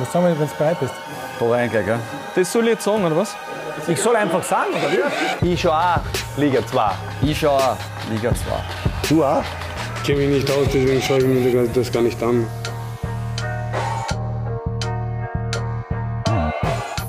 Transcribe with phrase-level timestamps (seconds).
[0.00, 0.94] Was sagen wir, wenn du bereit bist?
[1.38, 1.98] Da rein gell?
[2.34, 3.36] Das soll ich jetzt sagen, oder was?
[3.86, 5.10] Ich soll einfach sagen, oder
[5.42, 5.52] wie?
[5.52, 6.00] Ich schon auch
[6.38, 6.90] Liga 2.
[7.20, 7.76] Ich schau auch
[8.10, 8.34] Liga 2.
[9.10, 9.42] Du auch?
[9.96, 12.46] Ich kenne mich nicht aus, deswegen schaue ich mir das gar nicht an.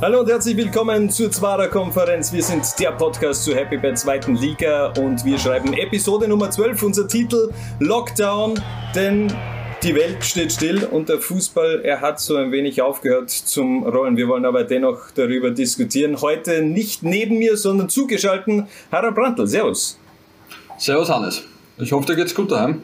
[0.02, 2.34] Hallo und herzlich willkommen zur Zwarer Konferenz.
[2.34, 6.84] Wir sind der Podcast zur Happy Bad zweiten Liga und wir schreiben Episode Nummer 12.
[6.84, 8.62] Unser Titel Lockdown,
[8.94, 9.34] denn
[9.84, 14.16] die Welt steht still und der Fußball, er hat so ein wenig aufgehört zum Rollen.
[14.16, 16.22] Wir wollen aber dennoch darüber diskutieren.
[16.22, 19.48] Heute nicht neben mir, sondern zugeschalten Harald Brandl.
[19.48, 19.98] Servus.
[20.78, 21.44] Servus Hannes.
[21.78, 22.84] Ich hoffe, dir geht's gut daheim.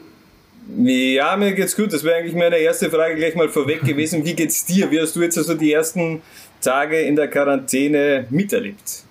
[0.76, 1.92] Ja, mir geht's gut.
[1.92, 4.24] Das wäre eigentlich meine erste Frage gleich mal vorweg gewesen.
[4.24, 4.90] Wie geht's dir?
[4.90, 6.20] Wie hast du jetzt also die ersten
[6.60, 9.04] Tage in der Quarantäne miterlebt?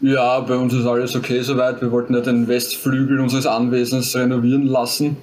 [0.00, 1.80] Ja, bei uns ist alles okay soweit.
[1.80, 5.16] Wir wollten ja den Westflügel unseres Anwesens renovieren lassen.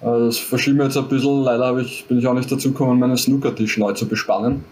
[0.00, 1.42] Das verschieben wir jetzt ein bisschen.
[1.42, 4.64] Leider ich, bin ich auch nicht dazu gekommen, meinen Snookertisch neu zu bespannen.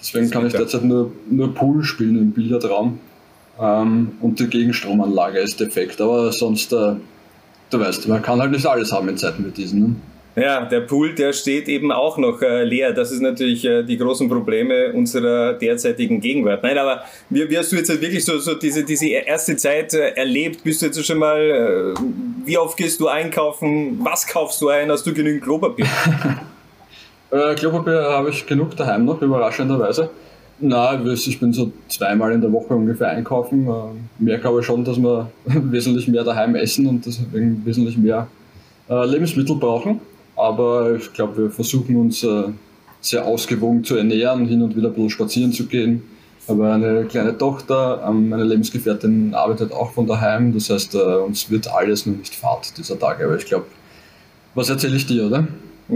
[0.00, 2.98] Deswegen kann ich derzeit nur, nur Pool spielen im Billardraum.
[3.60, 6.00] Ähm, und die Gegenstromanlage ist defekt.
[6.00, 6.94] Aber sonst, äh,
[7.70, 9.80] du weißt, man kann halt nicht alles haben in Zeiten wie diesen.
[9.80, 9.96] Ne?
[10.34, 12.92] Ja, der Pool, der steht eben auch noch äh, leer.
[12.92, 16.62] Das ist natürlich äh, die großen Probleme unserer derzeitigen Gegenwart.
[16.62, 19.92] Nein, aber wie, wie hast du jetzt halt wirklich so, so diese, diese erste Zeit
[19.92, 20.64] äh, erlebt?
[20.64, 21.94] Bist du jetzt schon mal,
[22.46, 24.00] wie oft gehst du einkaufen?
[24.02, 24.90] Was kaufst du ein?
[24.90, 25.86] Hast du genügend Klopapier?
[27.56, 30.10] Klopapier habe ich genug daheim noch, überraschenderweise.
[30.60, 33.66] Na, ich bin so zweimal in der Woche ungefähr einkaufen.
[33.66, 33.70] Äh,
[34.18, 38.28] merke aber schon, dass wir wesentlich mehr daheim essen und deswegen wesentlich mehr
[38.88, 40.00] Lebensmittel brauchen.
[40.36, 42.44] Aber ich glaube, wir versuchen uns äh,
[43.00, 46.02] sehr ausgewogen zu ernähren, hin und wieder ein bisschen spazieren zu gehen.
[46.48, 50.52] Aber eine kleine Tochter, ähm, meine Lebensgefährtin arbeitet auch von daheim.
[50.52, 53.24] Das heißt, äh, uns wird alles nur nicht fad dieser Tage.
[53.24, 53.66] Aber ich glaube,
[54.54, 55.46] was erzähle ich dir, oder?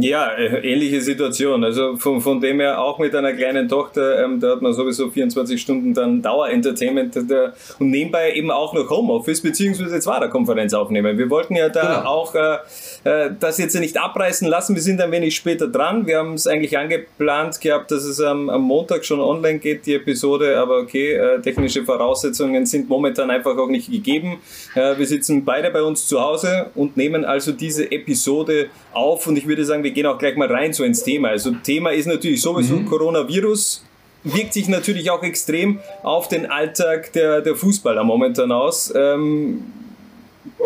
[0.01, 1.65] Ja, äh, ähnliche Situation.
[1.65, 5.11] Also von, von dem her auch mit einer kleinen Tochter, ähm, da hat man sowieso
[5.11, 11.17] 24 Stunden dann Dauerentertainment äh, und nebenbei eben auch noch Homeoffice beziehungsweise Zwarer-Konferenz aufnehmen.
[11.19, 12.09] Wir wollten ja da Genau.
[12.09, 12.57] auch äh,
[13.05, 14.75] äh, das jetzt nicht abreißen lassen.
[14.75, 16.07] Wir sind ein wenig später dran.
[16.07, 19.95] Wir haben es eigentlich angeplant gehabt, dass es am, am Montag schon online geht, die
[19.95, 20.59] Episode.
[20.59, 24.39] Aber okay, äh, technische Voraussetzungen sind momentan einfach auch nicht gegeben.
[24.75, 29.27] Äh, wir sitzen beide bei uns zu Hause und nehmen also diese Episode auf.
[29.27, 31.29] Und ich würde sagen, wir gehen auch gleich mal rein so ins Thema.
[31.29, 33.85] Also Thema ist natürlich sowieso Coronavirus
[34.25, 38.93] wirkt sich natürlich auch extrem auf den Alltag der, der Fußballer momentan aus.
[38.97, 39.63] Ähm,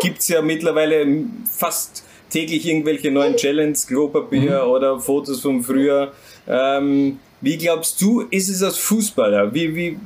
[0.01, 1.05] Gibt es ja mittlerweile
[1.47, 6.11] fast täglich irgendwelche neuen Challenges, Klopapier oder Fotos von früher.
[6.47, 9.53] Ähm, wie glaubst du, ist es als Fußballer?
[9.53, 9.99] Wie, wie,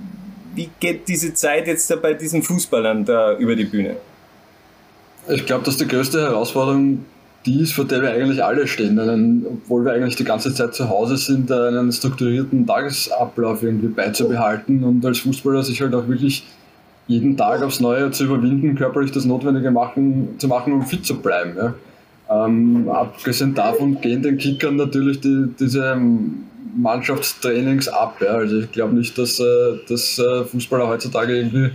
[0.53, 3.95] wie geht diese Zeit jetzt da bei diesen Fußballern da über die Bühne?
[5.29, 7.05] Ich glaube, dass die größte Herausforderung
[7.45, 8.99] die ist, vor der wir eigentlich alle stehen.
[8.99, 14.83] Einen, obwohl wir eigentlich die ganze Zeit zu Hause sind, einen strukturierten Tagesablauf irgendwie beizubehalten
[14.83, 16.43] und als Fußballer sich halt auch wirklich
[17.07, 21.21] jeden Tag aufs Neue zu überwinden, körperlich das Notwendige machen, zu machen, um fit zu
[21.21, 21.55] bleiben.
[21.55, 21.73] Ja.
[22.27, 25.95] Ähm, abgesehen davon gehen den Kickern natürlich die, diese
[26.75, 28.17] Mannschaftstrainings ab.
[28.21, 28.29] Ja.
[28.29, 29.43] Also ich glaube nicht, dass, äh,
[29.87, 31.69] dass äh, Fußballer heutzutage irgendwie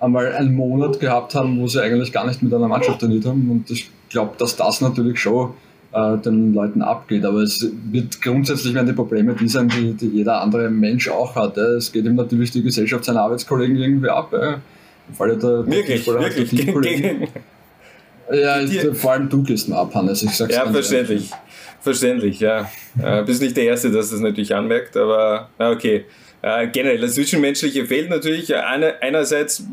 [0.00, 3.50] einmal einen Monat gehabt haben, wo sie eigentlich gar nicht mit einer Mannschaft trainiert haben.
[3.50, 5.52] Und ich glaube, dass das natürlich schon
[5.92, 7.24] äh, den Leuten abgeht.
[7.26, 11.34] Aber es wird grundsätzlich werden die Probleme die sein, die, die jeder andere Mensch auch
[11.36, 11.56] hat.
[11.58, 11.64] Ja.
[11.76, 14.30] Es geht ihm natürlich die Gesellschaft seiner Arbeitskollegen irgendwie ab.
[14.32, 14.54] Ja.
[15.08, 16.50] Im Falle der, der Wirklich, der wirklich.
[16.50, 17.28] Teamkollegen.
[18.32, 20.22] Ja, Die- vor allem du gehst mir ab, Hannes.
[20.22, 21.30] Ich sag's Ja, verständlich.
[21.82, 22.70] Verständlich, ja.
[22.98, 26.06] Äh, bist nicht der Erste, das das natürlich anmerkt, aber okay.
[26.40, 28.54] Äh, generell, das Zwischenmenschliche fehlt natürlich.
[28.56, 29.64] Eine, einerseits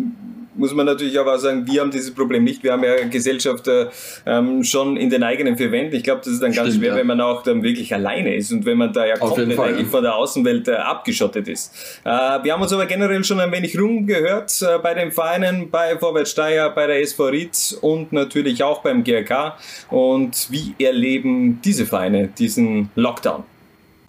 [0.56, 2.64] muss man natürlich aber auch sagen, wir haben dieses Problem nicht.
[2.64, 3.88] Wir haben ja Gesellschaft äh,
[4.26, 5.96] ähm, schon in den eigenen vier Wänden.
[5.96, 7.00] Ich glaube, das ist dann ganz Stimmt, schwer, ja.
[7.00, 9.70] wenn man auch dann wirklich alleine ist und wenn man da ja Auf komplett Fall,
[9.70, 9.92] eigentlich ja.
[9.92, 12.00] von der Außenwelt äh, abgeschottet ist.
[12.04, 15.98] Äh, wir haben uns aber generell schon ein wenig rumgehört äh, bei den Vereinen, bei
[15.98, 19.58] Vorwärts Steyr, bei der SV Ried und natürlich auch beim GRK.
[19.90, 23.44] Und wie erleben diese Vereine diesen Lockdown?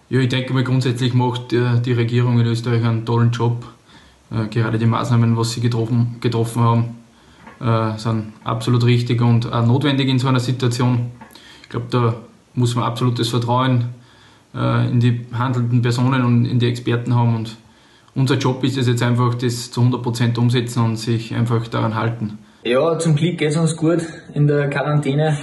[0.09, 3.65] Ja, ich denke mal grundsätzlich macht die, die Regierung in Österreich einen tollen Job.
[4.33, 9.67] Äh, gerade die Maßnahmen, was sie getroffen, getroffen haben, äh, sind absolut richtig und auch
[9.67, 11.11] notwendig in so einer Situation.
[11.63, 12.15] Ich glaube, da
[12.55, 13.87] muss man absolutes Vertrauen
[14.55, 17.37] äh, in die handelnden Personen und in die Experten haben.
[17.37, 17.57] Und
[18.15, 22.39] unser Job ist es jetzt einfach, das zu 100% umsetzen und sich einfach daran halten.
[22.65, 24.03] Ja, zum Glück geht es uns gut
[24.35, 25.37] in der Quarantäne.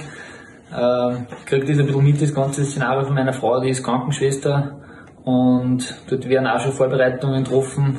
[0.70, 4.78] Ich kriege das ein bisschen mit, das ganze Szenario von meiner Frau, die ist Krankenschwester
[5.24, 7.98] und dort werden auch schon Vorbereitungen getroffen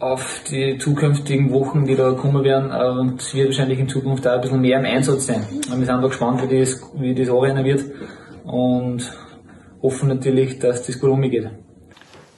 [0.00, 4.26] auf die zukünftigen Wochen, die da kommen werden äh, und es wird wahrscheinlich in Zukunft
[4.26, 5.46] auch ein bisschen mehr im Einsatz sein.
[5.50, 7.84] Wir sind da gespannt, wie das, wie das anrennen wird
[8.44, 9.02] und
[9.82, 11.50] hoffen natürlich, dass das gut umgeht.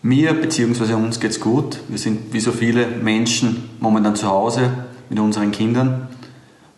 [0.02, 0.94] Mir bzw.
[0.94, 1.78] uns geht's gut.
[1.88, 4.70] Wir sind wie so viele Menschen momentan zu Hause
[5.08, 6.08] mit unseren Kindern.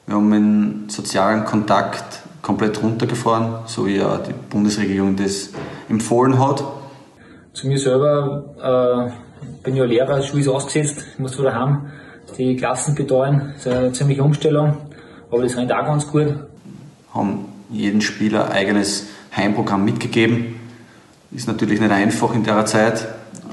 [0.07, 5.51] Wir haben den sozialen Kontakt komplett runtergefahren, so wie ja die Bundesregierung das
[5.89, 6.63] empfohlen hat.
[7.55, 9.24] Zu mir selber äh,
[9.63, 11.91] bin ja Lehrer, Schule ist ausgesetzt, ich muss zwar daheim
[12.39, 13.53] die Klassen betreuen.
[13.55, 14.77] Das ist eine ziemliche Umstellung,
[15.31, 16.35] aber das rennt auch ganz gut.
[17.13, 20.61] Haben jeden Spieler eigenes Heimprogramm mitgegeben.
[21.31, 23.07] Ist natürlich nicht einfach in der Zeit,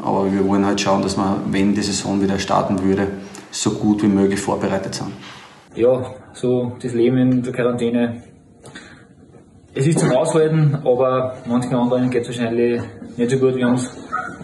[0.03, 3.07] aber wir wollen halt schauen, dass wir, wenn die Saison wieder starten würde,
[3.51, 5.11] so gut wie möglich vorbereitet sind.
[5.75, 8.23] Ja, so das Leben in der Quarantäne.
[9.73, 12.81] Es ist zum Aushalten, aber manchen anderen geht es wahrscheinlich
[13.15, 13.89] nicht so gut wie uns.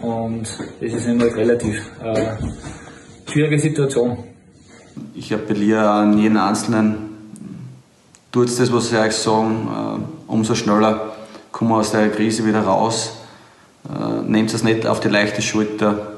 [0.00, 0.42] Und
[0.80, 1.90] das ist immer relativ.
[2.02, 2.36] Äh,
[3.30, 4.18] schwierige Situation.
[5.14, 6.96] Ich appelliere an jeden Einzelnen,
[8.32, 11.12] tut das, was sie euch sagen, äh, umso schneller
[11.52, 13.18] kommen wir aus der Krise wieder raus.
[13.88, 16.12] Äh, nehmt es nicht auf die leichte Schulter,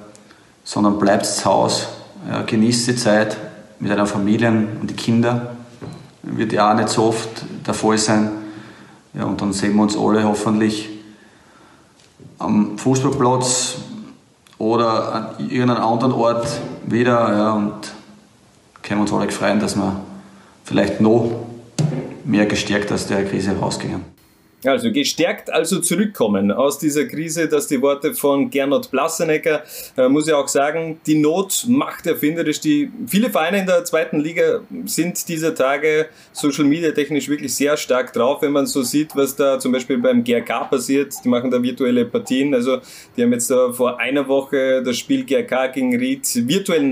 [0.65, 1.87] sondern bleibt zu Hause,
[2.29, 3.37] ja, genießt die Zeit
[3.79, 5.57] mit euren Familien und die Kinder.
[6.23, 8.31] Wird ja auch nicht so oft der Fall sein.
[9.15, 10.89] Ja, und dann sehen wir uns alle hoffentlich
[12.41, 13.77] am Fußballplatz
[14.59, 16.49] oder an irgendeinem anderen Ort
[16.87, 17.93] wieder ja, und
[18.83, 20.01] können uns alle freuen, dass wir
[20.65, 21.31] vielleicht noch
[22.25, 24.05] mehr gestärkt aus der Krise rausgehen.
[24.65, 29.63] Also gestärkt also zurückkommen aus dieser Krise, dass die Worte von Gernot Blassenecker,
[29.97, 32.61] äh, muss ich auch sagen, die Not macht erfinderisch.
[32.61, 37.77] Die, viele Vereine in der zweiten Liga sind dieser Tage Social Media technisch wirklich sehr
[37.79, 41.15] stark drauf, wenn man so sieht, was da zum Beispiel beim GRK passiert.
[41.25, 42.55] Die machen da virtuelle Partien.
[42.55, 42.81] Also
[43.17, 46.83] die haben jetzt da vor einer Woche das Spiel GRK gegen Ried virtuell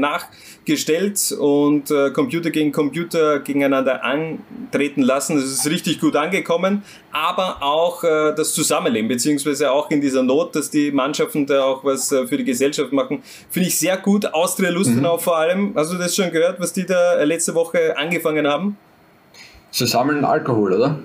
[0.68, 5.36] nachgestellt und äh, Computer gegen Computer gegeneinander antreten lassen.
[5.36, 6.82] Das ist richtig gut angekommen,
[7.12, 11.84] aber auch äh, das Zusammenleben, beziehungsweise auch in dieser Not, dass die Mannschaften da auch
[11.84, 14.26] was äh, für die Gesellschaft machen, finde ich sehr gut.
[14.32, 15.20] Austria Lustenau mhm.
[15.20, 18.76] vor allem, hast du das schon gehört, was die da letzte Woche angefangen haben?
[19.70, 20.98] Sie sammeln Alkohol, oder?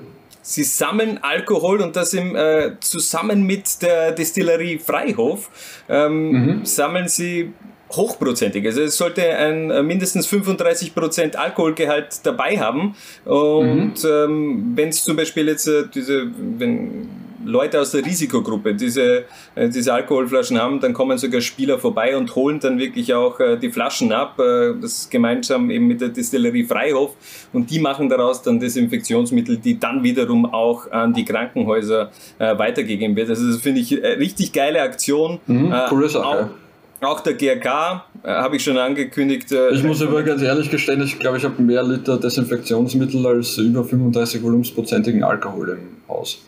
[0.45, 5.49] Sie sammeln Alkohol und das im, äh, zusammen mit der Destillerie Freihof
[5.87, 6.65] ähm, mhm.
[6.65, 7.53] sammeln sie
[7.95, 8.65] hochprozentig.
[8.65, 12.95] Also es sollte ein äh, mindestens 35% Alkoholgehalt dabei haben.
[13.25, 14.09] Und mhm.
[14.09, 17.09] ähm, wenn es zum Beispiel jetzt äh, diese, wenn
[17.45, 19.25] Leute aus der Risikogruppe diese,
[19.55, 23.57] äh, diese Alkoholflaschen haben, dann kommen sogar Spieler vorbei und holen dann wirklich auch äh,
[23.57, 27.15] die Flaschen ab, äh, das gemeinsam eben mit der Distillerie Freihof
[27.51, 33.15] und die machen daraus dann Desinfektionsmittel, die dann wiederum auch an die Krankenhäuser äh, weitergegeben
[33.15, 33.29] wird.
[33.29, 35.39] Also das finde ich äh, richtig geile Aktion.
[35.47, 36.25] Mhm, coole Sache.
[36.25, 36.62] Auch,
[37.05, 39.51] auch der GRK äh, habe ich schon angekündigt.
[39.51, 43.57] Äh, ich muss aber ganz ehrlich gestehen, ich glaube, ich habe mehr Liter Desinfektionsmittel als
[43.57, 46.39] über 35 volumensprozentigen Alkohol im Haus.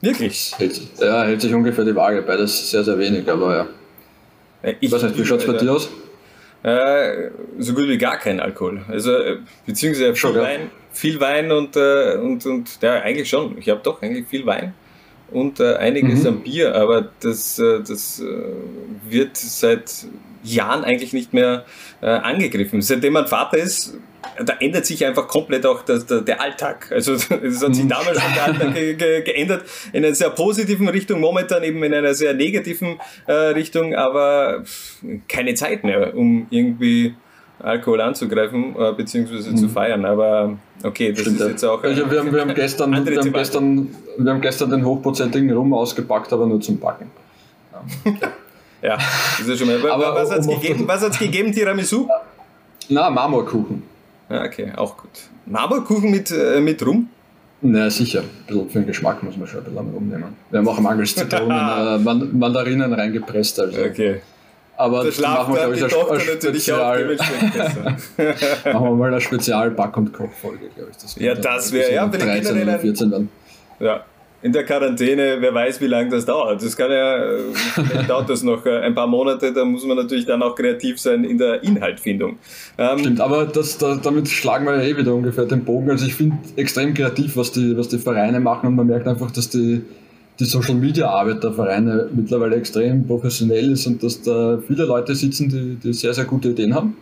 [0.00, 0.52] Wirklich?
[0.56, 2.22] Hält ja, hält sich ungefähr die Waage.
[2.22, 3.66] Beides sehr, sehr wenig, aber ja.
[4.62, 5.88] Äh, ich weiß nicht, wie schaut es bei dir aus?
[6.62, 8.82] Äh, so gut wie gar kein Alkohol.
[8.88, 13.56] Also, äh, beziehungsweise viel Wein, viel Wein und, äh, und, und ja, eigentlich schon.
[13.58, 14.74] Ich habe doch eigentlich viel Wein
[15.32, 16.28] und äh, einiges mhm.
[16.28, 18.24] an Bier, aber das, äh, das äh,
[19.08, 20.06] wird seit
[20.42, 21.64] Jahren eigentlich nicht mehr
[22.00, 22.82] äh, angegriffen.
[22.82, 23.98] Seitdem man Vater ist,
[24.44, 26.90] da ändert sich einfach komplett auch das, der, der Alltag.
[26.92, 27.88] Also es hat sich mhm.
[27.88, 31.94] damals schon der Alltag ge, ge, geändert in einer sehr positiven Richtung, momentan eben in
[31.94, 34.64] einer sehr negativen äh, Richtung, aber
[35.28, 37.14] keine Zeit mehr, um irgendwie
[37.58, 39.50] Alkohol anzugreifen äh, bzw.
[39.50, 39.56] Mhm.
[39.56, 40.04] zu feiern.
[40.04, 41.82] Aber okay, das Stimmt, ist jetzt auch.
[41.82, 45.72] Also wir, haben, wir, haben gestern, wir, haben gestern, wir haben gestern den hochprozentigen Rum
[45.74, 47.10] ausgepackt, aber nur zum Backen.
[48.82, 48.98] ja,
[49.38, 49.90] das ist schon mal.
[49.90, 50.84] aber was hat es gegeben?
[50.86, 52.08] Was hat's gegeben, Tiramisu?
[52.88, 53.82] Na, Marmorkuchen.
[54.28, 55.10] Ja, okay, auch gut.
[55.46, 57.08] Marmorkuchen mit, äh, mit Rum?
[57.62, 60.36] Na sicher, ein bisschen für den Geschmack muss man schon ein bisschen rumnehmen.
[60.50, 63.60] Wir haben auch mangels Zitronen äh, Mandarinen reingepresst.
[63.60, 63.82] Also.
[63.82, 64.22] Okay.
[64.80, 67.04] Aber das machen wir, glaube ich, eine, Spezial.
[68.64, 70.96] machen wir mal eine Spezial-Back- und Kochfolge, glaube ich.
[70.96, 73.28] Das ja, das wäre ja, 13 oder 14 dann.
[73.78, 74.04] Ja,
[74.40, 76.62] in der Quarantäne, wer weiß, wie lange das dauert.
[76.62, 77.18] Das kann ja,
[77.74, 80.98] vielleicht dauert das noch äh, ein paar Monate, da muss man natürlich dann auch kreativ
[80.98, 82.38] sein in der Inhaltfindung.
[82.78, 85.90] Ähm, Stimmt, aber das, da, damit schlagen wir ja eh wieder ungefähr den Bogen.
[85.90, 89.30] Also ich finde extrem kreativ, was die, was die Vereine machen und man merkt einfach,
[89.30, 89.82] dass die,
[90.40, 95.14] die Social Media Arbeit der Vereine mittlerweile extrem professionell ist und dass da viele Leute
[95.14, 96.96] sitzen, die, die sehr, sehr gute Ideen haben.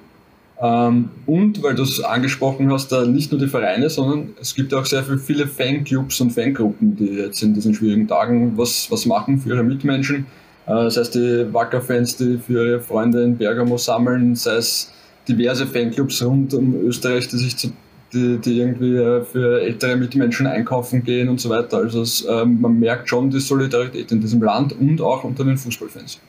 [0.61, 4.75] Ähm, und weil du es angesprochen hast, da nicht nur die Vereine, sondern es gibt
[4.75, 9.39] auch sehr viele Fanclubs und Fangruppen, die jetzt in diesen schwierigen Tagen was, was machen
[9.39, 10.27] für ihre Mitmenschen.
[10.67, 14.93] Äh, das heißt, die Wacker-Fans, die für ihre Freunde in Bergamo sammeln, sei es
[15.29, 17.69] diverse Fanclubs rund um Österreich, die sich zu
[18.13, 21.79] die, die irgendwie äh, für ältere Mitmenschen einkaufen gehen und so weiter.
[21.79, 25.59] Also es, ähm, man merkt schon die Solidarität in diesem Land und auch unter den
[25.59, 26.21] Fußballfans.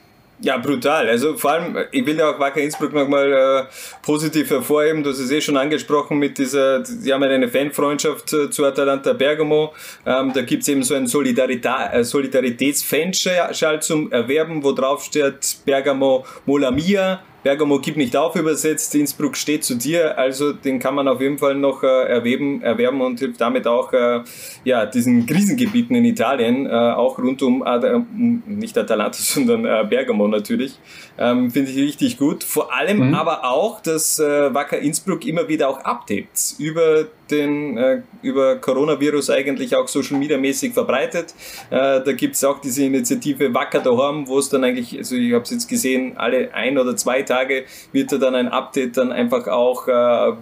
[0.41, 1.09] Ja, brutal.
[1.09, 3.63] Also vor allem, ich will ja auch Wacker Innsbruck nochmal äh,
[4.01, 5.03] positiv hervorheben.
[5.03, 9.11] Du hast es eh schon angesprochen mit dieser, die haben eine Fanfreundschaft äh, zu Atalanta
[9.11, 9.73] Bergamo.
[10.05, 16.25] Ähm, da gibt's eben so einen Solidarita äh, Solidaritätsfanschal zum Erwerben, wo drauf steht Bergamo
[16.45, 17.21] Mola Mia.
[17.43, 21.37] Bergamo gibt nicht auf übersetzt, Innsbruck steht zu dir, also den kann man auf jeden
[21.37, 24.21] Fall noch äh, erwerben, erwerben und hilft damit auch äh,
[24.65, 30.27] ja, diesen Krisengebieten in Italien, äh, auch rund um, Ad nicht Atalanta, sondern äh, Bergamo
[30.27, 30.77] natürlich,
[31.17, 32.43] ähm, finde ich richtig gut.
[32.43, 33.15] Vor allem mhm.
[33.15, 39.29] aber auch, dass äh, Wacker Innsbruck immer wieder auch Updates über den äh, über Coronavirus
[39.29, 41.33] eigentlich auch Social Media mäßig verbreitet.
[41.69, 45.33] Äh, da gibt es auch diese Initiative Wacker daheim, wo es dann eigentlich, also ich
[45.33, 49.11] habe es jetzt gesehen, alle ein oder zwei Tage wird da dann ein Update dann
[49.11, 49.91] einfach auch äh,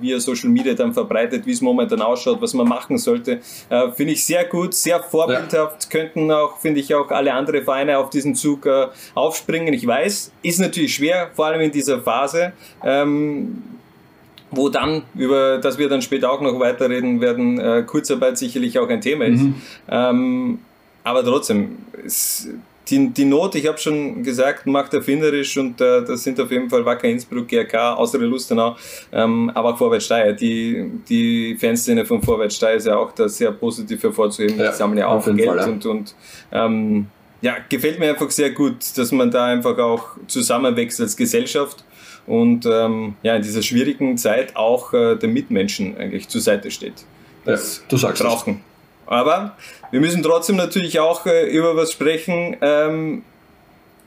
[0.01, 3.39] via Social Media dann verbreitet, wie es momentan ausschaut, was man machen sollte.
[3.69, 5.83] Äh, finde ich sehr gut, sehr vorbildhaft.
[5.83, 5.89] Ja.
[5.89, 9.73] Könnten auch, finde ich, auch alle andere Vereine auf diesen Zug äh, aufspringen.
[9.73, 12.53] Ich weiß, ist natürlich schwer, vor allem in dieser Phase.
[12.83, 13.76] Ähm,
[14.51, 18.89] wo dann, über das wir dann später auch noch weiterreden werden, äh, Kurzarbeit sicherlich auch
[18.89, 19.41] ein Thema ist.
[19.41, 19.55] Mhm.
[19.89, 20.59] Ähm,
[21.03, 22.47] aber trotzdem, es,
[22.89, 26.69] die, die Not, ich habe schon gesagt, macht erfinderisch und äh, das sind auf jeden
[26.69, 28.75] Fall Wacker Innsbruck, GRK, Austria Lustenau,
[29.11, 30.33] ähm, aber auch Vorwärts Steyr.
[30.33, 34.57] Die, die Fanszene von Vorwärts Steyr ist ja auch da sehr positiv hervorzuheben.
[34.57, 35.65] Ja, die sammeln ja auch Geld Fall, ja.
[35.65, 36.15] und, und
[36.51, 37.07] ähm,
[37.41, 41.83] ja, gefällt mir einfach sehr gut, dass man da einfach auch zusammenwächst als Gesellschaft
[42.27, 47.05] und ähm, ja, in dieser schwierigen Zeit auch äh, den Mitmenschen eigentlich zur Seite steht.
[47.45, 48.61] Das ja, du sagst brauchen.
[49.05, 49.11] Es.
[49.11, 49.55] Aber
[49.91, 52.57] wir müssen trotzdem natürlich auch äh, über was sprechen.
[52.61, 53.23] Ähm,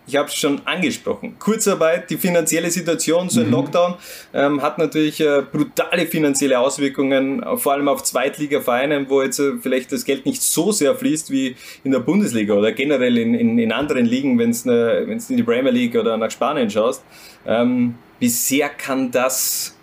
[0.07, 1.37] ich habe es schon angesprochen.
[1.39, 3.53] Kurzarbeit, die finanzielle Situation, so ein mhm.
[3.53, 3.95] Lockdown
[4.35, 9.93] ähm, hat natürlich äh, brutale finanzielle Auswirkungen, vor allem auf Zweitliga-Vereinen, wo jetzt äh, vielleicht
[9.93, 13.73] das Geld nicht so sehr fließt wie in der Bundesliga oder generell in, in, in
[13.73, 17.05] anderen Ligen, wenn es äh, in die Premier League oder nach Spanien schaust.
[17.47, 19.75] Ähm, bisher kann das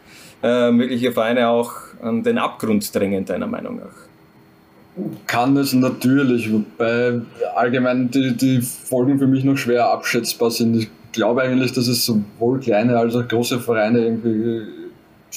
[0.42, 5.06] äh, mögliche Vereine auch an den Abgrund drängen, deiner Meinung nach?
[5.28, 7.22] Kann es natürlich, wobei
[7.56, 10.76] allgemein die, die Folgen für mich noch schwer abschätzbar sind.
[10.76, 14.64] Ich glaube eigentlich, dass es sowohl kleine als auch große Vereine irgendwie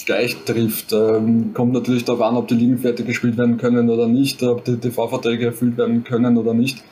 [0.07, 0.93] gleich trifft.
[0.93, 4.65] Ähm, kommt natürlich darauf an, ob die Ligen fertig gespielt werden können oder nicht, ob
[4.65, 6.83] die TV-Verträge erfüllt werden können oder nicht.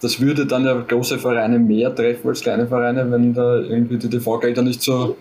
[0.00, 4.08] Das würde dann ja große Vereine mehr treffen als kleine Vereine, wenn da irgendwie die
[4.08, 5.16] TV-Gelder nicht so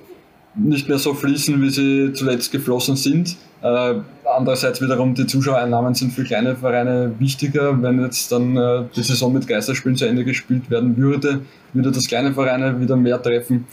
[0.57, 3.35] nicht mehr so fließen, wie sie zuletzt geflossen sind.
[3.61, 3.95] Äh,
[4.25, 7.81] andererseits wiederum, die Zuschauereinnahmen sind für kleine Vereine wichtiger.
[7.81, 11.41] Wenn jetzt dann äh, die Saison mit Geisterspielen zu Ende gespielt werden würde,
[11.73, 13.65] würde das kleine Vereine wieder mehr treffen.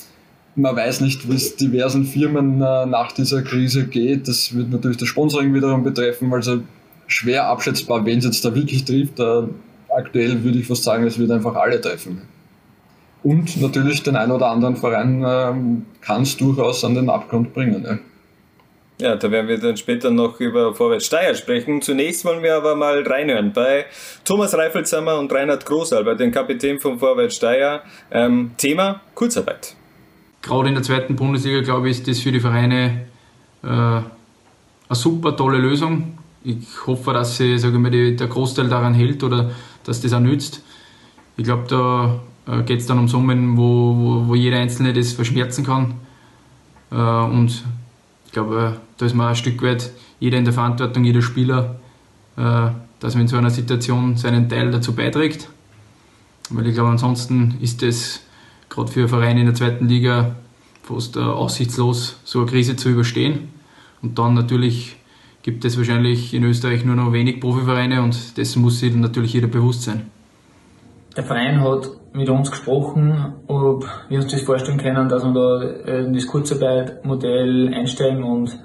[0.56, 4.28] Man weiß nicht, wie es diversen Firmen äh, nach dieser Krise geht.
[4.28, 6.62] Das wird natürlich das Sponsoring wiederum betreffen, also
[7.06, 9.18] schwer abschätzbar, wen es jetzt da wirklich trifft.
[9.18, 9.42] Äh,
[9.88, 12.22] aktuell würde ich fast sagen, es wird einfach alle treffen.
[13.24, 17.82] Und natürlich den einen oder anderen Verein ähm, kann es durchaus an den Abgrund bringen.
[17.82, 17.98] Ne?
[19.00, 21.80] Ja, da werden wir dann später noch über Vorwärts Steyr sprechen.
[21.80, 23.86] Zunächst wollen wir aber mal reinhören bei
[24.24, 27.82] Thomas Reifelshammer und Reinhard Großalber, den Kapitän von Vorwärts Steyr.
[28.10, 29.74] Ähm, Thema Kurzarbeit.
[30.42, 33.06] Gerade in der zweiten Bundesliga, glaube ich, ist das für die Vereine
[33.62, 34.04] äh, eine
[34.90, 36.18] super tolle Lösung.
[36.44, 39.50] Ich hoffe, dass sie, sage ich mal, die, der Großteil daran hält oder
[39.84, 40.62] dass das auch nützt.
[41.38, 45.12] Ich glaube, da äh, geht es dann um Summen, wo, wo, wo, jeder Einzelne das
[45.12, 45.94] verschmerzen kann.
[46.90, 47.64] Äh, und
[48.26, 51.76] ich glaube, da ist man ein Stück weit jeder in der Verantwortung, jeder Spieler,
[52.36, 52.68] äh,
[53.00, 55.48] dass man in so einer Situation seinen Teil dazu beiträgt.
[56.50, 58.20] Weil ich glaube, ansonsten ist es
[58.68, 60.36] gerade für Vereine in der zweiten Liga
[60.82, 63.48] fast aussichtslos, so eine Krise zu überstehen.
[64.02, 64.96] Und dann natürlich
[65.42, 69.46] gibt es wahrscheinlich in Österreich nur noch wenig Profivereine und dessen muss sich natürlich jeder
[69.46, 70.10] bewusst sein.
[71.16, 76.02] Der Verein hat mit uns gesprochen, ob wir uns das vorstellen können, dass wir da
[76.04, 78.56] in das Kurzarbeitmodell einsteigen und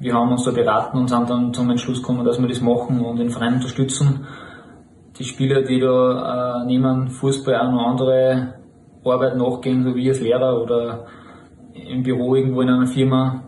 [0.00, 3.00] wir haben uns da beraten und sind dann zum Entschluss gekommen, dass wir das machen
[3.00, 4.26] und den Verein unterstützen.
[5.18, 8.54] Die Spieler, die da äh, neben Fußball auch noch andere
[9.02, 11.06] Arbeit nachgehen, so wie als Lehrer oder
[11.72, 13.44] im Büro irgendwo in einer Firma,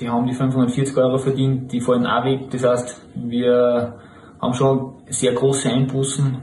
[0.00, 2.50] die haben die 540 Euro verdient, die fallen auch weg.
[2.50, 3.94] Das heißt, wir
[4.42, 6.42] haben schon sehr große Einbußen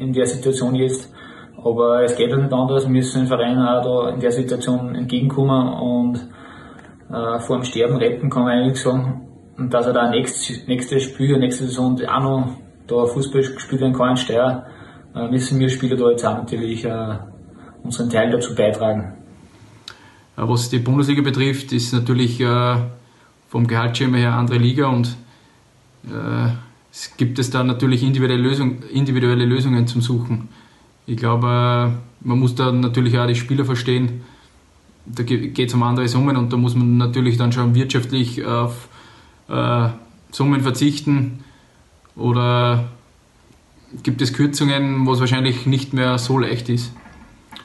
[0.00, 1.14] in der Situation jetzt.
[1.62, 4.94] Aber es geht ja nicht anders, wir müssen den Verein auch da in der Situation
[4.94, 6.16] entgegenkommen und
[7.12, 9.26] äh, vor dem Sterben retten, kann man eigentlich sagen.
[9.58, 12.48] Und dass er da nächstes, nächstes Spiel, nächste Saison auch noch
[12.86, 14.64] da Fußball gespielt werden kann Steyr,
[15.14, 17.18] äh, müssen wir Spieler da jetzt auch natürlich äh,
[17.82, 19.16] unseren Teil dazu beitragen.
[20.36, 22.76] Was die Bundesliga betrifft, ist natürlich äh,
[23.48, 25.16] vom Gehaltsschema her andere Liga und
[26.04, 26.52] äh,
[26.90, 30.48] es gibt es da natürlich individuelle, Lösung, individuelle Lösungen zum Suchen.
[31.10, 34.20] Ich glaube, äh, man muss da natürlich auch die Spieler verstehen.
[35.06, 38.88] Da geht es um andere Summen und da muss man natürlich dann schon wirtschaftlich auf
[39.48, 39.88] äh,
[40.30, 41.40] Summen verzichten
[42.14, 42.90] oder
[44.04, 46.92] gibt es Kürzungen, wo es wahrscheinlich nicht mehr so leicht ist.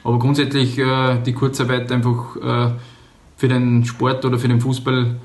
[0.02, 2.72] Aber grundsätzlich äh, die Kurzarbeit einfach äh,
[3.36, 5.20] für den Sport oder für den Fußball,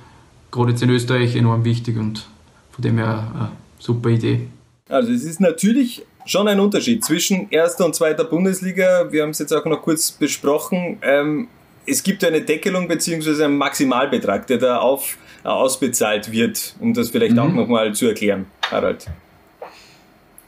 [0.52, 2.28] gerade jetzt in Österreich, enorm wichtig und
[2.70, 4.48] von dem her eine super Idee.
[4.90, 9.12] Also es ist natürlich schon ein Unterschied zwischen erster und zweiter Bundesliga.
[9.12, 10.98] Wir haben es jetzt auch noch kurz besprochen.
[11.02, 11.48] Ähm,
[11.86, 13.44] es gibt eine Deckelung bzw.
[13.44, 17.40] einen Maximalbetrag, der da auf, ausbezahlt wird, um das vielleicht mhm.
[17.40, 19.08] auch nochmal zu erklären, Harald.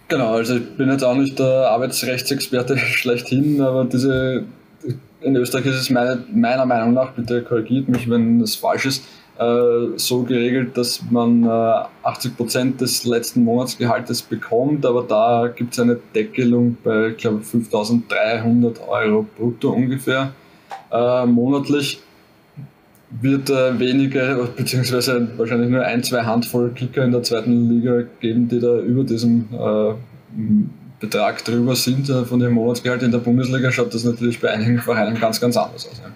[0.08, 4.46] Genau, also ich bin jetzt auch nicht der Arbeitsrechtsexperte schlechthin, aber diese
[5.22, 9.04] in Österreich ist es meine, meiner Meinung nach, bitte korrigiert mich, wenn das falsch ist,
[9.04, 15.80] äh, so geregelt, dass man äh, 80% des letzten Monatsgehaltes bekommt, aber da gibt es
[15.80, 20.34] eine Deckelung bei, ich glaube, 5300 Euro brutto ungefähr
[20.92, 22.00] äh, monatlich
[23.22, 28.48] wird äh, wenige, beziehungsweise wahrscheinlich nur ein, zwei Handvoll Kicker in der zweiten Liga geben,
[28.48, 29.94] die da über diesem äh,
[31.00, 33.04] Betrag drüber sind äh, von dem Monatsgehalt.
[33.04, 36.02] In der Bundesliga schaut das natürlich bei einigen Vereinen ganz, ganz anders aus.
[36.04, 36.12] Ja.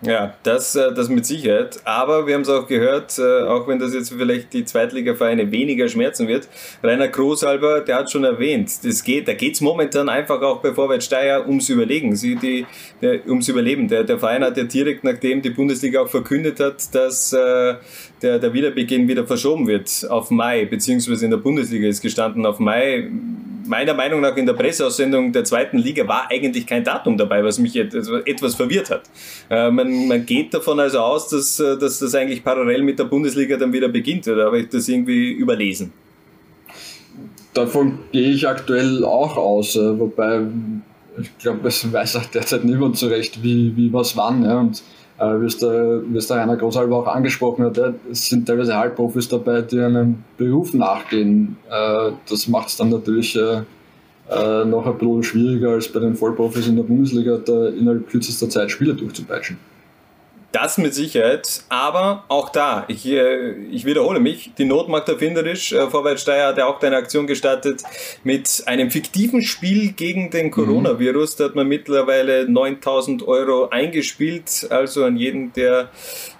[0.00, 1.80] Ja, das, äh, das mit Sicherheit.
[1.84, 5.88] Aber wir haben es auch gehört, äh, auch wenn das jetzt vielleicht die Zweitligavereine weniger
[5.88, 6.48] schmerzen wird.
[6.84, 10.72] Rainer Großhalber, der hat schon erwähnt, das geht, da geht es momentan einfach auch bei
[10.72, 12.64] Vorwärts Steyr ums Überlegen, sie, die,
[13.02, 13.88] der, ums Überleben.
[13.88, 17.74] Der, der Verein hat ja direkt, nachdem die Bundesliga auch verkündet hat, dass äh,
[18.22, 22.60] der, der Wiederbeginn wieder verschoben wird auf Mai, beziehungsweise in der Bundesliga ist gestanden auf
[22.60, 23.10] Mai
[23.68, 27.58] meiner Meinung nach in der Presseaussendung der zweiten Liga war eigentlich kein Datum dabei, was
[27.58, 29.02] mich etwas verwirrt hat.
[29.50, 33.04] Äh, man, man geht davon also aus, dass, äh, dass das eigentlich parallel mit der
[33.04, 35.92] Bundesliga dann wieder beginnt, oder habe ich das irgendwie überlesen?
[37.54, 40.42] Davon gehe ich aktuell auch aus, äh, wobei
[41.20, 44.44] ich glaube, es weiß auch derzeit niemand so recht, wie, wie was wann.
[44.44, 44.60] Ja.
[44.60, 44.82] Und
[45.18, 47.78] wie es der, wie es der Rainer Großhalber auch angesprochen hat,
[48.10, 51.56] es sind teilweise Halbprofis dabei, die einem Beruf nachgehen.
[51.68, 53.62] Äh, das macht es dann natürlich äh,
[54.30, 58.48] äh, noch ein bisschen schwieriger als bei den Vollprofis in der Bundesliga, da innerhalb kürzester
[58.48, 59.56] Zeit Spiele durchzupeitschen.
[60.50, 65.72] Das mit Sicherheit, aber auch da, ich, äh, ich wiederhole mich, die Not macht erfinderisch.
[65.72, 67.82] Äh, Vorwärts Steyr hat ja auch eine Aktion gestartet
[68.24, 71.36] mit einem fiktiven Spiel gegen den Coronavirus.
[71.36, 75.90] Da hat man mittlerweile 9000 Euro eingespielt, also an jeden, der,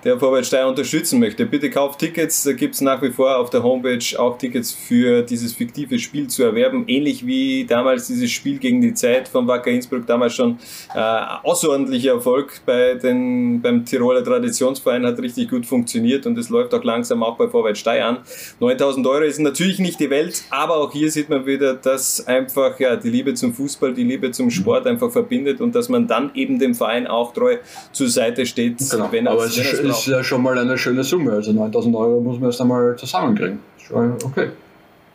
[0.04, 1.44] der Vorwärts unterstützen möchte.
[1.44, 5.20] Bitte kauft Tickets, da gibt es nach wie vor auf der Homepage auch Tickets für
[5.20, 6.84] dieses fiktive Spiel zu erwerben.
[6.86, 10.58] Ähnlich wie damals dieses Spiel gegen die Zeit von Wacker Innsbruck, damals schon
[10.94, 10.98] äh,
[11.42, 16.72] außerordentlicher Erfolg bei den, beim Tirol Tiroler Traditionsverein hat richtig gut funktioniert und es läuft
[16.72, 18.18] auch langsam auch bei Vorwärts Steyr an.
[18.61, 22.78] 9000 Euro ist natürlich nicht die Welt, aber auch hier sieht man wieder, dass einfach
[22.78, 26.30] ja, die Liebe zum Fußball, die Liebe zum Sport einfach verbindet und dass man dann
[26.34, 27.56] eben dem Verein auch treu
[27.92, 28.78] zur Seite steht.
[28.78, 29.08] Genau.
[29.11, 31.32] Wenn aber es ist, ist ja schon mal eine schöne Summe.
[31.32, 33.58] Also 9000 Euro muss man erst einmal zusammenkriegen.
[33.90, 34.50] Okay.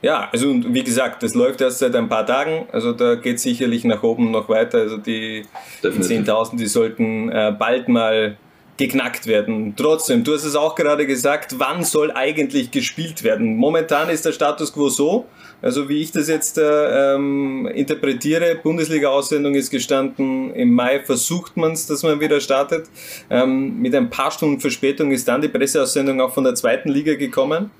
[0.01, 3.85] Ja, also wie gesagt, das läuft erst seit ein paar Tagen, also da geht sicherlich
[3.85, 4.79] nach oben noch weiter.
[4.79, 5.45] Also die
[5.81, 8.35] 10.000, die sollten äh, bald mal
[8.77, 9.75] geknackt werden.
[9.75, 13.55] Trotzdem, du hast es auch gerade gesagt, wann soll eigentlich gespielt werden?
[13.55, 15.25] Momentan ist der Status quo so,
[15.61, 21.71] also wie ich das jetzt äh, ähm, interpretiere, Bundesliga-Aussendung ist gestanden, im Mai versucht man
[21.71, 22.89] es, dass man wieder startet.
[23.29, 27.13] Ähm, mit ein paar Stunden Verspätung ist dann die Presseaussendung auch von der zweiten Liga
[27.15, 27.71] gekommen.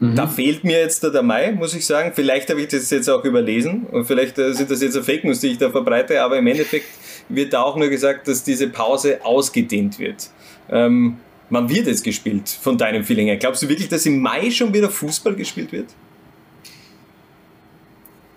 [0.00, 0.14] Mhm.
[0.16, 2.12] Da fehlt mir jetzt der Mai, muss ich sagen.
[2.14, 5.40] Vielleicht habe ich das jetzt auch überlesen und vielleicht äh, sind das jetzt Fake News,
[5.40, 6.86] die ich da verbreite, aber im Endeffekt
[7.28, 10.30] wird da auch nur gesagt, dass diese Pause ausgedehnt wird.
[10.70, 11.18] Ähm,
[11.50, 13.36] wann wird jetzt gespielt von deinem Feeling her?
[13.36, 15.88] Glaubst du wirklich, dass im Mai schon wieder Fußball gespielt wird?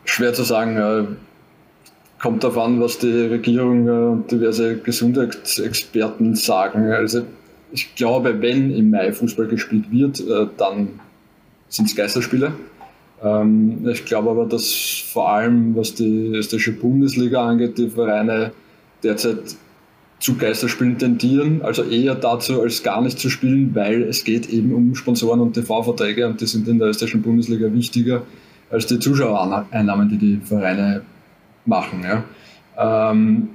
[0.03, 0.77] Schwer zu sagen.
[0.77, 1.15] Äh,
[2.21, 6.91] kommt darauf an, was die Regierung und diverse Gesundheitsexperten sagen.
[6.91, 7.23] Also
[7.71, 10.99] ich glaube, wenn im Mai Fußball gespielt wird, äh, dann
[11.73, 12.53] sind es Geisterspiele.
[13.23, 14.73] Ähm, ich glaube aber, dass
[15.11, 18.51] vor allem, was die österreichische Bundesliga angeht, die Vereine
[19.01, 19.39] derzeit
[20.19, 24.73] zu Geisterspielen tendieren, also eher dazu, als gar nicht zu spielen, weil es geht eben
[24.73, 28.23] um Sponsoren und TV-Verträge und die sind in der österreichischen Bundesliga wichtiger
[28.69, 31.01] als die Zuschauereinnahmen, die die Vereine
[31.65, 32.03] machen.
[32.03, 32.23] Ja.
[33.11, 33.49] Ähm,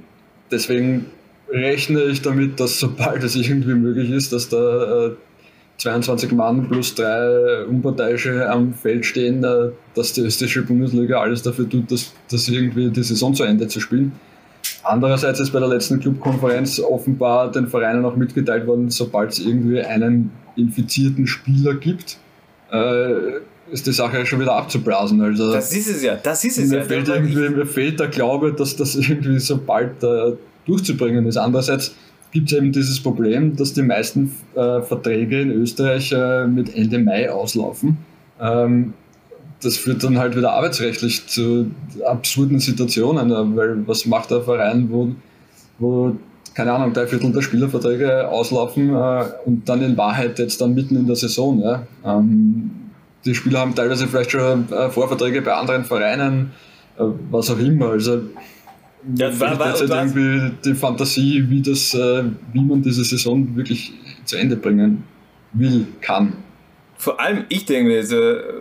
[0.51, 1.05] deswegen
[1.49, 5.11] rechne ich damit, dass sobald es irgendwie möglich ist, dass da äh,
[5.79, 11.67] 22 Mann plus drei Unparteiische am Feld stehen, äh, dass die österreichische Bundesliga alles dafür
[11.69, 14.11] tut, dass, dass irgendwie die Saison zu Ende zu spielen.
[14.83, 19.81] Andererseits ist bei der letzten Clubkonferenz offenbar den Vereinen auch mitgeteilt worden, sobald es irgendwie
[19.81, 22.17] einen infizierten Spieler gibt,
[22.71, 23.39] äh,
[23.71, 25.21] ist die Sache schon wieder abzublasen.
[25.21, 26.83] Also das ist es ja, das ist es mir ja.
[26.83, 30.33] Fehlt irgendwie, mir fehlt der Glaube, dass das irgendwie so bald äh,
[30.65, 31.37] durchzubringen ist.
[31.37, 31.95] Andererseits
[32.31, 36.99] gibt es eben dieses Problem, dass die meisten äh, Verträge in Österreich äh, mit Ende
[36.99, 37.97] Mai auslaufen.
[38.39, 38.93] Ähm,
[39.61, 41.71] das führt dann halt wieder arbeitsrechtlich zu
[42.05, 45.09] absurden Situationen, äh, weil was macht der Verein, wo,
[45.79, 46.15] wo
[46.53, 50.95] keine Ahnung, drei Viertel der Spielerverträge auslaufen äh, und dann in Wahrheit jetzt dann mitten
[50.95, 51.59] in der Saison.
[51.61, 51.83] Ja?
[52.05, 52.71] Ähm,
[53.25, 56.51] die Spieler haben teilweise vielleicht schon äh, Vorverträge bei anderen Vereinen,
[56.97, 57.89] äh, was auch immer.
[57.91, 58.21] Also
[59.15, 63.55] ja, war, war, jetzt halt irgendwie die Fantasie, wie, das, äh, wie man diese Saison
[63.55, 63.93] wirklich
[64.25, 65.03] zu Ende bringen
[65.53, 66.33] will, kann.
[66.97, 68.17] Vor allem, ich denke, also,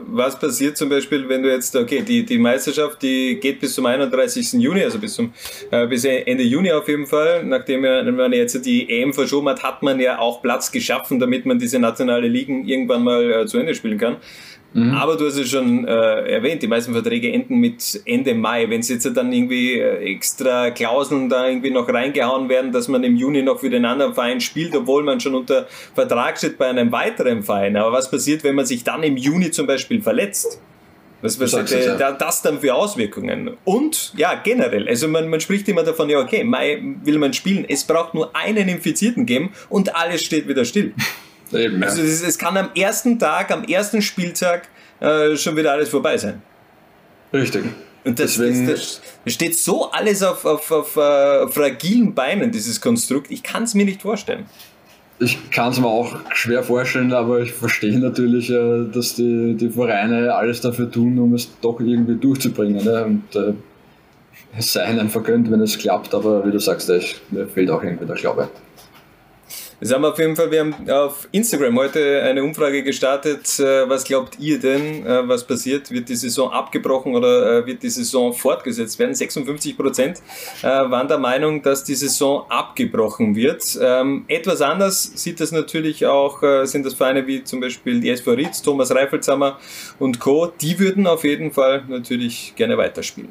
[0.07, 3.85] was passiert zum Beispiel, wenn du jetzt, okay, die, die Meisterschaft, die geht bis zum
[3.85, 4.53] 31.
[4.53, 5.33] Juni, also bis zum
[5.73, 7.43] äh, bis Ende Juni auf jeden Fall.
[7.45, 11.59] Nachdem man jetzt die EM verschoben hat, hat man ja auch Platz geschaffen, damit man
[11.59, 14.19] diese nationale Ligen irgendwann mal äh, zu Ende spielen kann.
[14.79, 14.95] Mhm.
[14.95, 18.69] Aber du hast es schon äh, erwähnt, die meisten Verträge enden mit Ende Mai.
[18.69, 23.05] Wenn es jetzt dann irgendwie äh, extra Klauseln da irgendwie noch reingehauen werden, dass man
[23.05, 26.67] im Juni noch für den anderen Verein spielt, obwohl man schon unter Vertrag steht bei
[26.67, 27.77] einem weiteren Verein.
[27.77, 30.61] Aber was passiert, wenn man sich dann im Juni zum Beispiel verletzt?
[31.21, 33.57] Was, was hat äh, das dann für Auswirkungen?
[33.65, 37.65] Und ja, generell, also man, man spricht immer davon, ja, okay, Mai will man spielen,
[37.69, 40.95] es braucht nur einen Infizierten geben und alles steht wieder still.
[41.53, 41.83] Eben.
[41.83, 44.69] Also es, es, kann am ersten Tag, am ersten Spieltag
[45.01, 46.43] äh, schon wieder alles vorbei sein.
[47.33, 47.65] Richtig.
[48.05, 52.81] Und das, Deswegen, das, das steht so alles auf, auf, auf uh, fragilen Beinen, dieses
[52.81, 53.31] Konstrukt.
[53.31, 54.47] Ich kann es mir nicht vorstellen.
[55.21, 59.69] Ich kann es mir auch schwer vorstellen, aber ich verstehe natürlich, äh, dass die, die
[59.69, 62.85] Vereine alles dafür tun, um es doch irgendwie durchzubringen.
[62.85, 63.05] Ne?
[63.05, 63.53] Und äh,
[64.57, 67.83] es sei ihnen vergönnt, wenn es klappt, aber wie du sagst, ich, mir fehlt auch
[67.83, 68.49] irgendwie der Glaube.
[69.81, 73.61] Das haben wir auf jeden Fall, wir haben auf Instagram heute eine Umfrage gestartet.
[73.61, 75.93] Äh, was glaubt ihr denn, äh, was passiert?
[75.93, 79.15] Wird die Saison abgebrochen oder äh, wird die Saison fortgesetzt werden?
[79.15, 80.19] 56 Prozent
[80.63, 83.79] waren der Meinung, dass die Saison abgebrochen wird.
[83.81, 88.33] Ähm, etwas anders sieht das natürlich auch, sind das Vereine wie zum Beispiel die SV
[88.33, 89.59] Ritz, Thomas Reifelshammer
[89.99, 90.53] und Co.
[90.61, 93.31] Die würden auf jeden Fall natürlich gerne weiterspielen.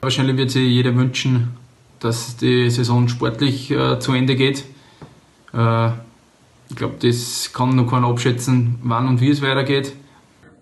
[0.00, 1.56] Wahrscheinlich wird sich jeder wünschen,
[1.98, 4.64] dass die Saison sportlich zu Ende geht.
[5.52, 5.90] Äh,
[6.70, 9.94] ich glaube, das kann noch keiner abschätzen, wann und wie es weitergeht.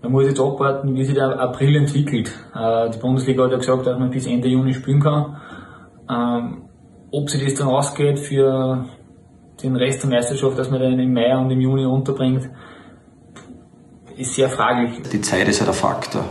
[0.03, 2.33] Man muss jetzt abwarten, wie sich der April entwickelt.
[2.55, 5.37] Äh, die Bundesliga hat ja gesagt, dass man bis Ende Juni spielen kann.
[6.09, 6.63] Ähm,
[7.11, 8.85] ob sich das dann ausgeht für
[9.63, 12.49] den Rest der Meisterschaft, dass man den im Mai und im Juni unterbringt,
[14.17, 15.03] ist sehr fraglich.
[15.11, 16.25] Die Zeit ist ja der Faktor.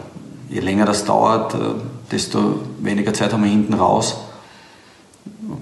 [0.50, 1.58] Je länger das dauert, äh,
[2.12, 4.26] desto weniger Zeit haben wir hinten raus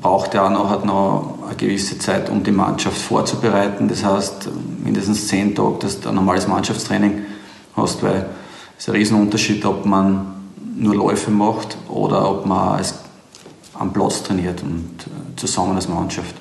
[0.01, 3.87] braucht ja auch noch, hat noch eine gewisse Zeit, um die Mannschaft vorzubereiten.
[3.87, 4.49] Das heißt,
[4.83, 7.23] mindestens zehn Tage, dass du ein normales Mannschaftstraining
[7.75, 8.27] hast, weil
[8.77, 10.33] es ist ein Riesenunterschied, ob man
[10.75, 12.81] nur Läufe macht oder ob man
[13.79, 16.35] am Platz trainiert und äh, zusammen als Mannschaft.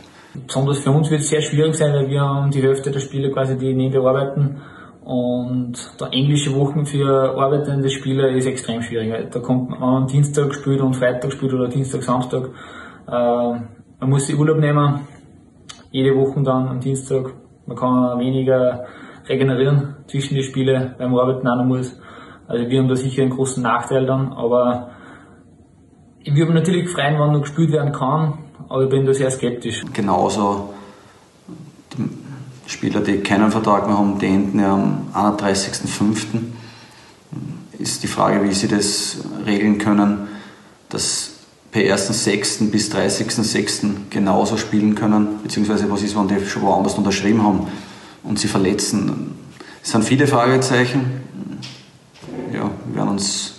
[0.47, 3.31] Besonders für uns wird es sehr schwierig sein, weil wir haben die Hälfte der Spiele
[3.31, 4.61] quasi, die der arbeiten.
[5.05, 9.31] Und der englische Wochen für arbeitende Spieler ist extrem schwierig.
[9.33, 12.51] Da kommt man am Dienstag spielt und Freitag spielt oder Dienstag, Samstag.
[13.07, 15.01] Äh, man muss sich Urlaub nehmen,
[15.91, 17.35] jede Woche dann am Dienstag.
[17.67, 18.85] Man kann weniger
[19.29, 21.99] regenerieren zwischen die Spiele, weil man arbeiten auch noch muss.
[22.49, 24.91] Also wir haben da sicher einen großen Nachteil dann, aber
[26.25, 28.39] ich würde mich natürlich freuen, wenn noch gespielt werden kann,
[28.69, 29.83] aber ich bin da sehr skeptisch.
[29.93, 30.73] Genauso
[31.97, 36.39] die Spieler, die keinen Vertrag mehr haben, die enden ja am 31.05.
[37.79, 40.29] Ist die Frage, wie sie das regeln können,
[40.89, 41.32] dass
[41.73, 42.71] per 1.6.
[42.71, 44.11] bis 30.6.
[44.11, 47.67] genauso spielen können, beziehungsweise was ist, wenn die schon woanders unterschrieben haben
[48.23, 49.35] und sie verletzen.
[49.83, 51.23] Es sind viele Fragezeichen.
[52.53, 53.55] Ja, wir werden uns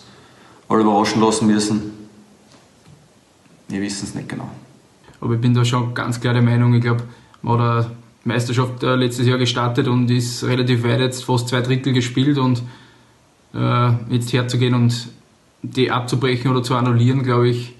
[0.69, 1.91] alle überraschen lassen müssen.
[3.67, 4.47] Wir wissen es nicht genau.
[5.19, 7.03] Aber ich bin da schon ganz klar der Meinung, ich glaube,
[7.41, 7.91] man hat eine
[8.25, 12.61] Meisterschaft äh, letztes Jahr gestartet und ist relativ weit jetzt fast zwei Drittel gespielt und
[13.55, 15.07] äh, jetzt herzugehen und
[15.63, 17.73] die abzubrechen oder zu annullieren, glaube ich,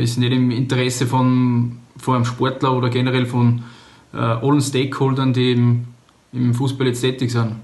[0.00, 3.62] ist nicht im Interesse von, von einem Sportler oder generell von
[4.12, 5.84] äh, allen Stakeholdern, die im,
[6.32, 7.56] im Fußball jetzt tätig sind.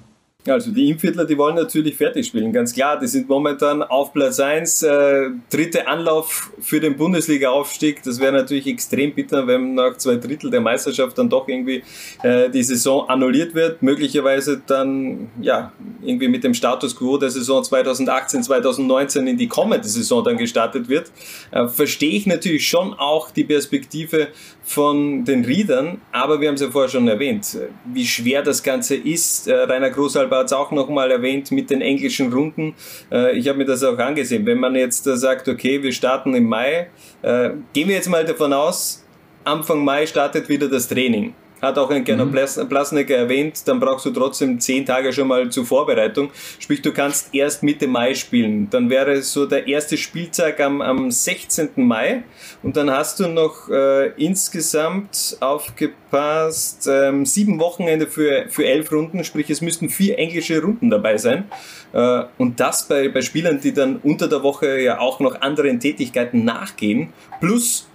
[0.51, 2.99] Also die Impfviertler, die wollen natürlich fertig spielen, ganz klar.
[2.99, 8.03] Die sind momentan auf Platz 1, äh, dritte Anlauf für den Bundesliga-Aufstieg.
[8.03, 11.83] Das wäre natürlich extrem bitter, wenn nach zwei Drittel der Meisterschaft dann doch irgendwie
[12.23, 13.83] äh, die Saison annulliert wird.
[13.83, 19.89] Möglicherweise dann ja irgendwie mit dem Status quo der Saison 2018, 2019 in die kommende
[19.89, 21.11] Saison dann gestartet wird.
[21.51, 24.29] Äh, verstehe ich natürlich schon auch die Perspektive
[24.63, 27.57] von den Riedern, aber wir haben es ja vorher schon erwähnt,
[27.87, 29.49] wie schwer das Ganze ist.
[29.49, 32.75] Äh, Rainer Großalber hat es auch nochmal erwähnt mit den englischen Runden.
[33.11, 34.47] Äh, ich habe mir das auch angesehen.
[34.47, 36.89] Wenn man jetzt äh, sagt, okay, wir starten im Mai,
[37.23, 39.05] äh, gehen wir jetzt mal davon aus,
[39.45, 42.69] Anfang Mai startet wieder das Training hat auch ein Gernot mhm.
[42.69, 46.31] Plasnecker erwähnt, dann brauchst du trotzdem zehn Tage schon mal zur Vorbereitung.
[46.59, 48.69] Sprich, du kannst erst Mitte Mai spielen.
[48.71, 51.71] Dann wäre so der erste Spieltag am, am 16.
[51.77, 52.23] Mai
[52.63, 59.25] und dann hast du noch äh, insgesamt aufgepasst ähm, sieben Wochenende für, für elf Runden,
[59.25, 61.45] sprich es müssten vier englische Runden dabei sein.
[61.93, 65.81] Äh, und das bei, bei Spielern, die dann unter der Woche ja auch noch anderen
[65.81, 67.88] Tätigkeiten nachgehen, plus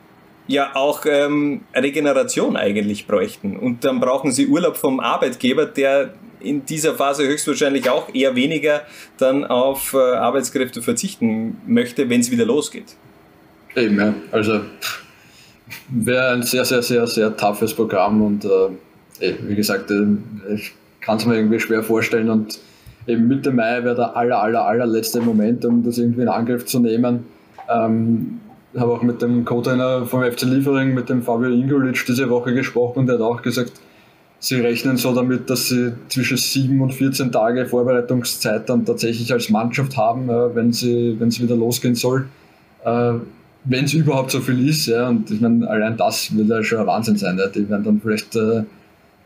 [0.47, 3.57] ja auch ähm, Regeneration eigentlich bräuchten.
[3.57, 8.81] Und dann brauchen sie Urlaub vom Arbeitgeber, der in dieser Phase höchstwahrscheinlich auch eher weniger
[9.17, 12.95] dann auf äh, Arbeitskräfte verzichten möchte, wenn es wieder losgeht.
[13.75, 14.13] Eben, ja.
[14.31, 14.61] Also
[15.89, 20.05] wäre ein sehr, sehr, sehr, sehr toughes Programm und äh, wie gesagt, äh,
[20.53, 22.59] ich kann es mir irgendwie schwer vorstellen und
[23.07, 26.79] eben Mitte Mai wäre der aller, aller, allerletzte Moment, um das irgendwie in Angriff zu
[26.79, 27.25] nehmen.
[27.69, 28.41] Ähm,
[28.77, 32.99] habe auch mit dem Co-Trainer vom FC Liefering, mit dem Fabio Ingolic, diese Woche gesprochen
[32.99, 33.73] und der hat auch gesagt,
[34.43, 39.49] sie rechnen so damit, dass sie zwischen 7 und 14 Tage Vorbereitungszeit dann tatsächlich als
[39.49, 42.25] Mannschaft haben, äh, wenn sie wenn es wieder losgehen soll.
[42.83, 43.13] Äh,
[43.65, 46.79] wenn es überhaupt so viel ist, ja, und ich meine, allein das wird ja schon
[46.79, 47.37] ein Wahnsinn sein.
[47.37, 47.47] Ja.
[47.47, 48.63] Die werden dann vielleicht äh,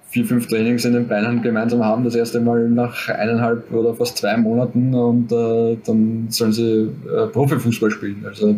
[0.09, 4.17] vier, fünf Trainings in den Beinen gemeinsam haben, das erste Mal nach eineinhalb oder fast
[4.17, 6.89] zwei Monaten und dann sollen sie
[7.33, 8.23] Profifußball spielen.
[8.25, 8.57] Also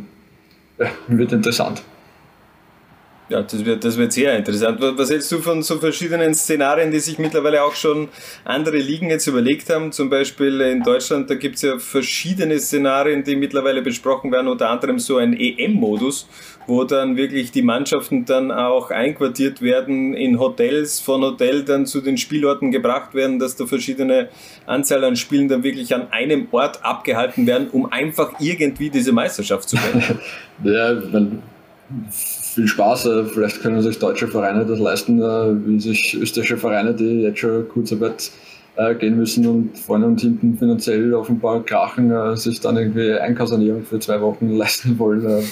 [1.08, 1.84] wird interessant.
[3.30, 4.80] Ja, das wird, das wird sehr interessant.
[4.82, 8.10] Was hältst du von so verschiedenen Szenarien, die sich mittlerweile auch schon
[8.44, 9.92] andere Ligen jetzt überlegt haben?
[9.92, 14.72] Zum Beispiel in Deutschland, da gibt es ja verschiedene Szenarien, die mittlerweile besprochen werden, unter
[14.72, 16.28] anderem so ein EM-Modus,
[16.70, 22.00] wo dann wirklich die Mannschaften dann auch einquartiert werden in Hotels, von Hotel dann zu
[22.00, 24.30] den Spielorten gebracht werden, dass da verschiedene
[24.66, 29.68] Anzahl an Spielen dann wirklich an einem Ort abgehalten werden, um einfach irgendwie diese Meisterschaft
[29.68, 30.20] zu gewinnen.
[30.64, 31.42] ja, man
[32.02, 33.06] viel Spaß.
[33.08, 37.40] Äh, vielleicht können sich deutsche Vereine das leisten, äh, wie sich österreichische Vereine, die jetzt
[37.40, 38.32] schon Kurzarbeit
[38.76, 44.00] äh, gehen müssen und vorne und hinten finanziell offenbar krachen, sich dann irgendwie Einkaufsernährung für
[44.00, 45.44] zwei Wochen leisten wollen.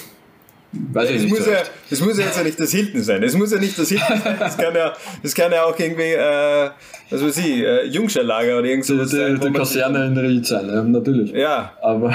[0.72, 3.22] Weiß das, muss so ja, das muss ja jetzt ja nicht das Hilton sein.
[3.22, 4.36] Das muss ja nicht das Hilton sein.
[4.38, 6.70] Das kann ja, das kann ja auch irgendwie, äh,
[7.08, 9.40] was weiß ich, äh, Jungscherlager oder irgend sowas die, die, sein.
[9.40, 11.32] Die Kaserne in Ried sein, ja, natürlich.
[11.32, 11.72] Ja.
[11.80, 12.14] Aber,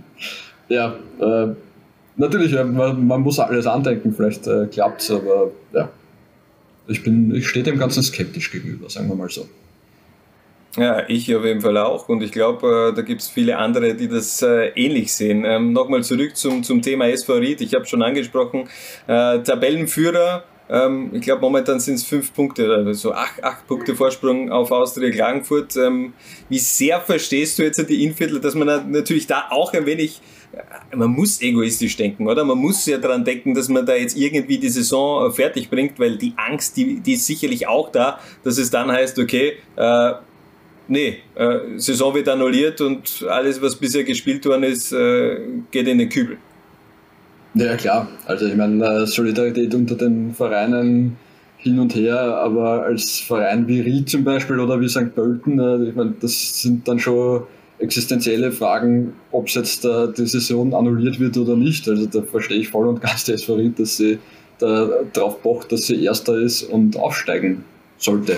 [0.68, 1.46] ja, äh,
[2.16, 5.88] natürlich, man, man, muss alles andenken, vielleicht äh, klappt es, aber ja.
[6.88, 9.48] Ich, bin, ich stehe dem Ganzen skeptisch gegenüber, sagen wir mal so.
[10.78, 12.08] Ja, ich auf jeden Fall auch.
[12.08, 15.44] Und ich glaube, äh, da gibt es viele andere, die das äh, ähnlich sehen.
[15.44, 17.60] Ähm, Nochmal zurück zum, zum Thema SV Ried.
[17.60, 18.68] Ich habe schon angesprochen,
[19.08, 20.44] äh, Tabellenführer.
[20.70, 24.70] Ähm, ich glaube, momentan sind es fünf Punkte oder so acht, acht Punkte Vorsprung auf
[24.70, 25.76] Austria Klagenfurt.
[25.76, 26.12] Ähm,
[26.48, 30.20] wie sehr verstehst du jetzt die Inviertler, dass man natürlich da auch ein wenig
[30.94, 32.42] man muss egoistisch denken, oder?
[32.42, 35.98] Man muss ja daran denken, dass man da jetzt irgendwie die Saison äh, fertig bringt,
[35.98, 40.12] weil die Angst, die, die ist sicherlich auch da, dass es dann heißt, okay, äh,
[40.88, 45.38] nee, äh, Saison wird annulliert und alles, was bisher gespielt worden ist, äh,
[45.70, 46.38] geht in den Kübel.
[47.54, 48.08] Ja, klar.
[48.26, 51.16] Also ich meine, äh, Solidarität unter den Vereinen
[51.56, 55.14] hin und her, aber als Verein wie Ried zum Beispiel oder wie St.
[55.14, 57.42] Pölten, äh, ich meine, das sind dann schon
[57.78, 61.88] existenzielle Fragen, ob es jetzt äh, die Saison annulliert wird oder nicht.
[61.88, 64.18] Also da verstehe ich voll und ganz das Favorit, dass sie
[64.58, 67.64] da drauf pocht, dass sie Erster ist und aufsteigen
[67.96, 68.36] sollte.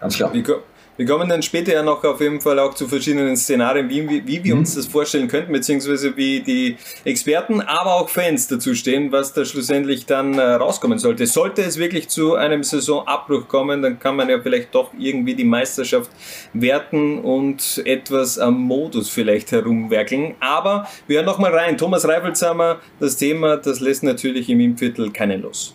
[0.00, 0.32] Ganz klar.
[0.32, 0.42] Wie,
[0.96, 4.26] wir kommen dann später ja noch auf jeden Fall auch zu verschiedenen Szenarien, wie, wie,
[4.26, 4.60] wie wir mhm.
[4.60, 9.44] uns das vorstellen könnten, beziehungsweise wie die Experten, aber auch Fans dazu stehen, was da
[9.44, 11.26] schlussendlich dann äh, rauskommen sollte.
[11.26, 15.44] Sollte es wirklich zu einem Saisonabbruch kommen, dann kann man ja vielleicht doch irgendwie die
[15.44, 16.10] Meisterschaft
[16.52, 20.34] werten und etwas am Modus vielleicht herumwerkeln.
[20.40, 21.78] Aber wir hören nochmal rein.
[21.78, 25.74] Thomas Reifelshammer, das Thema, das lässt natürlich im Impfviertel keinen los.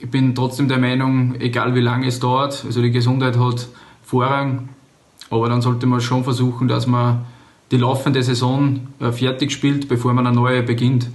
[0.00, 3.68] Ich bin trotzdem der Meinung, egal wie lange es dauert, also die Gesundheit hat
[4.12, 4.68] Vorrang.
[5.30, 7.24] Aber dann sollte man schon versuchen, dass man
[7.70, 11.08] die laufende Saison äh, fertig spielt, bevor man eine neue beginnt.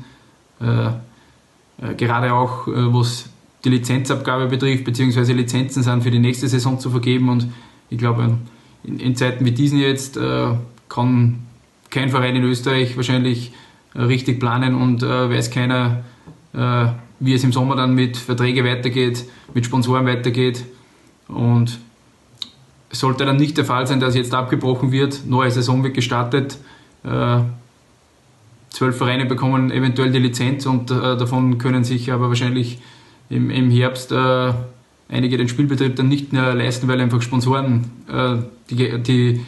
[0.60, 3.30] Äh, äh, gerade auch was
[3.64, 7.30] die Lizenzabgabe betrifft, beziehungsweise Lizenzen sind für die nächste Saison zu vergeben.
[7.30, 7.48] Und
[7.92, 8.40] ich glaube,
[8.84, 10.20] in, Zeiten wie diesen jetzt
[10.90, 11.40] kann
[11.92, 13.52] kein Verein in Österreich wahrscheinlich
[13.96, 16.04] richtig planen und weiß keiner,
[17.20, 20.64] wie es im Sommer dann mit Verträgen weitergeht, mit Sponsoren weitergeht.
[21.28, 21.80] Und
[22.91, 26.58] sollte dann nicht der Fall sein, dass jetzt abgebrochen wird, neue Saison wird gestartet,
[27.04, 27.39] äh,
[28.69, 32.80] zwölf Vereine bekommen eventuell die Lizenz und äh, davon können sich aber wahrscheinlich
[33.30, 34.54] im, im Herbst äh,
[35.10, 37.89] einige den Spielbetrieb dann nicht mehr leisten, weil einfach Sponsoren
[38.69, 39.45] die, die,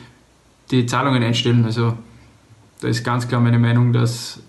[0.72, 1.66] die Zahlungen einstellen.
[1.66, 1.96] Also
[2.80, 4.40] da ist ganz klar meine Meinung, dass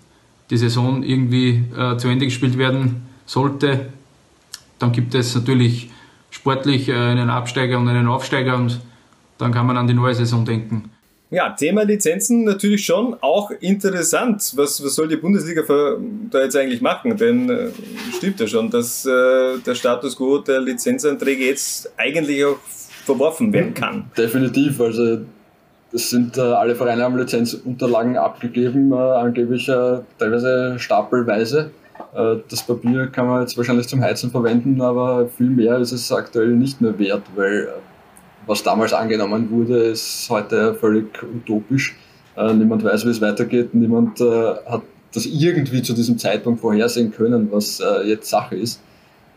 [0.49, 3.89] die Saison irgendwie äh, zu Ende gespielt werden sollte.
[4.79, 5.89] Dann gibt es natürlich
[6.31, 8.81] sportlich äh, einen Absteiger und einen Aufsteiger und
[9.37, 10.89] dann kann man an die neue Saison denken.
[11.29, 14.51] Ja, Thema Lizenzen natürlich schon auch interessant.
[14.55, 15.97] Was, was soll die Bundesliga für,
[16.29, 17.15] da jetzt eigentlich machen?
[17.15, 17.69] Denn äh,
[18.17, 22.57] stimmt ja schon, dass äh, der Status quo der Lizenzanträge jetzt eigentlich auch
[23.05, 24.11] verworfen werden kann.
[24.17, 24.81] Definitiv.
[24.81, 25.19] Also
[25.93, 31.71] das sind äh, alle Vereine haben Lizenzunterlagen abgegeben, äh, angeblich äh, teilweise stapelweise.
[32.13, 36.11] Äh, das Papier kann man jetzt wahrscheinlich zum Heizen verwenden, aber viel mehr ist es
[36.11, 37.69] aktuell nicht mehr wert, weil
[38.47, 41.95] was damals angenommen wurde, ist heute völlig utopisch.
[42.35, 43.73] Äh, niemand weiß, wie es weitergeht.
[43.73, 44.81] Niemand äh, hat
[45.13, 48.81] das irgendwie zu diesem Zeitpunkt vorhersehen können, was äh, jetzt Sache ist.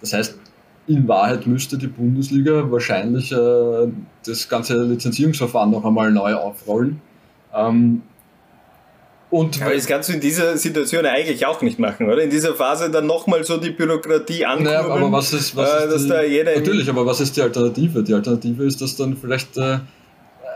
[0.00, 0.38] Das heißt,
[0.86, 3.88] in Wahrheit müsste die Bundesliga wahrscheinlich äh,
[4.24, 7.00] das ganze Lizenzierungsverfahren noch einmal neu aufrollen.
[9.34, 12.22] Und Aber das kannst du in dieser Situation eigentlich auch nicht machen, oder?
[12.22, 14.76] In dieser Phase dann nochmal so die Bürokratie ankurbeln.
[14.76, 18.04] Naja, aber was ist, was äh, ist die, Natürlich, aber was ist die Alternative?
[18.04, 19.78] Die Alternative ist, dass dann vielleicht äh,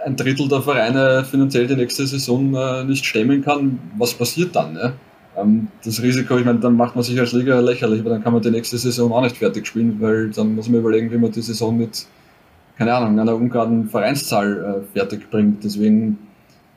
[0.05, 3.81] ein Drittel der Vereine finanziell die nächste Saison äh, nicht stemmen kann.
[3.99, 4.75] Was passiert dann?
[4.75, 4.93] Ne?
[5.37, 8.33] Ähm, das Risiko, ich meine, dann macht man sich als Liga lächerlich, aber dann kann
[8.33, 11.33] man die nächste Saison auch nicht fertig spielen, weil dann muss man überlegen, wie man
[11.33, 12.07] die Saison mit,
[12.77, 15.65] keine Ahnung, einer ungeraden Vereinszahl äh, fertig bringt.
[15.65, 16.28] Deswegen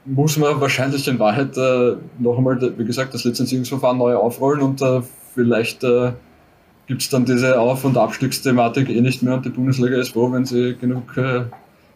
[0.05, 4.81] muss man wahrscheinlich in Wahrheit äh, noch einmal, wie gesagt, das Lizenzierungsverfahren neu aufrollen und
[4.81, 5.01] äh,
[5.33, 6.13] vielleicht äh,
[6.87, 10.31] gibt es dann diese Auf- und Abstiegsthematik eh nicht mehr und die Bundesliga ist froh,
[10.31, 11.43] wenn sie genug äh,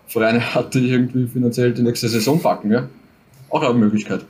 [0.07, 2.71] Vereine hat, die irgendwie finanziell die nächste Saison packen.
[2.71, 2.87] Ja?
[3.49, 4.25] Auch eine Möglichkeit.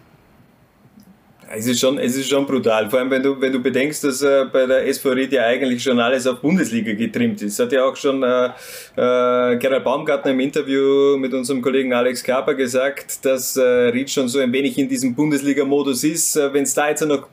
[1.58, 2.89] Es ist schon, es ist schon brutal.
[2.89, 5.82] Vor allem, wenn du, wenn du bedenkst, dass äh, bei der SV Ried ja eigentlich
[5.82, 7.60] schon alles auf Bundesliga getrimmt ist.
[7.60, 12.56] Hat ja auch schon äh, äh, Gerald Baumgartner im Interview mit unserem Kollegen Alex Kaper
[12.56, 16.36] gesagt, dass äh, Ried schon so ein wenig in diesem Bundesliga-Modus ist.
[16.36, 17.28] Äh, wenn es da jetzt noch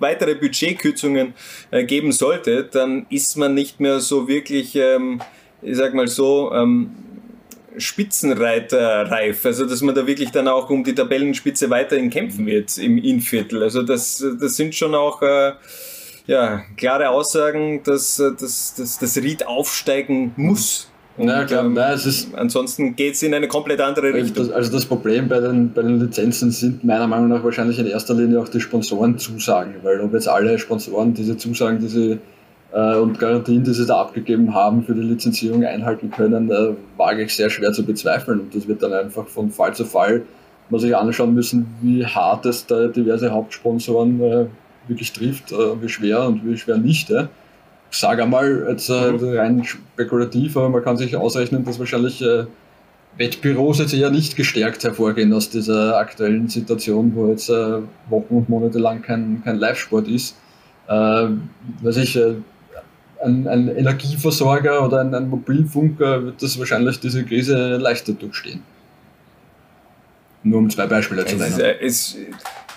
[0.00, 1.34] weitere Budgetkürzungen
[1.70, 5.20] äh, geben sollte, dann ist man nicht mehr so wirklich, ähm,
[5.62, 6.90] ich sag mal so, ähm,
[7.78, 12.98] Spitzenreiterreif, also dass man da wirklich dann auch um die Tabellenspitze weiterhin kämpfen wird im
[12.98, 13.62] Inviertel.
[13.62, 15.52] Also das, das sind schon auch äh,
[16.26, 20.88] ja, klare Aussagen, dass, äh, dass, dass das Ried aufsteigen muss.
[21.16, 24.46] Und, ja, klar, ähm, nein, es ist, ansonsten geht es in eine komplett andere Richtung.
[24.46, 27.86] Das, also das Problem bei den, bei den Lizenzen sind meiner Meinung nach wahrscheinlich in
[27.86, 32.18] erster Linie auch die Sponsorenzusagen, weil ob jetzt alle Sponsoren diese Zusagen, die sie äh,
[32.72, 37.34] und Garantien, die sie da abgegeben haben für die Lizenzierung einhalten können, äh, wage ich
[37.34, 38.40] sehr schwer zu bezweifeln.
[38.40, 40.22] Und das wird dann einfach von Fall zu Fall
[40.70, 44.46] man sich anschauen müssen, wie hart es da diverse Hauptsponsoren äh,
[44.86, 47.10] wirklich trifft, äh, wie schwer und wie schwer nicht.
[47.10, 47.28] Ja.
[47.90, 49.38] Ich sage einmal, jetzt äh, mhm.
[49.38, 52.44] rein spekulativ, aber man kann sich ausrechnen, dass wahrscheinlich äh,
[53.16, 58.78] Wettbüros jetzt eher nicht gestärkt hervorgehen aus dieser aktuellen Situation, wo jetzt Wochen und Monate
[58.78, 60.36] lang kein, kein Live-Sport ist.
[60.86, 61.28] Äh,
[61.82, 62.16] weiß ich,
[63.22, 68.62] ein, ein Energieversorger oder ein, ein Mobilfunker wird das wahrscheinlich diese Krise leichter durchstehen.
[70.42, 71.60] Nur um zwei Beispiele zu nennen.
[71.80, 72.16] Es,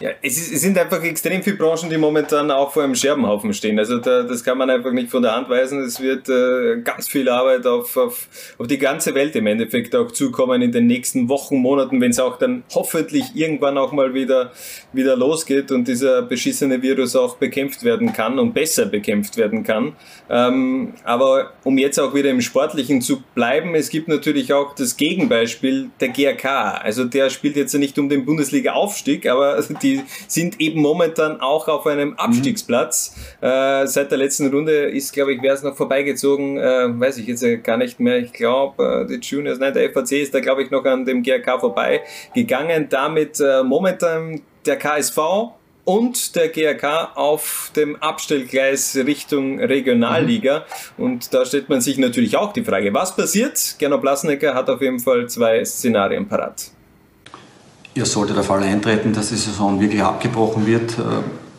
[0.02, 3.54] ja, es, ist, es, sind einfach extrem viele Branchen, die momentan auch vor einem Scherbenhaufen
[3.54, 3.78] stehen.
[3.78, 5.82] Also da, das kann man einfach nicht von der Hand weisen.
[5.82, 10.12] Es wird äh, ganz viel Arbeit auf, auf, auf die ganze Welt im Endeffekt auch
[10.12, 14.52] zukommen in den nächsten Wochen, Monaten, wenn es auch dann hoffentlich irgendwann auch mal wieder,
[14.92, 19.94] wieder losgeht und dieser beschissene Virus auch bekämpft werden kann und besser bekämpft werden kann.
[20.30, 24.98] Ähm, aber um jetzt auch wieder im Sportlichen zu bleiben, es gibt natürlich auch das
[24.98, 26.82] Gegenbeispiel der GRK.
[26.82, 31.68] Also der spielt jetzt nicht um den Bundesliga-Aufstieg, aber die die sind eben momentan auch
[31.68, 33.16] auf einem Abstiegsplatz.
[33.42, 33.48] Mhm.
[33.48, 37.28] Äh, seit der letzten Runde ist, glaube ich, wer es noch vorbeigezogen, äh, weiß ich
[37.28, 38.18] jetzt gar nicht mehr.
[38.20, 41.24] Ich glaube, äh, die Juniors, nein, der FAC ist da, glaube ich, noch an dem
[41.24, 42.90] GRK vorbeigegangen.
[42.90, 45.18] Damit äh, momentan der KSV
[45.84, 50.66] und der GRK auf dem Abstellgleis Richtung Regionalliga.
[50.98, 51.04] Mhm.
[51.04, 53.76] Und da stellt man sich natürlich auch die Frage, was passiert?
[53.80, 56.72] Gernot Blasnecker hat auf jeden Fall zwei Szenarien parat.
[57.94, 61.02] Ja, sollte der Fall eintreten, dass die Saison wirklich abgebrochen wird, äh,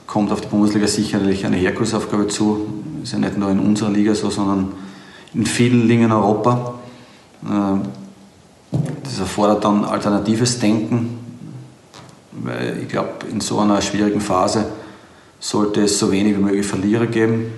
[0.07, 2.68] kommt auf die Bundesliga sicherlich eine Herkulesaufgabe zu.
[3.02, 4.72] Ist ja nicht nur in unserer Liga so, sondern
[5.34, 6.74] in vielen Ligen in Europa.
[7.44, 11.18] Äh, das erfordert dann alternatives Denken,
[12.32, 14.64] weil ich glaube, in so einer schwierigen Phase
[15.38, 17.52] sollte es so wenig wie möglich Verlierer geben.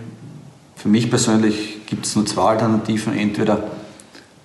[0.75, 3.17] Für mich persönlich gibt es nur zwei Alternativen.
[3.17, 3.63] Entweder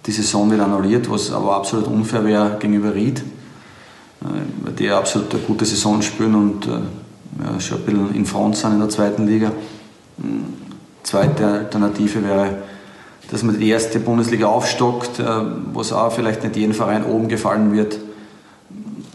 [0.05, 3.23] die Saison wird annulliert, was aber absolut unfair wäre gegenüber Ried
[4.77, 8.73] die absolut eine gute Saison spielen und äh, ja, schon ein bisschen in Front sind
[8.73, 9.51] in der zweiten Liga.
[10.21, 10.53] Hm,
[11.03, 12.57] zweite Alternative wäre,
[13.31, 15.23] dass man die erste Bundesliga aufstockt, äh,
[15.73, 17.97] wo es auch vielleicht nicht jeden Verein oben gefallen wird.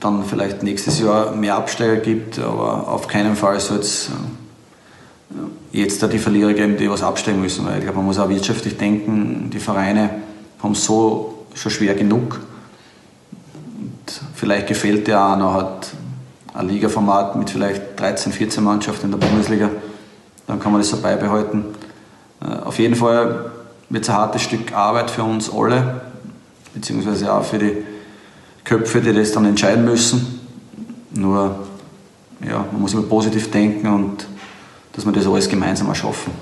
[0.00, 6.02] Dann vielleicht nächstes Jahr mehr Absteiger gibt, aber auf keinen Fall soll es äh, jetzt
[6.02, 7.66] da die Verlierer geben, die was absteigen müssen.
[7.66, 10.10] Weil ich glaube, man muss auch wirtschaftlich denken, die Vereine
[10.62, 12.40] haben so schon schwer genug.
[14.34, 15.88] Vielleicht gefällt ja auch noch hat
[16.54, 19.70] ein Ligaformat mit vielleicht 13, 14 Mannschaften in der Bundesliga.
[20.46, 21.64] Dann kann man das so beibehalten.
[22.40, 23.50] Äh, auf jeden Fall
[23.88, 26.02] wird es ein hartes Stück Arbeit für uns alle,
[26.72, 27.84] beziehungsweise auch für die
[28.62, 30.40] Köpfe, die das dann entscheiden müssen.
[31.12, 31.56] Nur,
[32.48, 34.26] ja, man muss immer positiv denken und
[34.92, 36.32] dass wir das alles gemeinsam erschaffen.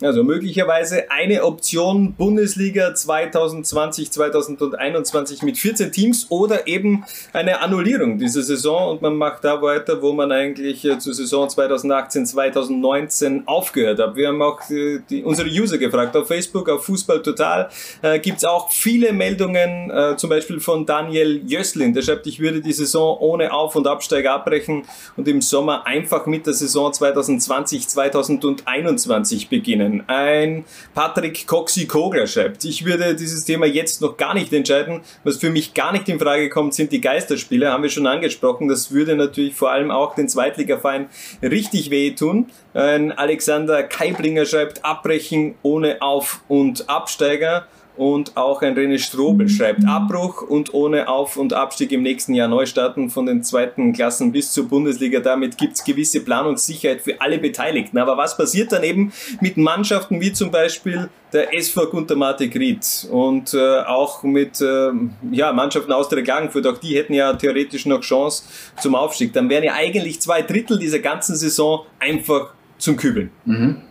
[0.00, 8.42] Also möglicherweise eine Option Bundesliga 2020, 2021 mit 14 Teams oder eben eine Annullierung dieser
[8.42, 8.92] Saison.
[8.92, 14.14] Und man macht da weiter, wo man eigentlich äh, zur Saison 2018, 2019 aufgehört hat.
[14.14, 16.16] Wir haben auch die, die, unsere User gefragt.
[16.16, 17.68] Auf Facebook, auf Fußball Total
[18.00, 22.38] äh, gibt es auch viele Meldungen, äh, zum Beispiel von Daniel Jöslin, der schreibt, ich
[22.38, 24.84] würde die Saison ohne Auf- und Absteiger abbrechen
[25.16, 30.04] und im Sommer einfach mit der Saison 2020, 2021 beginnen können.
[30.08, 30.64] Ein
[30.94, 35.00] Patrick Coxy Kogler schreibt, ich würde dieses Thema jetzt noch gar nicht entscheiden.
[35.24, 38.68] Was für mich gar nicht in Frage kommt, sind die Geisterspiele, haben wir schon angesprochen.
[38.68, 41.08] Das würde natürlich vor allem auch den Zweitligaverein
[41.42, 42.46] richtig wehtun.
[42.74, 47.66] Ein Alexander Keiblinger schreibt, abbrechen ohne Auf- und Absteiger.
[47.98, 52.46] Und auch ein René Strobel schreibt Abbruch und ohne Auf- und Abstieg im nächsten Jahr
[52.46, 55.18] neu starten von den zweiten Klassen bis zur Bundesliga.
[55.18, 57.98] Damit gibt es gewisse Planungssicherheit für alle Beteiligten.
[57.98, 63.08] Aber was passiert dann eben mit Mannschaften wie zum Beispiel der SV Gunter Mate Gried
[63.10, 64.90] und äh, auch mit äh,
[65.32, 68.44] ja, Mannschaften aus der Klagenfurt, auch die hätten ja theoretisch noch Chance
[68.80, 69.32] zum Aufstieg.
[69.32, 73.30] Dann wären ja eigentlich zwei Drittel dieser ganzen Saison einfach zum Kübeln.
[73.44, 73.82] Mhm.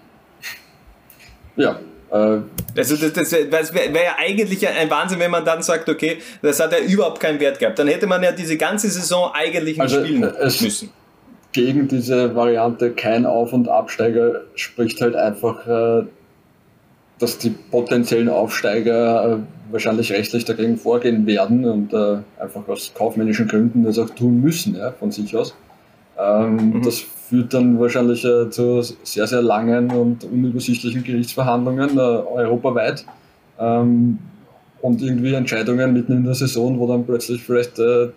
[1.58, 1.80] Ja,
[2.10, 3.14] also das,
[3.50, 6.80] das, wäre wär ja eigentlich ein Wahnsinn, wenn man dann sagt, okay, das hat ja
[6.80, 7.78] überhaupt keinen Wert gehabt.
[7.80, 10.90] Dann hätte man ja diese ganze Saison eigentlich nicht also spielen müssen.
[11.52, 16.06] Gegen diese Variante kein Auf- und Absteiger spricht halt einfach, äh,
[17.20, 21.94] dass die potenziellen Aufsteiger äh, wahrscheinlich rechtlich dagegen vorgehen werden und
[22.40, 25.54] einfach aus kaufmännischen Gründen das auch tun müssen, ja, von sich aus.
[26.20, 26.82] Ähm, mhm.
[26.82, 33.06] Das führt dann wahrscheinlich äh, zu sehr, sehr langen und unübersichtlichen Gerichtsverhandlungen äh, europaweit.
[33.60, 34.20] Ähm,
[34.82, 38.10] und irgendwie Entscheidungen mitten in der Saison, wo dann plötzlich vielleicht, äh,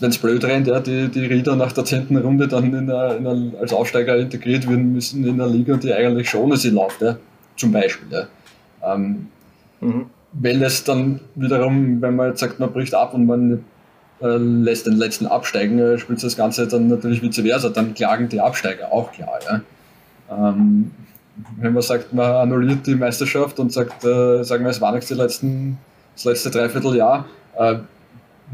[0.00, 3.16] wenn es blöd rennt, ja, die, die Rieder nach der zehnten Runde dann in der,
[3.16, 6.70] in der, als Aufsteiger integriert werden müssen in der Liga, die eigentlich schon ohne sie
[6.70, 7.16] läuft, ja,
[7.56, 8.08] zum Beispiel.
[8.10, 8.94] Ja.
[8.94, 9.28] Ähm,
[9.80, 10.06] mhm.
[10.32, 13.64] Weil es dann wiederum, wenn man jetzt sagt, man bricht ab und man
[14.22, 18.28] äh, lässt den letzten absteigen, äh, spielt das Ganze dann natürlich vice versa, dann klagen
[18.28, 19.38] die Absteiger, auch klar.
[19.48, 19.60] Ja.
[20.30, 20.90] Ähm,
[21.58, 25.08] wenn man sagt, man annulliert die Meisterschaft und sagt, äh, sagen wir, es war nichts
[25.08, 25.78] die letzten,
[26.14, 27.26] das letzte Dreivierteljahr,
[27.58, 27.76] äh,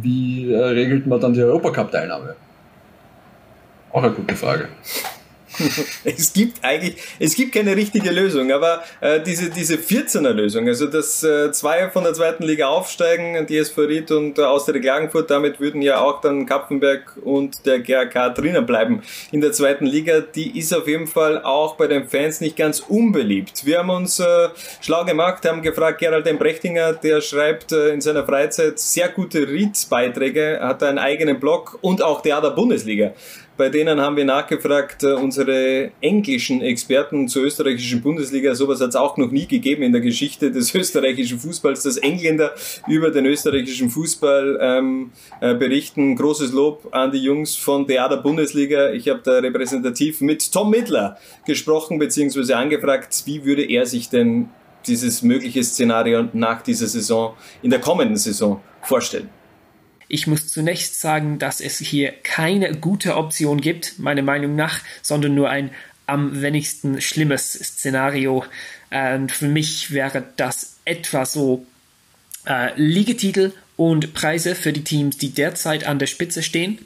[0.01, 2.37] wie äh, regelt man dann die Europacup-Teilnahme?
[3.93, 4.69] Auch eine gute Frage.
[6.05, 10.87] es gibt eigentlich, es gibt keine richtige Lösung, aber äh, diese, diese 14er Lösung, also
[10.87, 15.31] dass äh, zwei von der zweiten Liga aufsteigen, die SV Ried und äh, Austria Klagenfurt,
[15.31, 19.03] damit würden ja auch dann Kapfenberg und der GRK drinnen bleiben
[19.33, 22.81] in der zweiten Liga, die ist auf jeden Fall auch bei den Fans nicht ganz
[22.81, 23.65] unbeliebt.
[23.65, 24.49] Wir haben uns äh,
[24.81, 26.39] schlau gemacht, haben gefragt, Gerald M.
[26.39, 32.03] Brechtinger, der schreibt äh, in seiner Freizeit sehr gute Ried-Beiträge, hat einen eigenen Blog und
[32.03, 33.13] auch Theater Bundesliga.
[33.59, 38.55] Bei denen haben wir nachgefragt, äh, unsere englischen Experten zur österreichischen Bundesliga.
[38.55, 42.55] Sowas hat es auch noch nie gegeben in der Geschichte des österreichischen Fußballs, dass Engländer
[42.87, 46.15] über den österreichischen Fußball ähm, äh, berichten.
[46.15, 48.93] Großes Lob an die Jungs von Theater Bundesliga.
[48.93, 52.53] Ich habe da repräsentativ mit Tom Mittler gesprochen bzw.
[52.53, 54.51] angefragt, wie würde er sich denn
[54.87, 59.29] dieses mögliche Szenario nach dieser Saison, in der kommenden Saison vorstellen.
[60.09, 65.35] Ich muss zunächst sagen, dass es hier keine gute Option gibt, meiner Meinung nach, sondern
[65.35, 65.71] nur ein
[66.07, 68.45] am wenigsten schlimmes Szenario.
[68.91, 71.67] Und für mich wäre das etwa so
[72.47, 76.79] äh, Ligetitel und Preise für die Teams, die derzeit an der Spitze stehen.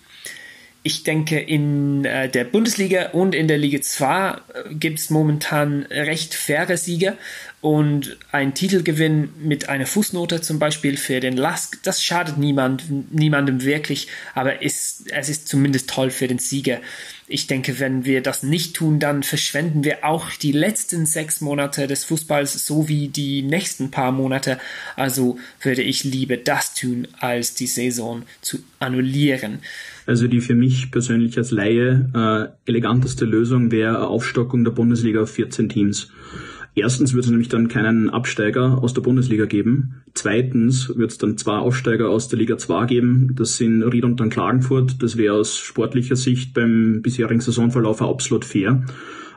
[0.85, 5.85] Ich denke, in äh, der Bundesliga und in der Liga 2 äh, gibt es momentan
[5.85, 7.17] recht faire Sieger
[7.61, 13.63] und ein Titelgewinn mit einer Fußnote zum Beispiel für den Lask, das schadet niemand, niemandem
[13.63, 16.81] wirklich, aber ist, es ist zumindest toll für den Sieger.
[17.33, 21.87] Ich denke, wenn wir das nicht tun, dann verschwenden wir auch die letzten sechs Monate
[21.87, 24.59] des Fußballs sowie die nächsten paar Monate.
[24.97, 29.61] Also würde ich lieber das tun, als die Saison zu annullieren.
[30.05, 35.31] Also die für mich persönlich als Laie äh, eleganteste Lösung wäre Aufstockung der Bundesliga auf
[35.31, 36.11] 14 Teams.
[36.75, 40.03] Erstens wird es nämlich dann keinen Absteiger aus der Bundesliga geben.
[40.15, 43.35] Zweitens wird es dann zwei Aufsteiger aus der Liga 2 geben.
[43.35, 45.03] Das sind Ried und dann Klagenfurt.
[45.03, 48.85] Das wäre aus sportlicher Sicht beim bisherigen Saisonverlauf absolut fair.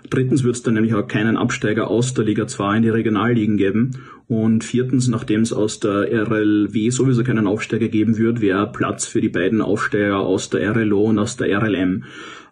[0.10, 3.58] Drittens wird es dann nämlich auch keinen Absteiger aus der Liga 2 in die Regionalligen
[3.58, 3.92] geben.
[4.28, 9.20] Und viertens, nachdem es aus der RLW sowieso keinen Aufsteiger geben wird, wäre Platz für
[9.20, 12.06] die beiden Aufsteiger aus der RLO und aus der RLM.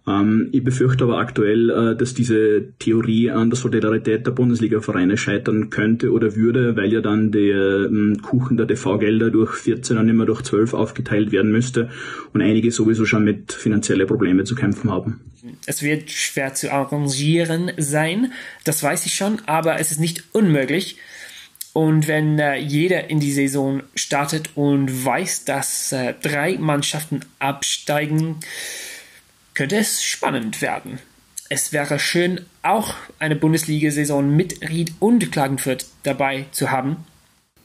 [0.06, 5.70] Ähm, ich befürchte aber aktuell, äh, dass diese Theorie an der Solidarität der Bundesliga-Vereine scheitern
[5.70, 10.26] könnte oder würde, weil ja dann der ähm, Kuchen der TV-Gelder durch 14 und immer
[10.26, 11.90] durch 12 aufgeteilt werden müsste
[12.34, 15.22] und einige sowieso schon mit finanziellen Problemen zu kämpfen haben.
[15.66, 18.32] Es wird schwer zu arrangieren sein,
[18.66, 20.98] das weiß ich schon, aber es ist nicht unmöglich.
[21.74, 28.36] Und wenn äh, jeder in die Saison startet und weiß, dass äh, drei Mannschaften absteigen,
[29.54, 31.00] könnte es spannend werden.
[31.50, 37.06] Es wäre schön, auch eine Bundesliga-Saison mit Ried und Klagenfurt dabei zu haben.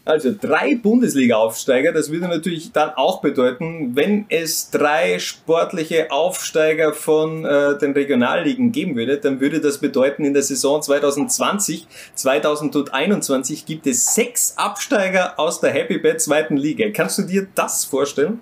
[0.09, 7.45] Also drei Bundesliga-Aufsteiger, das würde natürlich dann auch bedeuten, wenn es drei sportliche Aufsteiger von
[7.45, 13.87] äh, den Regionalligen geben würde, dann würde das bedeuten, in der Saison 2020, 2021 gibt
[13.87, 16.87] es sechs Absteiger aus der Happy Bad zweiten Liga.
[16.91, 18.41] Kannst du dir das vorstellen?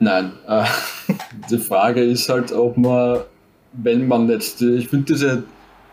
[0.00, 0.32] Nein.
[0.46, 0.64] Äh,
[1.50, 3.20] die Frage ist halt, ob man,
[3.72, 5.44] wenn man jetzt, ich finde diese,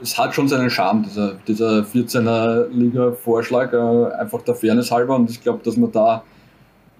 [0.01, 5.29] es hat schon seinen Charme, dieser, dieser 14er Liga-Vorschlag, äh, einfach der Fairness halber und
[5.29, 6.23] ich glaube, dass man da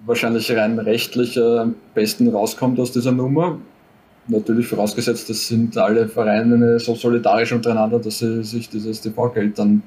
[0.06, 3.58] wahrscheinlich rein rechtlich äh, am besten rauskommt aus dieser Nummer.
[4.28, 9.84] Natürlich vorausgesetzt, das sind alle Vereine so solidarisch untereinander, dass sie sich dieses TV-Geld dann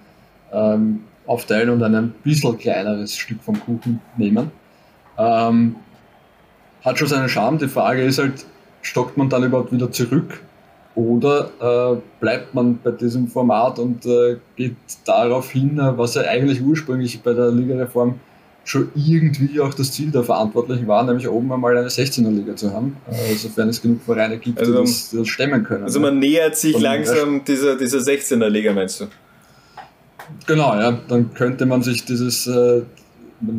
[0.53, 4.53] ähm, aufteilen und ein bisschen kleineres Stück vom Kuchen nehmen.
[5.19, 5.75] Ähm,
[6.89, 7.59] hat schon seinen Charme.
[7.59, 8.45] Die Frage ist halt,
[8.83, 10.41] stockt man dann überhaupt wieder zurück
[10.95, 16.23] oder äh, bleibt man bei diesem Format und äh, geht darauf hin, äh, was ja
[16.23, 18.19] eigentlich ursprünglich bei der Ligareform
[18.65, 22.97] schon irgendwie auch das Ziel der Verantwortlichen war, nämlich oben einmal eine 16er-Liga zu haben,
[23.11, 25.85] äh, sofern es genug Vereine gibt, also, die, das, das, stemmen können.
[25.85, 29.07] Also man nähert sich Von langsam dieser, dieser 16er-Liga, meinst du?
[30.47, 32.47] Genau, ja, dann könnte man sich dieses,
[33.43, 33.53] äh,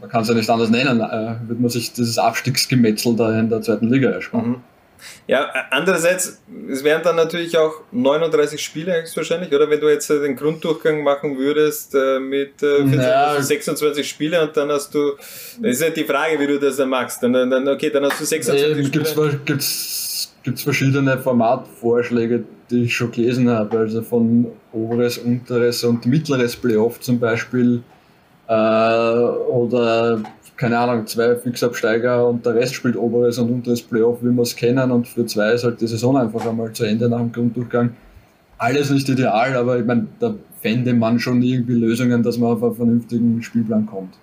[0.00, 3.48] man kann es ja nicht anders nennen, äh, wird man sich dieses Abstiegsgemetzel da in
[3.48, 4.48] der zweiten Liga ersparen.
[4.48, 4.56] Mhm.
[5.26, 9.68] Ja, andererseits, es wären dann natürlich auch 39 Spiele wahrscheinlich, oder?
[9.68, 13.40] Wenn du jetzt äh, den Grunddurchgang machen würdest äh, mit äh, 14, naja.
[13.40, 15.12] 26 Spiele und dann hast du,
[15.60, 17.22] das ist ja die Frage, wie du das dann machst.
[17.22, 19.40] Dann, dann, okay, dann hast du 26 nee, Spiele.
[19.44, 26.56] Gibt's, gibt's verschiedene Formatvorschläge, die ich schon gelesen habe, also von oberes, unteres und mittleres
[26.56, 27.82] Playoff zum Beispiel
[28.48, 30.20] äh, oder
[30.56, 34.54] keine Ahnung, zwei Fixabsteiger und der Rest spielt oberes und unteres Playoff, wie wir es
[34.54, 37.94] kennen und für zwei ist halt die Saison einfach einmal zu Ende nach dem Grunddurchgang.
[38.56, 42.62] Alles nicht ideal, aber ich meine, da fände man schon irgendwie Lösungen, dass man auf
[42.62, 44.14] einen vernünftigen Spielplan kommt.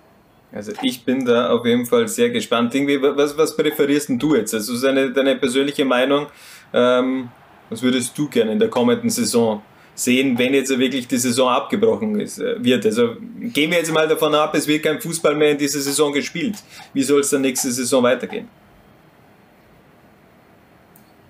[0.50, 2.74] Also ich bin da auf jeden Fall sehr gespannt.
[2.74, 4.54] Irgendwie, was, was präferierst du jetzt?
[4.54, 6.26] Also deine, deine persönliche Meinung,
[6.72, 7.28] ähm,
[7.70, 9.62] was würdest du gerne in der kommenden Saison
[9.94, 12.86] sehen, wenn jetzt wirklich die Saison abgebrochen ist, äh, wird.
[12.86, 16.12] Also gehen wir jetzt mal davon ab, es wird kein Fußball mehr in dieser Saison
[16.12, 16.56] gespielt.
[16.92, 18.48] Wie soll es dann nächste Saison weitergehen?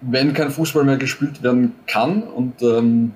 [0.01, 3.13] Wenn kein Fußball mehr gespielt werden kann und ähm,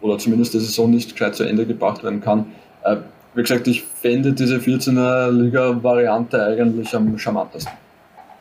[0.00, 2.46] oder zumindest die Saison nicht gescheit zu Ende gebracht werden kann,
[2.84, 2.96] äh,
[3.34, 7.72] wie gesagt, ich fände diese 14er Liga-Variante eigentlich am charmantesten.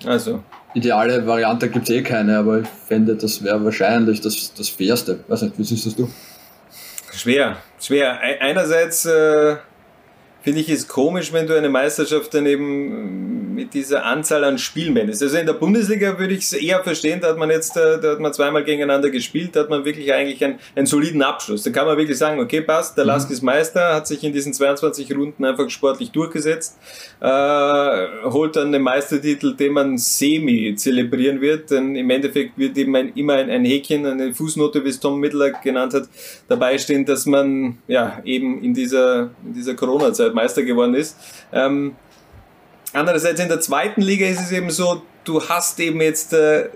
[0.06, 0.42] Also,
[0.76, 5.20] ideale Variante gibt es eh keine, aber ich fände, das wäre wahrscheinlich das, das Fairste.
[5.28, 6.10] Weiß nicht, wie siehst das du?
[7.14, 8.20] Schwer, schwer.
[8.20, 9.56] Einerseits äh,
[10.46, 14.94] finde ich es komisch, wenn du eine Meisterschaft dann eben mit dieser Anzahl an Spielen
[14.94, 15.24] beendest.
[15.24, 18.12] Also in der Bundesliga würde ich es eher verstehen, da hat man jetzt, äh, da
[18.12, 21.64] hat man zweimal gegeneinander gespielt, da hat man wirklich eigentlich einen, einen soliden Abschluss.
[21.64, 23.08] Da kann man wirklich sagen, okay, passt, der mhm.
[23.08, 26.78] Lask ist Meister, hat sich in diesen 22 Runden einfach sportlich durchgesetzt,
[27.22, 32.96] äh, holt dann den Meistertitel, den man semi zelebrieren wird, denn im Endeffekt wird eben
[32.96, 36.04] ein, immer ein, ein Häkchen, eine Fußnote, wie es Tom Mittler genannt hat,
[36.48, 41.18] dabei stehen, dass man ja eben in dieser, in dieser Corona-Zeit Meister geworden ist.
[41.52, 41.96] Ähm,
[42.94, 46.70] andererseits in der zweiten Liga ist es eben so, du hast eben jetzt, äh,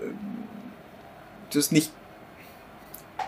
[1.50, 1.90] du hast nicht,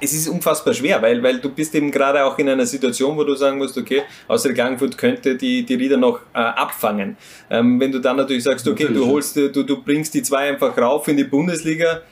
[0.00, 3.22] es ist unfassbar schwer, weil, weil du bist eben gerade auch in einer Situation, wo
[3.22, 7.16] du sagen musst, okay, außer Gangfurt könnte die, die Rieder noch äh, abfangen.
[7.48, 9.02] Ähm, wenn du dann natürlich sagst, okay, natürlich.
[9.02, 12.02] du holst, du, du bringst die zwei einfach rauf in die Bundesliga,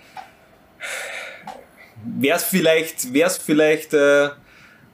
[2.05, 4.31] wäre es vielleicht, wär's vielleicht äh,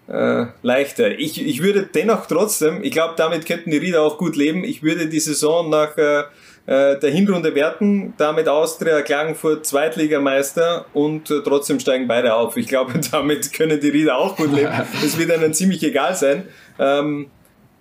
[0.09, 1.19] äh, leichter.
[1.19, 4.65] Ich, ich würde dennoch trotzdem, ich glaube, damit könnten die Rieder auch gut leben.
[4.65, 6.21] Ich würde die Saison nach äh,
[6.67, 12.57] äh der Hinrunde werten, damit Austria, Klagenfurt Zweitligameister und äh, trotzdem steigen beide auf.
[12.57, 14.73] Ich glaube, damit können die Rieder auch gut leben.
[15.03, 16.49] Das wird ihnen ziemlich egal sein.
[16.79, 17.31] Ähm,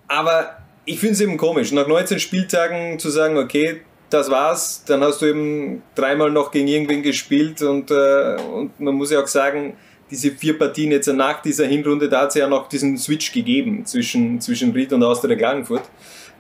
[0.08, 5.02] aber ich finde es eben komisch, nach 19 Spieltagen zu sagen, okay, das war's, dann
[5.02, 9.28] hast du eben dreimal noch gegen irgendwen gespielt und, äh, und man muss ja auch
[9.28, 9.76] sagen,
[10.10, 13.86] diese vier Partien jetzt nach dieser Hinrunde, da hat es ja noch diesen Switch gegeben
[13.86, 15.84] zwischen, zwischen Ried und Austria Klagenfurt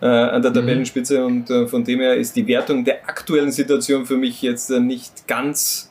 [0.01, 0.55] äh, an der mhm.
[0.55, 4.69] Tabellenspitze und äh, von dem her ist die Wertung der aktuellen Situation für mich jetzt
[4.69, 5.89] äh, nicht ganz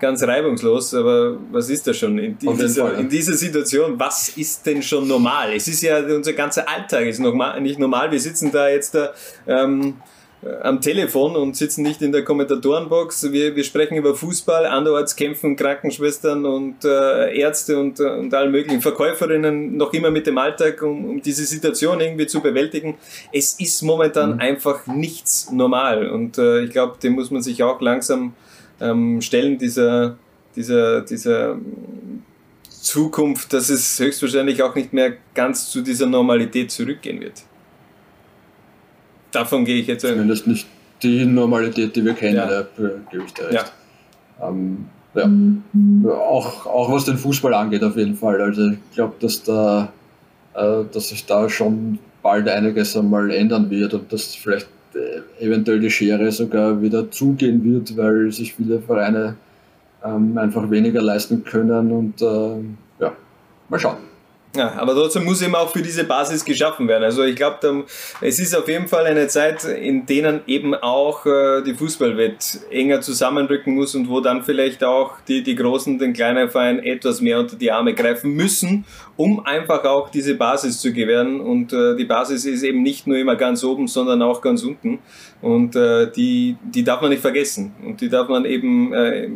[0.00, 4.00] ganz reibungslos, aber was ist da schon in, in, dieser, in, dieser, Situation?
[4.00, 5.52] Was ist denn schon normal?
[5.54, 8.10] Es ist ja, unser ganzer Alltag ist noch mal, nicht normal.
[8.10, 9.12] Wir sitzen da jetzt da,
[9.46, 9.92] ähm, äh,
[10.62, 13.30] am Telefon und sitzen nicht in der Kommentatorenbox.
[13.30, 18.48] Wir, wir sprechen über Fußball, anderorts kämpfen Krankenschwestern und äh, Ärzte und, äh, und alle
[18.48, 22.96] möglichen Verkäuferinnen noch immer mit dem Alltag, um, um diese Situation irgendwie zu bewältigen.
[23.32, 24.40] Es ist momentan mhm.
[24.40, 28.32] einfach nichts normal und äh, ich glaube, dem muss man sich auch langsam
[28.80, 30.16] ähm, stellen, dieser,
[30.56, 31.58] dieser, dieser
[32.70, 37.42] Zukunft, dass es höchstwahrscheinlich auch nicht mehr ganz zu dieser Normalität zurückgehen wird.
[39.32, 40.02] Davon gehe ich jetzt.
[40.02, 40.66] Zumindest nicht
[41.02, 42.46] die Normalität, die wir kennen, ja.
[42.46, 42.66] da
[43.10, 43.72] gebe ich dir recht.
[44.40, 44.48] Ja.
[44.48, 46.10] Ähm, ja.
[46.12, 48.40] Auch, auch was den Fußball angeht, auf jeden Fall.
[48.40, 49.92] Also ich glaube, dass da
[50.54, 55.80] äh, dass sich da schon bald einiges einmal ändern wird und dass vielleicht äh, eventuell
[55.80, 59.36] die Schere sogar wieder zugehen wird, weil sich viele Vereine
[60.04, 63.12] ähm, einfach weniger leisten können und äh, ja,
[63.68, 64.09] mal schauen.
[64.56, 67.04] Ja, aber trotzdem muss eben auch für diese Basis geschaffen werden.
[67.04, 67.84] Also ich glaube,
[68.20, 73.00] es ist auf jeden Fall eine Zeit, in denen eben auch äh, die Fußballwelt enger
[73.00, 77.38] zusammenrücken muss und wo dann vielleicht auch die, die Großen den kleinen Verein etwas mehr
[77.38, 78.84] unter die Arme greifen müssen,
[79.16, 81.40] um einfach auch diese Basis zu gewähren.
[81.40, 84.98] Und äh, die Basis ist eben nicht nur immer ganz oben, sondern auch ganz unten.
[85.42, 87.72] Und äh, die, die darf man nicht vergessen.
[87.86, 89.28] Und die darf man eben äh,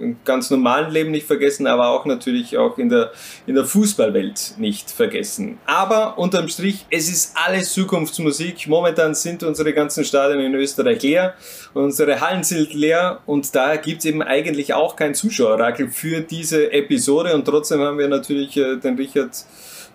[0.00, 3.12] im ganz normalen Leben nicht vergessen, aber auch natürlich auch in der,
[3.46, 5.58] in der Fußballwelt nicht vergessen.
[5.66, 8.66] Aber unterm Strich, es ist alles Zukunftsmusik.
[8.68, 11.34] Momentan sind unsere ganzen Stadien in Österreich leer,
[11.74, 16.72] unsere Hallen sind leer und da gibt es eben eigentlich auch kein Zuschauerrakel für diese
[16.72, 19.44] Episode und trotzdem haben wir natürlich äh, den Richard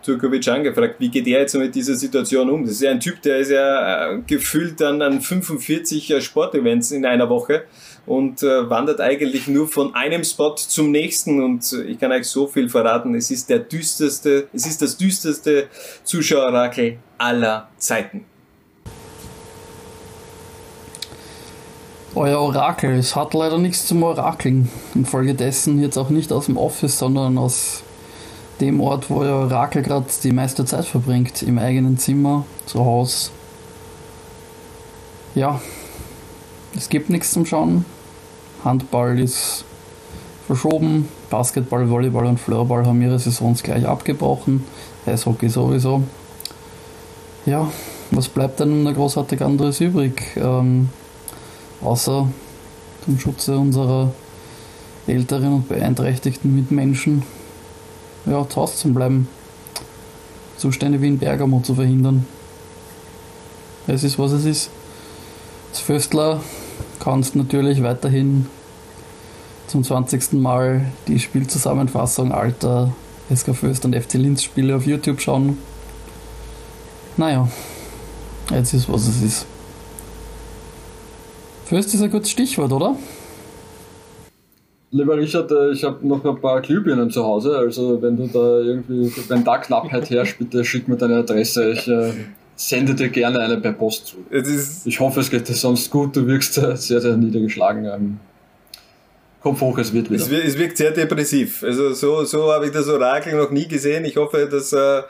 [0.03, 2.63] Turkovic angefragt, wie geht er jetzt mit dieser Situation um?
[2.63, 6.91] Das ist ja ein Typ, der ist ja äh, gefühlt dann an 45 äh, Sportevents
[6.91, 7.63] in einer Woche
[8.05, 12.27] und äh, wandert eigentlich nur von einem Spot zum nächsten und äh, ich kann euch
[12.27, 15.67] so viel verraten, es ist der düsterste, es ist das düsterste
[16.03, 18.25] Zuschauerrakel aller Zeiten.
[22.15, 24.69] Euer Orakel, es hat leider nichts zum Orakeln.
[24.93, 27.81] Infolgedessen jetzt auch nicht aus dem Office, sondern aus
[28.61, 33.31] dem Ort, wo euer Orakel gerade die meiste Zeit verbringt, im eigenen Zimmer, zu Hause.
[35.33, 35.59] Ja,
[36.75, 37.85] es gibt nichts zum Schauen.
[38.63, 39.65] Handball ist
[40.47, 41.07] verschoben.
[41.29, 44.63] Basketball, Volleyball und Floorball haben ihre Saisons gleich abgebrochen.
[45.05, 46.03] Eishockey sowieso.
[47.45, 47.69] Ja,
[48.11, 50.21] was bleibt denn noch großartig anderes übrig?
[50.35, 50.89] Ähm,
[51.81, 52.27] außer
[53.03, 54.11] zum Schutze unserer
[55.07, 57.23] älteren und beeinträchtigten Mitmenschen
[58.25, 59.27] ja, zu Hause zu bleiben.
[60.57, 62.25] Zustände wie in Bergamo zu verhindern.
[63.87, 64.69] Es ist, was es ist.
[65.71, 66.39] Das Föstler
[67.03, 68.45] kannst natürlich weiterhin
[69.67, 70.33] zum 20.
[70.33, 72.93] Mal die Spielzusammenfassung alter
[73.33, 75.57] SK Föst und FC Linz Spiele auf YouTube schauen.
[77.17, 77.49] Naja,
[78.51, 79.45] jetzt ist was es ist.
[81.65, 82.95] Föst ist ein gutes Stichwort, oder?
[84.91, 88.59] Lieber Richard, äh, ich habe noch ein paar Glühbirnen zu Hause, also wenn du da
[88.59, 91.71] irgendwie, wenn da Knappheit herrscht, bitte schick mir deine Adresse.
[91.71, 92.13] Ich äh,
[92.67, 94.17] sende dir gerne eine per Post zu.
[94.85, 96.15] Ich hoffe, es geht dir sonst gut.
[96.15, 97.85] Du wirkst sehr, sehr niedergeschlagen.
[97.85, 98.19] Ähm,
[99.41, 100.23] Kopf hoch, es wird wieder.
[100.23, 101.63] Es, wirkt sehr depressiv.
[101.63, 104.05] Also so, so habe ich das Orakel noch nie gesehen.
[104.05, 105.01] Ich hoffe, dass, äh,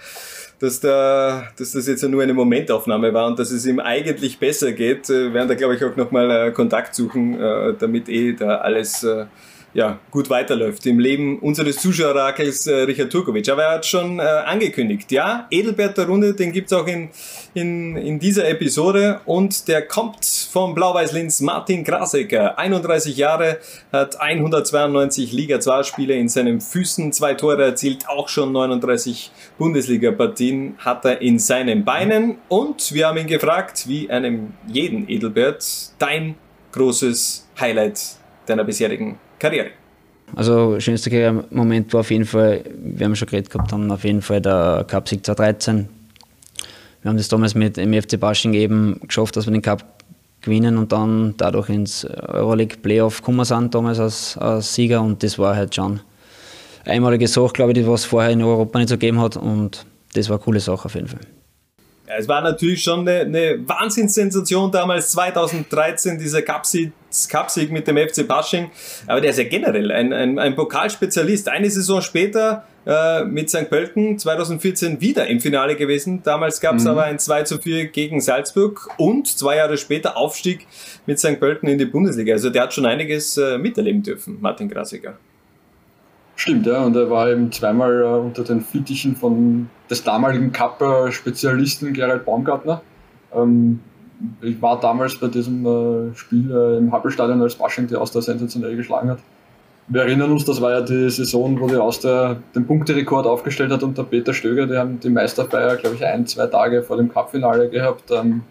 [0.59, 4.71] dass, da, dass das jetzt nur eine Momentaufnahme war und dass es ihm eigentlich besser
[4.71, 5.07] geht.
[5.09, 9.05] Wir werden da, glaube ich, auch nochmal äh, Kontakt suchen, äh, damit eh da alles
[9.73, 13.49] ja, gut weiterläuft im Leben unseres Zuschauerrakels äh, Richard Turkovic.
[13.49, 17.09] Aber er hat schon äh, angekündigt, ja, Edelbert der Runde, den gibt's auch in,
[17.53, 22.57] in, in dieser Episode und der kommt vom Blau-Weiß-Linz Martin Krasecker.
[22.57, 23.57] 31 Jahre,
[23.91, 30.75] hat 192 Liga 2 Spiele in seinen Füßen, zwei Tore erzielt, auch schon 39 Bundesliga-Partien
[30.77, 35.65] hat er in seinen Beinen und wir haben ihn gefragt, wie einem jeden Edelbert,
[35.97, 36.35] dein
[36.71, 37.99] großes Highlight
[38.45, 39.71] deiner bisherigen Karriere.
[40.35, 44.21] Also schönster Moment war auf jeden Fall, wir haben schon geredet gehabt, haben auf jeden
[44.21, 45.89] Fall der Cup-Sieg 2013.
[47.01, 49.83] Wir haben das damals mit dem FC Basching eben geschafft, dass wir den Cup
[50.41, 55.37] gewinnen und dann dadurch ins Euroleague Playoff gekommen sind, damals als, als Sieger und das
[55.37, 55.99] war halt schon
[56.85, 60.29] einmalige Sache, glaube ich, die was vorher in Europa nicht so gegeben hat und das
[60.29, 61.21] war eine coole Sache auf jeden Fall.
[62.07, 66.91] Ja, es war natürlich schon eine, eine Wahnsinnssensation damals, 2013, dieser Cupsieg,
[67.29, 68.71] Cupsieg mit dem FC Basching.
[69.07, 71.49] Aber der ist ja generell ein, ein, ein Pokalspezialist.
[71.49, 73.69] Eine Saison später äh, mit St.
[73.69, 76.21] Pölten 2014 wieder im Finale gewesen.
[76.23, 76.89] Damals gab es mhm.
[76.91, 80.67] aber ein 2 zu 4 gegen Salzburg und zwei Jahre später Aufstieg
[81.05, 81.39] mit St.
[81.39, 82.33] Pölten in die Bundesliga.
[82.33, 85.17] Also der hat schon einiges äh, miterleben dürfen, Martin Grasiger.
[86.35, 91.93] Stimmt, ja, und er war eben zweimal äh, unter den Fittichen von des damaligen Cup-Spezialisten
[91.93, 92.81] Gerald Baumgartner.
[93.33, 93.79] Ähm,
[94.41, 98.75] ich war damals bei diesem äh, Spiel äh, im Happelstadion, als Basching die Austria sensationell
[98.75, 99.19] geschlagen hat.
[99.87, 103.83] Wir erinnern uns, das war ja die Saison, wo die Austria den Punkterekord aufgestellt hat
[103.83, 104.65] unter Peter Stöger.
[104.65, 108.09] Die haben die Meisterfeier, glaube ich, ein, zwei Tage vor dem Cup-Finale gehabt.
[108.11, 108.43] Ähm,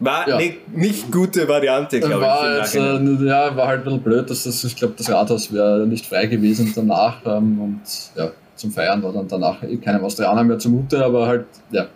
[0.00, 0.36] war ja.
[0.36, 2.26] eine nicht gute Variante, glaube
[2.64, 2.74] ich.
[2.74, 6.06] Äh, ja, war halt ein bisschen blöd, dass das, ich glaube, das Rathaus wäre nicht
[6.06, 7.18] frei gewesen danach.
[7.26, 7.80] Ähm, und
[8.16, 11.86] ja, zum Feiern war dann danach eh keinem Australier mehr zumute, aber halt, ja,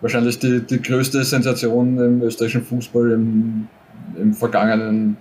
[0.00, 3.68] wahrscheinlich die, die größte Sensation im österreichischen Fußball im,
[4.18, 5.16] im vergangenen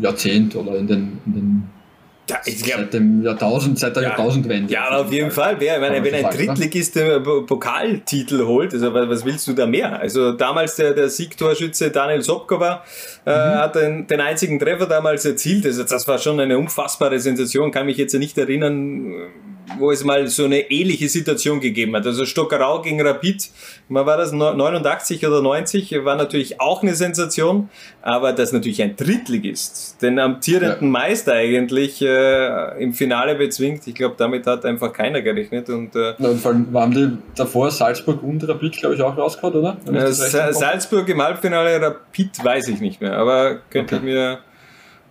[0.00, 1.70] Jahrzehnt oder in den, in den
[2.30, 4.72] ja, glaub, seit dem Jahrtausend, seit der ja, Jahrtausendwende.
[4.72, 5.56] Ja, auf jeden Fall.
[5.58, 9.98] Wer, meine, wenn ein Drittligist den Pokaltitel holt, also was willst du da mehr?
[9.98, 12.84] Also damals der, der Siegtorschütze Daniel Sobkova
[13.26, 13.54] äh, mhm.
[13.58, 15.66] hat den, den einzigen Treffer damals erzielt.
[15.66, 17.72] Also das war schon eine unfassbare Sensation.
[17.72, 19.12] Kann mich jetzt nicht erinnern,
[19.78, 22.06] wo es mal so eine ähnliche Situation gegeben hat.
[22.06, 23.50] Also Stockerau gegen Rapid,
[23.88, 27.68] man war das 89 oder 90, war natürlich auch eine Sensation,
[28.02, 30.90] aber das natürlich ein Drittligist, den amtierenden ja.
[30.90, 35.68] Meister eigentlich äh, im Finale bezwingt, ich glaube, damit hat einfach keiner gerechnet.
[35.68, 39.16] Und, äh, ja, und vor allem waren die davor Salzburg und Rapid, glaube ich, auch
[39.16, 39.76] rausgehauen, oder?
[39.86, 44.06] Äh, Salzburg im Halbfinale, Rapid weiß ich nicht mehr, aber könnte okay.
[44.06, 44.38] ich mir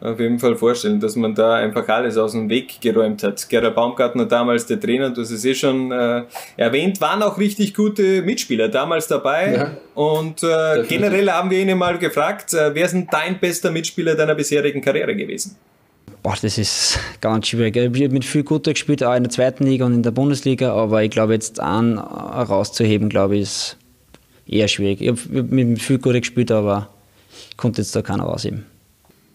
[0.02, 3.48] auf jeden Fall vorstellen, dass man da einfach alles aus dem Weg geräumt hat.
[3.48, 6.24] Gerhard Baumgartner damals der Trainer, du hast es eh schon äh,
[6.58, 9.54] erwähnt, waren auch richtig gute Mitspieler damals dabei.
[9.54, 13.70] Ja, und äh, generell haben wir ihn mal gefragt, äh, wer ist denn dein bester
[13.70, 15.56] Mitspieler deiner bisherigen Karriere gewesen?
[16.24, 17.76] Boah, das ist ganz schwierig.
[17.76, 20.74] Ich habe mit viel Guter gespielt, auch in der zweiten Liga und in der Bundesliga,
[20.74, 23.78] aber ich glaube, jetzt einen rauszuheben, glaube ich, ist
[24.48, 25.02] eher schwierig.
[25.02, 26.90] Ich habe mit viel Guter gespielt, aber
[27.58, 28.66] konnte jetzt da keiner rausheben.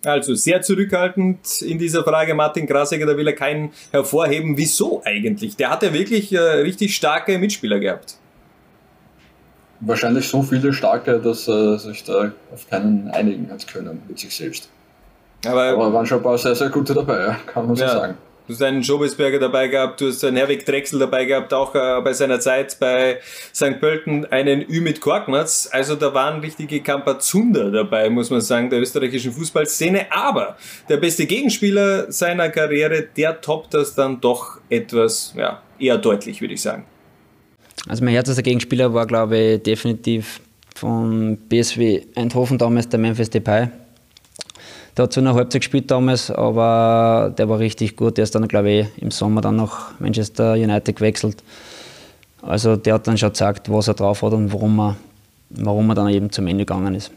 [0.06, 4.56] Also sehr zurückhaltend in dieser Frage Martin Krasiger, da will er keinen hervorheben.
[4.56, 5.56] Wieso eigentlich?
[5.56, 8.16] Der hat ja wirklich äh, richtig starke Mitspieler gehabt.
[9.80, 14.34] Wahrscheinlich so viele starke, dass er sich da auf keinen einigen hat können mit sich
[14.34, 14.70] selbst.
[15.44, 17.90] Aber, Aber waren schon ein paar sehr, sehr gute dabei, kann man so ja.
[17.90, 18.14] sagen.
[18.46, 22.00] Du hast einen Schobesberger dabei gehabt, du hast einen Herwig Drechsel dabei gehabt, auch äh,
[22.00, 23.18] bei seiner Zeit bei
[23.52, 23.80] St.
[23.80, 25.68] Pölten einen Ü mit Korkmaz.
[25.72, 30.12] Also da waren richtige Kampazunder dabei, muss man sagen, der österreichischen Fußballszene.
[30.12, 30.56] Aber
[30.88, 36.54] der beste Gegenspieler seiner Karriere, der toppt das dann doch etwas, ja, eher deutlich, würde
[36.54, 36.84] ich sagen.
[37.88, 40.40] Also mein härtester Gegenspieler war, glaube ich, definitiv
[40.72, 43.70] von BSW Eindhoven damals der Memphis Depay
[44.96, 48.16] der hat so eine Halbzeit gespielt damals, aber der war richtig gut.
[48.16, 51.42] Der ist dann, glaube ich, im Sommer dann nach Manchester United gewechselt.
[52.40, 54.96] Also der hat dann schon gezeigt, was er drauf hat und warum er,
[55.50, 57.10] warum er dann eben zum Ende gegangen ist.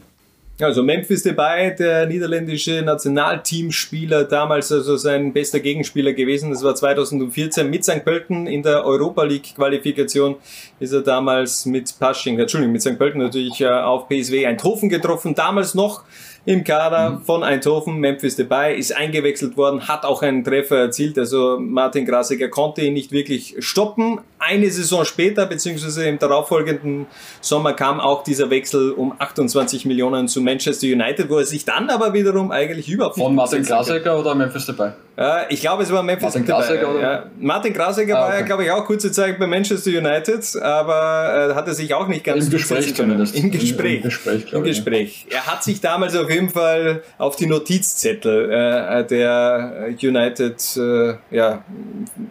[0.60, 6.50] Also Memphis dabei, der niederländische Nationalteamspieler, damals also sein bester Gegenspieler gewesen.
[6.50, 8.04] Das war 2014 mit St.
[8.04, 10.36] Pölten in der Europa League Qualifikation.
[10.78, 12.98] Ist er damals mit Pasching, Entschuldigung, mit St.
[12.98, 15.34] Pölten natürlich äh, auf PSW Eindhoven getroffen.
[15.34, 16.04] Damals noch
[16.50, 17.22] im Kader mhm.
[17.22, 17.98] von Eindhoven.
[17.98, 21.16] Memphis dabei ist eingewechselt worden, hat auch einen Treffer erzielt.
[21.18, 24.20] Also Martin Grasiger konnte ihn nicht wirklich stoppen.
[24.42, 27.06] Eine Saison später, beziehungsweise im darauffolgenden
[27.40, 31.90] Sommer, kam auch dieser Wechsel um 28 Millionen zu Manchester United, wo er sich dann
[31.90, 34.94] aber wiederum eigentlich überhaupt Von Martin Grasiger oder Memphis dabei?
[35.20, 36.66] Ja, ich glaube, es war Memphis Martin dabei.
[36.66, 37.26] Grasiger, ja.
[37.38, 38.30] Martin Grasiger ah, okay.
[38.30, 41.92] war ja, glaube ich, auch kurze Zeit bei Manchester United, aber äh, hat er sich
[41.92, 43.36] auch nicht ganz Im Gespräch zumindest.
[43.36, 43.96] Im Gespräch.
[43.96, 45.26] Im, im Gespräch, Im Gespräch.
[45.28, 45.36] Ja.
[45.36, 51.64] Er hat sich damals auf jeden Fall auf die Notizzettel äh, der United, äh, ja,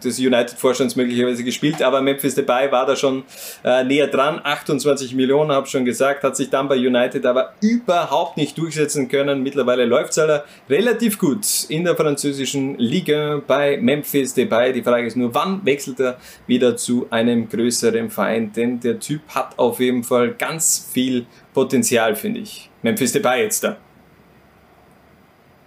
[0.02, 3.24] des United-Vorstands möglicherweise gespielt, aber Memphis dabei war da schon
[3.64, 4.40] äh, näher dran.
[4.42, 9.42] 28 Millionen, habe schon gesagt, hat sich dann bei United aber überhaupt nicht durchsetzen können.
[9.42, 10.20] Mittlerweile läuft es
[10.68, 14.72] relativ gut in der französischen Liga bei Memphis Depay.
[14.72, 18.52] Die Frage ist nur, wann wechselt er wieder zu einem größeren Verein?
[18.52, 22.70] Denn der Typ hat auf jeden Fall ganz viel Potenzial, finde ich.
[22.82, 23.76] Memphis Depay jetzt da.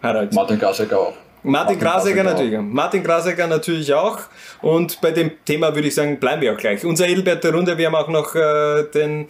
[0.01, 0.33] Harald.
[0.33, 1.13] Martin Gasek auch.
[1.43, 2.57] Martin Grasecker natürlich.
[2.59, 4.19] Martin Grasecker natürlich auch.
[4.61, 6.85] Und bei dem Thema würde ich sagen, bleiben wir auch gleich.
[6.85, 9.27] Unser Edelbert der Runde, wir haben auch noch äh, den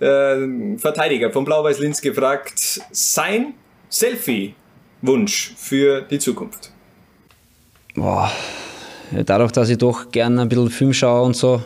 [0.00, 3.54] äh, Verteidiger von Blau-Weiß-Linz gefragt, sein
[3.88, 6.70] Selfie-Wunsch für die Zukunft.
[7.94, 8.30] Boah,
[9.10, 11.62] dadurch, dass ich doch gerne ein bisschen Film schaue und so,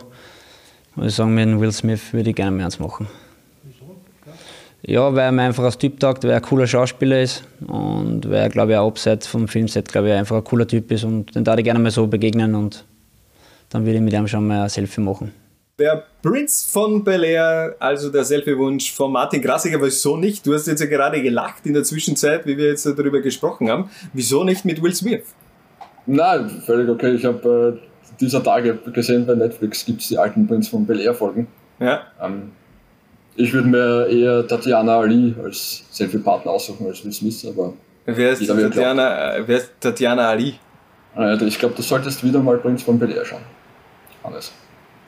[0.95, 3.07] muss ich sagen, mit Will Smith würde ich gerne mehr eins machen.
[4.81, 8.29] Ja, weil er mir einfach als Typ taugt, weil er ein cooler Schauspieler ist und
[8.29, 11.03] weil er, glaube ich, auch abseits vom Filmset, glaube ich, einfach ein cooler Typ ist
[11.03, 12.85] und den darf ich gerne mal so begegnen und
[13.69, 15.33] dann würde ich mit ihm schon mal ein Selfie machen.
[15.77, 20.45] Der Prinz von Bel Air, also der Selfie-Wunsch von Martin Grassiger, wieso nicht?
[20.45, 23.89] Du hast jetzt ja gerade gelacht in der Zwischenzeit, wie wir jetzt darüber gesprochen haben.
[24.11, 25.23] Wieso nicht mit Will Smith?
[26.05, 27.13] Nein, völlig okay.
[27.13, 30.99] Ich habe äh, dieser Tage gesehen, bei Netflix gibt es die alten Prinz von Bel
[30.99, 31.47] Air Folgen.
[31.79, 32.01] Ja.
[32.21, 32.51] Ähm,
[33.35, 37.73] ich würde mir eher Tatjana Ali als Selfie-Partner aussuchen als Will Smith, aber.
[38.05, 40.55] Wer ist, Tatjana, wer ist Tatjana Ali?
[41.41, 43.41] Ich glaube, du solltest wieder mal Prinz von Bel Air schauen.
[44.23, 44.51] Alles.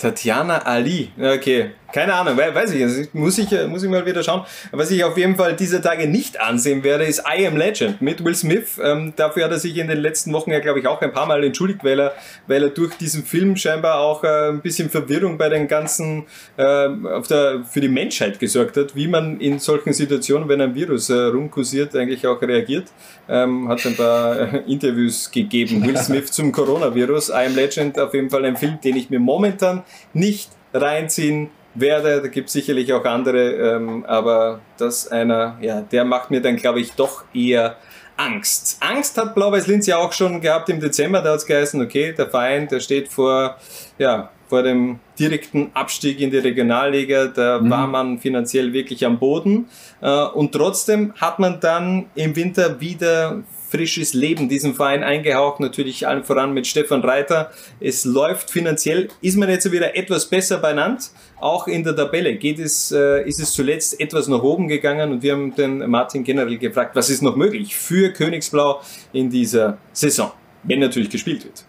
[0.01, 1.11] Tatjana Ali.
[1.19, 4.45] Okay, keine Ahnung, weiß ich, also muss ich, muss ich mal wieder schauen.
[4.71, 8.23] Was ich auf jeden Fall dieser Tage nicht ansehen werde, ist I Am Legend mit
[8.23, 8.79] Will Smith.
[8.81, 11.25] Ähm, dafür hat er sich in den letzten Wochen ja, glaube ich, auch ein paar
[11.25, 12.13] Mal entschuldigt, weil er,
[12.47, 16.25] weil er durch diesen Film scheinbar auch äh, ein bisschen Verwirrung bei den ganzen,
[16.57, 20.73] äh, auf der, für die Menschheit gesorgt hat, wie man in solchen Situationen, wenn ein
[20.73, 22.85] Virus äh, rumkursiert, eigentlich auch reagiert.
[23.29, 25.85] Ähm, hat ein paar äh, Interviews gegeben.
[25.85, 27.29] Will Smith zum Coronavirus.
[27.29, 32.21] I Am Legend auf jeden Fall ein Film, den ich mir momentan nicht reinziehen werde.
[32.21, 36.55] Da gibt es sicherlich auch andere, ähm, aber das einer, ja, der macht mir dann,
[36.57, 37.77] glaube ich, doch eher
[38.17, 38.77] Angst.
[38.81, 41.21] Angst hat Blau-Weiß Linz ja auch schon gehabt im Dezember.
[41.21, 43.57] Da hat es geheißen, okay, der Verein, der steht vor,
[43.97, 47.27] ja, vor dem direkten Abstieg in die Regionalliga.
[47.27, 47.69] Da mhm.
[47.69, 49.69] war man finanziell wirklich am Boden.
[50.01, 56.07] Äh, und trotzdem hat man dann im Winter wieder frisches Leben diesem Verein eingehaucht, natürlich
[56.07, 57.51] allen voran mit Stefan Reiter.
[57.79, 62.59] Es läuft finanziell, ist man jetzt wieder etwas besser benannt, auch in der Tabelle geht
[62.59, 66.57] es, äh, ist es zuletzt etwas nach oben gegangen und wir haben den Martin generell
[66.57, 68.81] gefragt, was ist noch möglich für Königsblau
[69.13, 70.31] in dieser Saison,
[70.63, 71.65] wenn natürlich gespielt wird.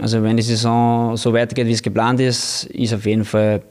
[0.00, 3.62] Also wenn die Saison so weitergeht, wie es geplant ist, ist auf jeden Fall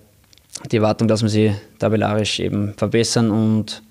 [0.71, 3.83] die Erwartung, dass wir sie tabellarisch eben verbessern und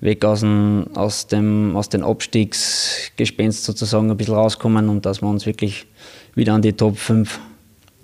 [0.00, 5.28] weg aus dem, aus dem aus den Abstiegsgespenst sozusagen ein bisschen rauskommen und dass wir
[5.28, 5.86] uns wirklich
[6.34, 7.40] wieder an die Top 5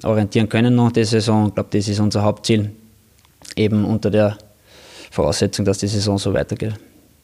[0.03, 1.49] orientieren können nach der Saison.
[1.49, 2.71] Ich glaube, das ist unser Hauptziel,
[3.57, 4.39] eben unter der
[5.11, 6.75] Voraussetzung, dass die Saison so weitergeht.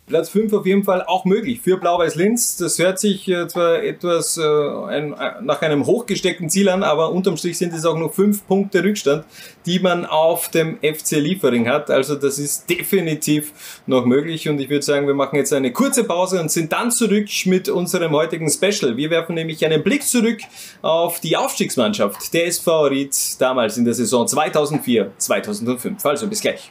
[0.06, 2.56] Platz 5 auf jeden Fall auch möglich für Blau-Weiß Linz.
[2.56, 7.10] Das hört sich äh, zwar etwas äh, ein, äh, nach einem hochgesteckten Ziel an, aber
[7.10, 9.24] unterm Strich sind es auch nur 5 Punkte Rückstand,
[9.66, 11.90] die man auf dem FC Liefering hat.
[11.90, 13.52] Also das ist definitiv
[13.86, 16.92] noch möglich und ich würde sagen, wir machen jetzt eine kurze Pause und sind dann
[16.92, 18.96] zurück mit unserem heutigen Special.
[18.96, 20.38] Wir werfen nämlich einen Blick zurück
[20.82, 26.06] auf die Aufstiegsmannschaft der SV Ried damals in der Saison 2004-2005.
[26.06, 26.70] Also bis gleich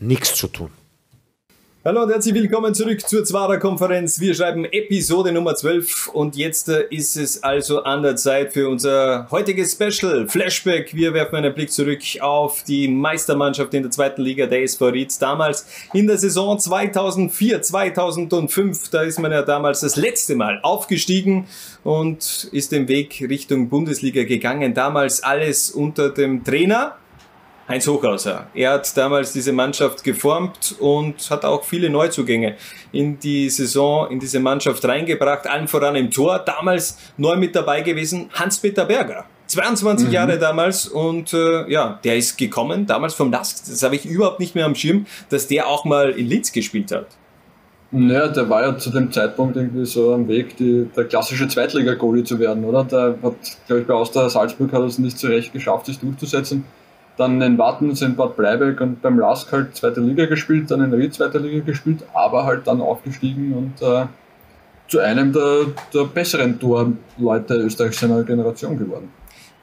[0.00, 0.70] Nichts zu tun.
[1.84, 4.20] Hallo und herzlich willkommen zurück zur Zwarer Konferenz.
[4.20, 8.68] Wir schreiben Episode Nummer 12 und jetzt äh, ist es also an der Zeit für
[8.68, 10.94] unser heutiges Special Flashback.
[10.94, 15.20] Wir werfen einen Blick zurück auf die Meistermannschaft in der zweiten Liga der SV Ried.
[15.20, 21.48] Damals in der Saison 2004, 2005, da ist man ja damals das letzte Mal aufgestiegen
[21.82, 24.74] und ist den Weg Richtung Bundesliga gegangen.
[24.74, 26.96] Damals alles unter dem Trainer
[27.68, 28.46] Heinz Hochhauser.
[28.54, 32.56] Er hat damals diese Mannschaft geformt und hat auch viele Neuzugänge
[32.92, 36.38] in die Saison, in diese Mannschaft reingebracht, allen voran im Tor.
[36.38, 39.26] Damals neu mit dabei gewesen Hans-Peter Berger.
[39.48, 40.12] 22 mhm.
[40.12, 43.66] Jahre damals und äh, ja, der ist gekommen, damals vom LASK.
[43.68, 46.90] Das habe ich überhaupt nicht mehr am Schirm, dass der auch mal in Linz gespielt
[46.90, 47.06] hat.
[47.90, 52.24] Naja, der war ja zu dem Zeitpunkt irgendwie so am Weg, die, der klassische Zweitliga-Goalie
[52.24, 52.84] zu werden, oder?
[52.84, 53.34] Der hat,
[53.66, 56.64] glaube ich, bei Austria Salzburg hat es nicht so recht geschafft, sich durchzusetzen
[57.18, 60.94] dann in Wattens, in Bad Bleiberg und beim Lask halt zweite Liga gespielt, dann in
[60.94, 64.06] Ried zweite Liga gespielt, aber halt dann aufgestiegen und äh,
[64.86, 69.10] zu einem der, der besseren Torleute österreichischer Generation geworden.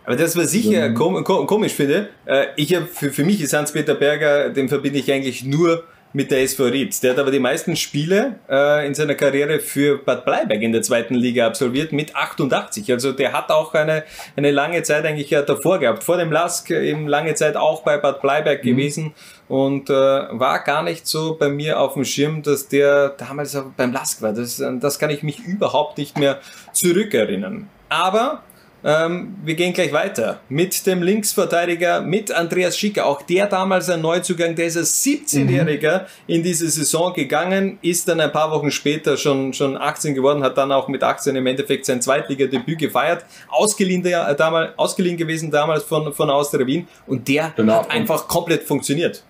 [0.06, 3.42] Aber das, was ich ja kom kom komisch finde, äh, ich hab, für, für mich
[3.42, 5.84] ist Hans-Peter Berger, den verbinde ich eigentlich nur
[6.16, 7.04] mit der SV Ried.
[7.04, 10.82] Der hat aber die meisten Spiele äh, in seiner Karriere für Bad Bleiberg in der
[10.82, 12.90] zweiten Liga absolviert mit 88.
[12.90, 14.06] Also der hat auch eine,
[14.38, 16.06] eine lange Zeit eigentlich ja davor gehabt.
[16.06, 18.70] Vor dem Lask eben lange Zeit auch bei Bad Bleiberg mhm.
[18.70, 19.14] gewesen
[19.50, 23.92] und äh, war gar nicht so bei mir auf dem Schirm, dass der damals beim
[23.92, 24.32] Lask war.
[24.32, 26.40] Das, das kann ich mich überhaupt nicht mehr
[26.72, 27.68] zurückerinnern.
[27.90, 28.42] Aber
[28.88, 33.08] ähm, wir gehen gleich weiter mit dem Linksverteidiger, mit Andreas Schicker.
[33.08, 36.06] Auch der damals ein Neuzugang, der ist als 17-Jähriger mhm.
[36.28, 40.56] in diese Saison gegangen, ist dann ein paar Wochen später schon, schon 18 geworden, hat
[40.60, 43.26] dann auch mit 18 im Endeffekt sein Zweitligadebüt gefeiert.
[43.50, 47.78] Ausgeliehen, der, äh, damals, ausgeliehen gewesen damals von, von Austria Wien und der genau.
[47.80, 49.24] hat einfach komplett funktioniert.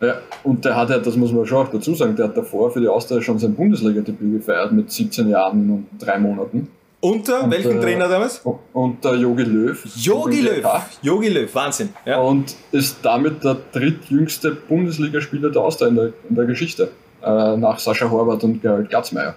[0.00, 0.14] Ja,
[0.44, 2.80] und der hat ja, das muss man schon auch dazu sagen, der hat davor für
[2.80, 6.68] die Austria schon sein Bundesliga-Debüt gefeiert mit 17 Jahren und drei Monaten.
[7.00, 8.42] Unter und, welchen äh, Trainer damals?
[8.72, 9.84] Unter Yogi Löw.
[9.96, 10.64] Yogi Löw.
[11.00, 11.90] Yogi Löw, Wahnsinn.
[12.04, 12.18] Ja.
[12.18, 16.90] Und ist damit der drittjüngste Bundesligaspieler der Austria in der, in der Geschichte.
[17.22, 19.34] Äh, nach Sascha Horvath und Gerald Gatzmeier.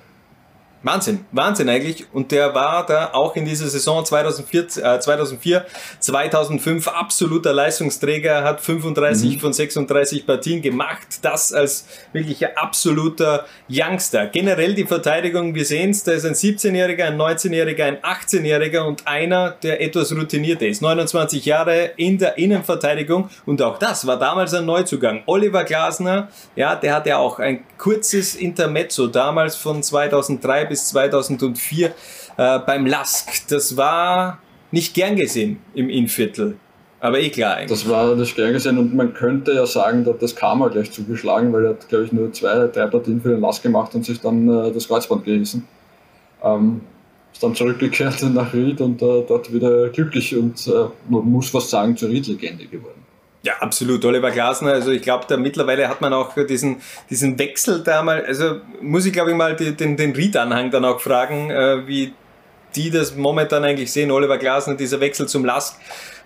[0.83, 2.07] Wahnsinn, Wahnsinn eigentlich.
[2.11, 5.65] Und der war da auch in dieser Saison 2004, äh, 2004
[5.99, 9.39] 2005 absoluter Leistungsträger, hat 35 mhm.
[9.39, 11.19] von 36 Partien gemacht.
[11.21, 14.27] Das als wirklicher absoluter Youngster.
[14.27, 19.07] Generell die Verteidigung, wir sehen es, da ist ein 17-Jähriger, ein 19-Jähriger, ein 18-Jähriger und
[19.07, 20.81] einer, der etwas routinierter ist.
[20.81, 25.21] 29 Jahre in der Innenverteidigung und auch das war damals ein Neuzugang.
[25.27, 31.93] Oliver Glasner, ja, der hatte auch ein kurzes Intermezzo damals von 2003 bis 2004
[32.37, 33.47] äh, beim Lask.
[33.49, 34.39] Das war
[34.71, 36.55] nicht gern gesehen im Innviertel.
[37.01, 37.71] Aber eh klar eigentlich.
[37.71, 41.51] Das war nicht gern gesehen und man könnte ja sagen, dass das Karma gleich zugeschlagen,
[41.51, 44.21] weil er hat, glaube ich, nur zwei, drei Partien für den Lask gemacht und sich
[44.21, 45.67] dann äh, das Kreuzband gerissen.
[46.41, 46.81] Ähm,
[47.33, 51.69] ist dann zurückgekehrt nach Ried und äh, dort wieder glücklich und äh, man muss fast
[51.69, 53.00] sagen zur Ried-Legende geworden.
[53.43, 54.05] Ja, absolut.
[54.05, 58.23] Oliver Glasner, also ich glaube, da mittlerweile hat man auch diesen, diesen Wechsel da mal,
[58.23, 62.13] also muss ich glaube ich mal die, den, den Ried-Anhang dann auch fragen, äh, wie
[62.75, 64.11] die das momentan eigentlich sehen.
[64.11, 65.75] Oliver Glasner, dieser Wechsel zum Lask.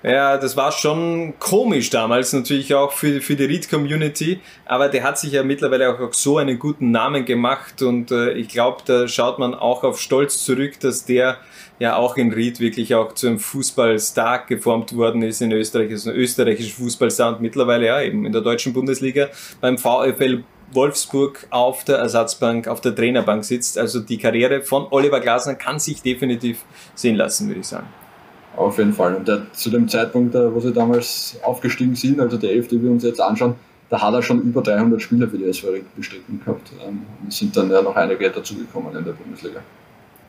[0.03, 5.17] Ja, das war schon komisch damals natürlich auch für, für die Read-Community, aber der hat
[5.17, 9.39] sich ja mittlerweile auch so einen guten Namen gemacht und äh, ich glaube, da schaut
[9.39, 11.37] man auch auf Stolz zurück, dass der
[11.79, 16.11] ja auch in Ried wirklich auch zu einem Fußballstar geformt worden ist in Österreich, also
[16.11, 19.29] ein österreichischer Fußballstar und mittlerweile ja eben in der deutschen Bundesliga
[19.59, 23.77] beim VfL Wolfsburg auf der Ersatzbank, auf der Trainerbank sitzt.
[23.77, 26.63] Also die Karriere von Oliver Glasner kann sich definitiv
[26.95, 27.87] sehen lassen, würde ich sagen.
[28.57, 29.15] Auf jeden Fall.
[29.15, 32.89] Und der, zu dem Zeitpunkt, wo sie damals aufgestiegen sind, also der Elf, die wir
[32.89, 33.55] uns jetzt anschauen,
[33.89, 36.71] da hat er schon über 300 Spieler für die SV bestritten gehabt.
[36.85, 39.61] Ähm, es sind dann ja noch einige dazugekommen in der Bundesliga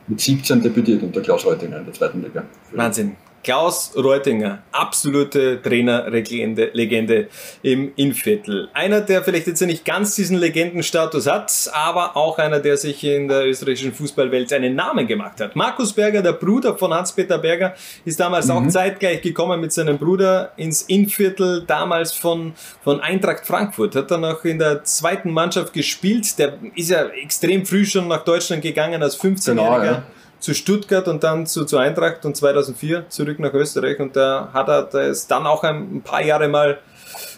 [0.07, 2.43] mit 17 debütiert unter Klaus Reutinger in der zweiten Liga.
[2.71, 3.15] Wahnsinn.
[3.47, 7.29] Klaus Reutinger, absolute Trainerlegende Legende
[7.61, 8.67] im Innviertel.
[8.73, 13.29] Einer, der vielleicht jetzt nicht ganz diesen Legendenstatus hat, aber auch einer, der sich in
[13.29, 15.55] der österreichischen Fußballwelt einen Namen gemacht hat.
[15.55, 17.73] Markus Berger, der Bruder von Hans-Peter Berger,
[18.03, 18.51] ist damals mhm.
[18.51, 22.51] auch zeitgleich gekommen mit seinem Bruder ins Innviertel, damals von,
[22.83, 23.95] von Eintracht Frankfurt.
[23.95, 26.37] Hat dann noch in der zweiten Mannschaft gespielt.
[26.37, 29.53] Der ist ja extrem früh schon nach Deutschland gegangen als 15-Jähriger.
[29.55, 30.03] Genau, ja
[30.39, 34.69] zu Stuttgart und dann zu, zu Eintracht und 2004 zurück nach Österreich und da hat
[34.69, 36.79] er es dann auch ein paar Jahre mal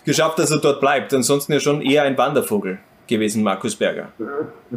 [0.06, 1.14] geschafft, dass er dort bleibt.
[1.14, 4.10] Ansonsten ja schon eher ein Wandervogel gewesen, Markus Berger.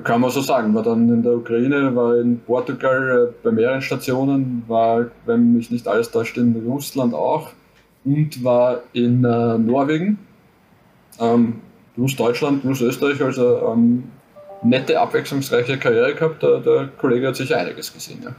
[0.04, 0.74] Kann man so sagen.
[0.74, 5.70] War dann in der Ukraine, war in Portugal äh, bei mehreren Stationen, war, wenn mich
[5.70, 7.50] nicht alles täuscht, in Russland auch
[8.04, 10.18] und war in äh, Norwegen,
[11.20, 11.60] ähm,
[11.94, 13.22] plus Deutschland, plus Österreich.
[13.22, 14.04] Also ähm,
[14.64, 16.42] nette, abwechslungsreiche Karriere gehabt.
[16.42, 18.20] Der, der Kollege hat sicher einiges gesehen.
[18.24, 18.34] Ja.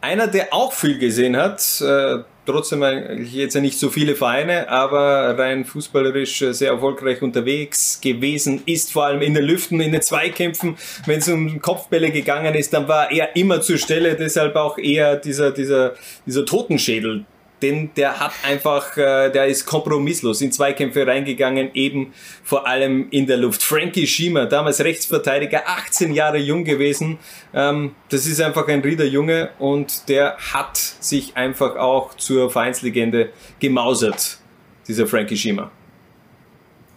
[0.00, 4.68] Einer, der auch viel gesehen hat, äh, trotzdem eigentlich jetzt ja nicht so viele Vereine,
[4.68, 10.02] aber rein fußballerisch sehr erfolgreich unterwegs gewesen ist, vor allem in den Lüften, in den
[10.02, 10.76] Zweikämpfen.
[11.06, 15.16] Wenn es um Kopfbälle gegangen ist, dann war er immer zur Stelle, deshalb auch eher
[15.16, 15.94] dieser, dieser,
[16.26, 17.24] dieser Totenschädel
[17.62, 23.26] denn der hat einfach, äh, der ist kompromisslos in Zweikämpfe reingegangen, eben vor allem in
[23.26, 23.62] der Luft.
[23.62, 27.18] Frankie Schiemer, damals Rechtsverteidiger, 18 Jahre jung gewesen.
[27.54, 33.30] Ähm, das ist einfach ein Rieder Junge und der hat sich einfach auch zur Vereinslegende
[33.60, 34.38] gemausert,
[34.88, 35.70] dieser Frankie Schiemer.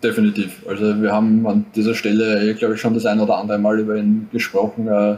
[0.03, 0.61] Definitiv.
[0.67, 3.95] Also wir haben an dieser Stelle, glaube ich, schon das ein oder andere Mal über
[3.95, 4.87] ihn gesprochen.
[4.87, 5.17] Äh,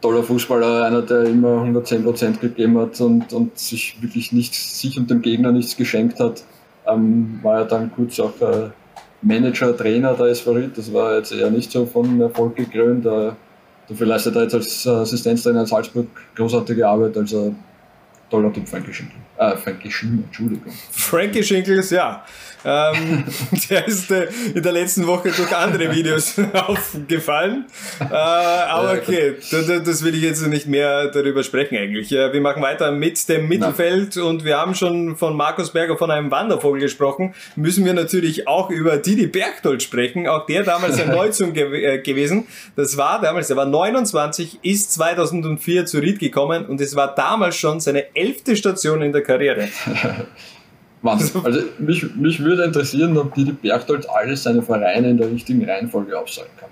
[0.00, 5.10] toller Fußballer, einer, der immer 110% gegeben hat und, und sich wirklich nichts, sich und
[5.10, 6.42] dem Gegner nichts geschenkt hat.
[6.86, 8.70] Ähm, war ja dann kurz auch äh,
[9.22, 13.04] Manager, Trainer der SV Das war jetzt eher nicht so von Erfolg gekrönt.
[13.04, 13.32] Äh,
[13.88, 17.16] dafür leistet er jetzt als Assistenztrainer in Salzburg großartige Arbeit.
[17.16, 17.54] Also
[18.30, 19.16] toller Typ, Frankie Schinkel.
[19.36, 20.72] Äh, Frankie Schindler, Entschuldigung.
[20.90, 22.24] Frankie Schinkels, ja.
[22.64, 23.24] Ähm,
[23.70, 27.66] der ist äh, in der letzten Woche durch andere Videos aufgefallen.
[28.00, 32.12] Äh, aber okay, das, will ich jetzt nicht mehr darüber sprechen eigentlich.
[32.12, 36.10] Äh, wir machen weiter mit dem Mittelfeld und wir haben schon von Markus Berger von
[36.10, 37.34] einem Wandervogel gesprochen.
[37.56, 40.28] Müssen wir natürlich auch über Didi Bergdold sprechen.
[40.28, 42.46] Auch der damals ein Neuzung ge äh, gewesen.
[42.76, 47.56] Das war damals, er war 29, ist 2004 zu Ried gekommen und es war damals
[47.56, 49.68] schon seine elfte Station in der Karriere.
[51.02, 51.40] Wahnsinn.
[51.44, 56.18] Also mich, mich würde interessieren, ob Didi Berchtold alle seine Vereine in der richtigen Reihenfolge
[56.18, 56.68] aufsagen kann.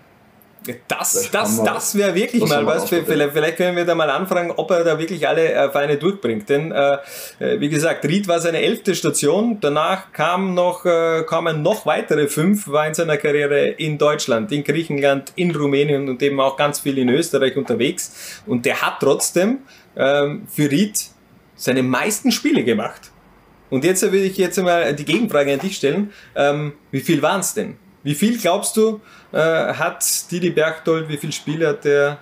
[0.87, 2.89] Das, das, das wäre wirklich das mal was.
[2.89, 6.49] Vielleicht, vielleicht können wir da mal anfragen, ob er da wirklich alle äh, Vereine durchbringt.
[6.49, 6.99] Denn äh,
[7.39, 9.59] äh, wie gesagt, Ried war seine elfte Station.
[9.61, 14.63] Danach kam noch, äh, kamen noch weitere fünf, war in seiner Karriere in Deutschland, in
[14.63, 18.43] Griechenland, in Rumänien und eben auch ganz viel in Österreich unterwegs.
[18.45, 19.61] Und der hat trotzdem
[19.97, 21.01] ähm, für Ried
[21.57, 23.11] seine meisten Spiele gemacht.
[23.71, 26.11] Und jetzt will ich jetzt mal die Gegenfrage an dich stellen.
[26.35, 27.77] Ähm, wie viel waren es denn?
[28.03, 29.01] Wie viel glaubst du,
[29.33, 32.19] äh, hat Didi Bergdold, wie viele Spiele hat er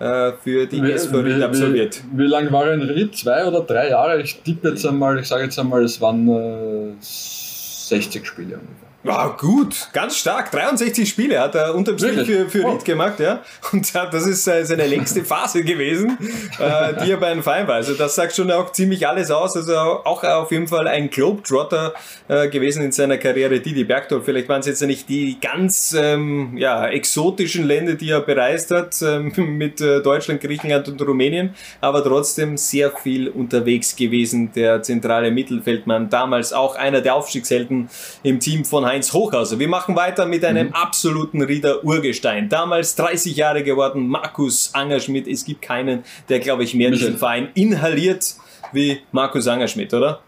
[0.00, 2.02] äh, für die SV Ried absolviert?
[2.12, 3.16] Wie, wie lange war er in Ried?
[3.16, 4.20] Zwei oder drei Jahre?
[4.20, 8.83] Ich tippe jetzt einmal, ich sage jetzt einmal, es waren äh, 60 Spiele ungefähr.
[9.06, 10.50] Wow, gut, ganz stark.
[10.50, 13.42] 63 Spiele hat er unterm Strich für, für Ried gemacht, ja.
[13.70, 16.16] Und das ist äh, seine längste Phase gewesen,
[16.58, 17.74] äh, die er bei einem Verein war.
[17.74, 19.58] Also das sagt schon auch ziemlich alles aus.
[19.58, 21.92] Also auch auf jeden Fall ein Globetrotter
[22.28, 24.24] äh, gewesen in seiner Karriere, Didi Bergdorf.
[24.24, 29.02] Vielleicht waren es jetzt nicht die ganz ähm, ja, exotischen Länder, die er bereist hat,
[29.02, 34.50] ähm, mit äh, Deutschland, Griechenland und Rumänien, aber trotzdem sehr viel unterwegs gewesen.
[34.54, 37.90] Der zentrale Mittelfeldmann, damals auch einer der Aufstiegshelden
[38.22, 39.58] im Team von Heinz Hochhauser.
[39.58, 40.74] Wir machen weiter mit einem mhm.
[40.74, 42.48] absoluten Rieder Urgestein.
[42.48, 45.26] Damals 30 Jahre geworden, Markus Angerschmidt.
[45.26, 47.06] Es gibt keinen, der, glaube ich, mehr Michael.
[47.06, 48.34] diesen Verein inhaliert
[48.72, 50.20] wie Markus Angerschmidt, oder?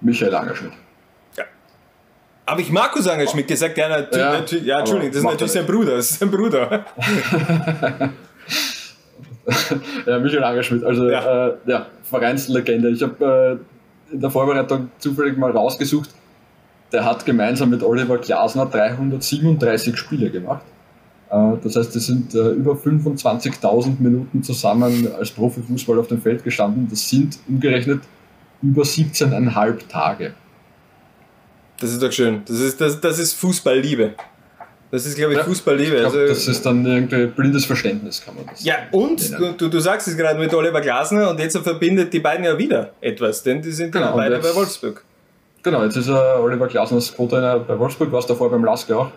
[0.00, 0.72] Michael Angerschmidt.
[1.36, 1.44] Ja.
[2.46, 3.76] Habe ich Markus Angerschmidt gesagt?
[3.78, 5.96] Ja, natürlich, ja, ja Entschuldigung, das ist natürlich sein Bruder.
[5.96, 6.84] Das ist sein Bruder.
[10.06, 12.90] ja, Michael Angerschmidt, also ja, äh, ja Vereinslegende.
[12.90, 13.60] Ich habe
[14.10, 16.10] äh, in der Vorbereitung zufällig mal rausgesucht,
[16.96, 20.64] der hat gemeinsam mit Oliver Glasner 337 Spiele gemacht.
[21.30, 26.42] Äh, das heißt, es sind äh, über 25.000 Minuten zusammen als Profifußball auf dem Feld
[26.42, 26.86] gestanden.
[26.88, 28.00] Das sind umgerechnet
[28.62, 30.32] über 17,5 Tage.
[31.78, 32.40] Das ist doch schön.
[32.46, 34.14] Das ist, das, das ist Fußballliebe.
[34.90, 35.96] Das ist, glaube ich, ja, Fußballliebe.
[35.96, 39.68] Ich glaub, also, das ist dann irgendwie blindes Verständnis, kann man das Ja, und du,
[39.68, 43.42] du, sagst es gerade mit Oliver Glasner und jetzt verbindet die beiden ja wieder etwas,
[43.42, 45.04] denn die sind genau, beide bei Wolfsburg.
[45.66, 49.10] Genau, jetzt ist er Oliver Glasners Co-Trainer bei Wolfsburg, war es davor beim Lask auch.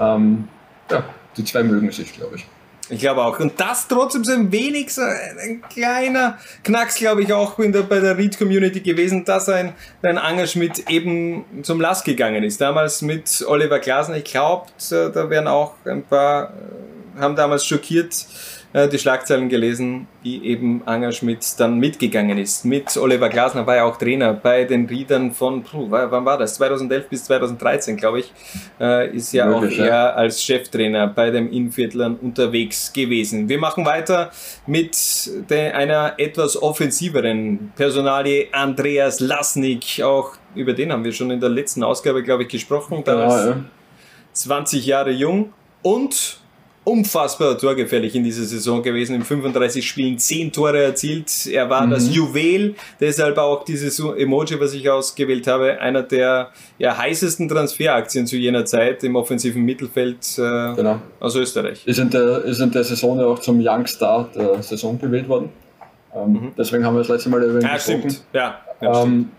[0.00, 0.48] Ähm,
[0.90, 1.04] ja,
[1.36, 2.46] die zwei mögen sich, glaube ich.
[2.88, 3.38] Ich glaube auch.
[3.38, 7.82] Und das trotzdem so ein wenig so ein kleiner Knacks, glaube ich, auch in der,
[7.82, 12.62] bei der Read-Community gewesen, dass ein, ein Angerschmidt eben zum Lask gegangen ist.
[12.62, 14.16] Damals mit Oliver Glasner.
[14.16, 16.44] Ich glaube, da werden auch ein paar,
[17.16, 18.24] äh, haben damals schockiert,
[18.74, 22.64] äh, die Schlagzeilen gelesen, wie eben Anger Schmidt dann mitgegangen ist.
[22.64, 26.56] Mit Oliver Glasner war ja auch Trainer bei den Riedern von, puh, wann war das?
[26.56, 28.32] 2011 bis 2013, glaube ich,
[28.80, 30.10] äh, ist ja Wirklich, auch er ja.
[30.10, 33.48] als Cheftrainer bei dem Innviertlern unterwegs gewesen.
[33.48, 34.32] Wir machen weiter
[34.66, 40.02] mit der, einer etwas offensiveren Personalie Andreas Lasnik.
[40.02, 43.04] Auch über den haben wir schon in der letzten Ausgabe, glaube ich, gesprochen.
[43.04, 43.64] Damals ja, ja.
[44.32, 45.52] 20 Jahre jung
[45.82, 46.40] und
[46.84, 49.16] unfassbar torgefährlich in dieser Saison gewesen.
[49.16, 51.46] In 35 Spielen 10 Tore erzielt.
[51.46, 51.90] Er war mhm.
[51.90, 58.26] das Juwel, deshalb auch dieses Emoji, was ich ausgewählt habe, einer der ja, heißesten Transferaktien
[58.26, 61.00] zu jener Zeit im offensiven Mittelfeld äh, genau.
[61.20, 61.86] aus Österreich.
[61.86, 65.28] Ist in, der, ist in der Saison ja auch zum Young Star der Saison gewählt
[65.28, 65.48] worden.
[66.14, 66.52] Ähm, mhm.
[66.56, 68.10] Deswegen haben wir das letzte Mal über ihn ja, gesprochen.
[68.10, 68.24] Stimmt.
[68.32, 69.30] Ja, ja ähm.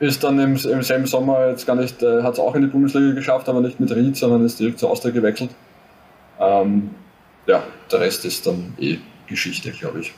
[0.00, 2.68] Ist dann im, im selben Sommer jetzt gar nicht, äh, hat es auch in die
[2.68, 5.50] Bundesliga geschafft, aber nicht mit Ried, sondern ist direkt zur Austria gewechselt.
[6.40, 6.90] Ähm,
[7.46, 10.14] ja, der Rest ist dann eh Geschichte, glaube ich.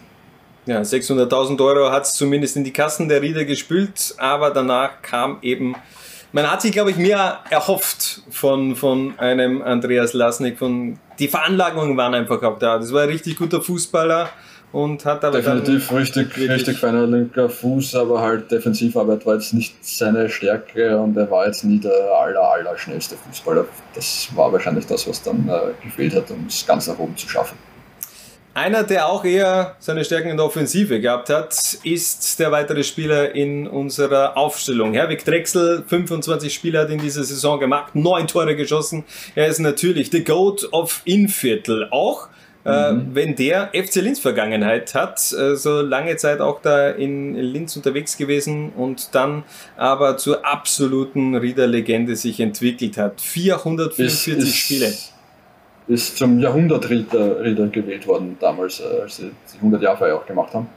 [0.66, 5.38] Ja, 600.000 Euro hat es zumindest in die Kassen der Rieder gespült, aber danach kam
[5.42, 5.76] eben,
[6.32, 11.96] man hat sich, glaube ich, mehr erhofft von, von einem Andreas Lasnik, von, die Veranlagungen
[11.96, 12.78] waren einfach auch da.
[12.78, 14.28] Das war ein richtig guter Fußballer,
[14.76, 19.74] und hat aber Definitiv richtig, richtig feiner linker Fuß, aber halt Defensivarbeit war jetzt nicht
[19.80, 23.64] seine Stärke und er war jetzt nie der aller, aller schnellste Fußballer.
[23.94, 27.26] Das war wahrscheinlich das, was dann äh, gefehlt hat, um es ganz nach oben zu
[27.26, 27.56] schaffen.
[28.52, 33.34] Einer, der auch eher seine Stärken in der Offensive gehabt hat, ist der weitere Spieler
[33.34, 34.92] in unserer Aufstellung.
[34.92, 39.04] Herwig Drechsel, 25 Spiele hat in dieser Saison gemacht, 9 Tore geschossen.
[39.34, 41.88] Er ist natürlich the GOAT of Inviertel.
[41.90, 42.28] Auch
[42.66, 43.14] mhm.
[43.14, 48.16] wenn der FC Linz Vergangenheit hat, äh, so lange Zeit auch da in Linz unterwegs
[48.16, 49.44] gewesen und dann
[49.76, 53.20] aber zur absoluten Rieder-Legende sich entwickelt hat.
[53.20, 54.92] 444 ist, ist, Spiele.
[55.88, 60.52] Ist zum Jahrhundertrieder Rieder gewählt worden damals, äh, als sie die 100 Jahre auch gemacht
[60.54, 60.68] haben.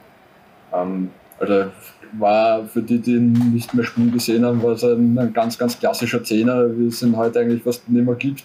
[0.72, 1.70] Ähm, also
[2.12, 5.58] war für die, die ihn nicht mehr spielen gesehen haben, war es ein, ein ganz,
[5.58, 8.44] ganz klassischer Zehner, wie es ihn heute eigentlich fast nicht mehr gibt.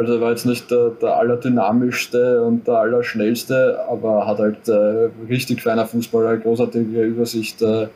[0.00, 5.10] Also er war jetzt nicht der, der allerdynamischste und der allerschnellste, aber hat halt äh,
[5.28, 7.86] richtig feiner Fußballer, großartige Übersicht, äh,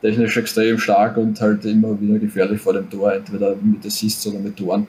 [0.00, 4.38] technisch extrem stark und halt immer wieder gefährlich vor dem Tor, entweder mit Assists oder
[4.38, 4.86] mit Toren.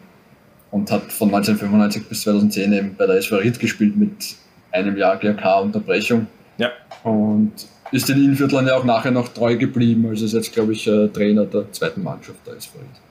[0.72, 4.38] Und hat von 1995 bis 2010 eben bei der SV Ried gespielt mit
[4.72, 6.28] einem Jahr GRK-Unterbrechung.
[6.58, 6.70] Ja.
[7.04, 7.52] Und
[7.92, 10.08] ist den Innviertlern ja auch nachher noch treu geblieben.
[10.08, 13.11] Also ist jetzt, glaube ich, äh, Trainer der zweiten Mannschaft der SV Ried.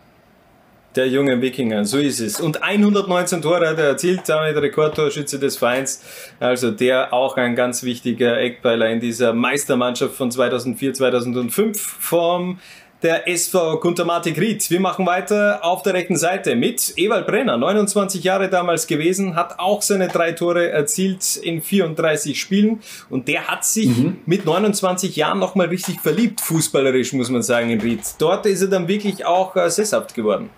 [0.96, 2.40] Der junge Wikinger, so ist es.
[2.40, 6.02] Und 119 Tore hat er erzielt, damit Rekordtorschütze des Vereins.
[6.40, 12.58] Also der auch ein ganz wichtiger Eckpfeiler in dieser Meistermannschaft von 2004, 2005 vom
[13.02, 14.68] der SV Kuntermatik Ried.
[14.68, 19.58] Wir machen weiter auf der rechten Seite mit Ewald Brenner, 29 Jahre damals gewesen, hat
[19.58, 24.18] auch seine drei Tore erzielt in 34 Spielen und der hat sich mhm.
[24.26, 28.00] mit 29 Jahren nochmal richtig verliebt, fußballerisch muss man sagen in Ried.
[28.18, 30.50] Dort ist er dann wirklich auch äh, sesshaft geworden.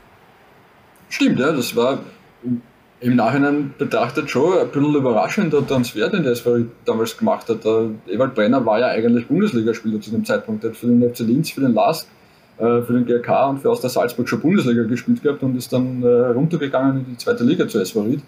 [1.12, 1.98] Stimmt, ja, das war
[3.01, 7.66] im Nachhinein betrachtet schon ein bisschen überraschend der Transfer, den der SV damals gemacht hat.
[7.66, 10.64] Der Ewald Brenner war ja eigentlich Bundesligaspieler zu dem Zeitpunkt.
[10.64, 12.06] Er hat für den FC Linz, für den LASK,
[12.56, 16.02] äh, für den GRK und für Austria Salzburg schon Bundesliga gespielt gehabt und ist dann
[16.02, 18.22] äh, runtergegangen in die zweite Liga zu SV Ried.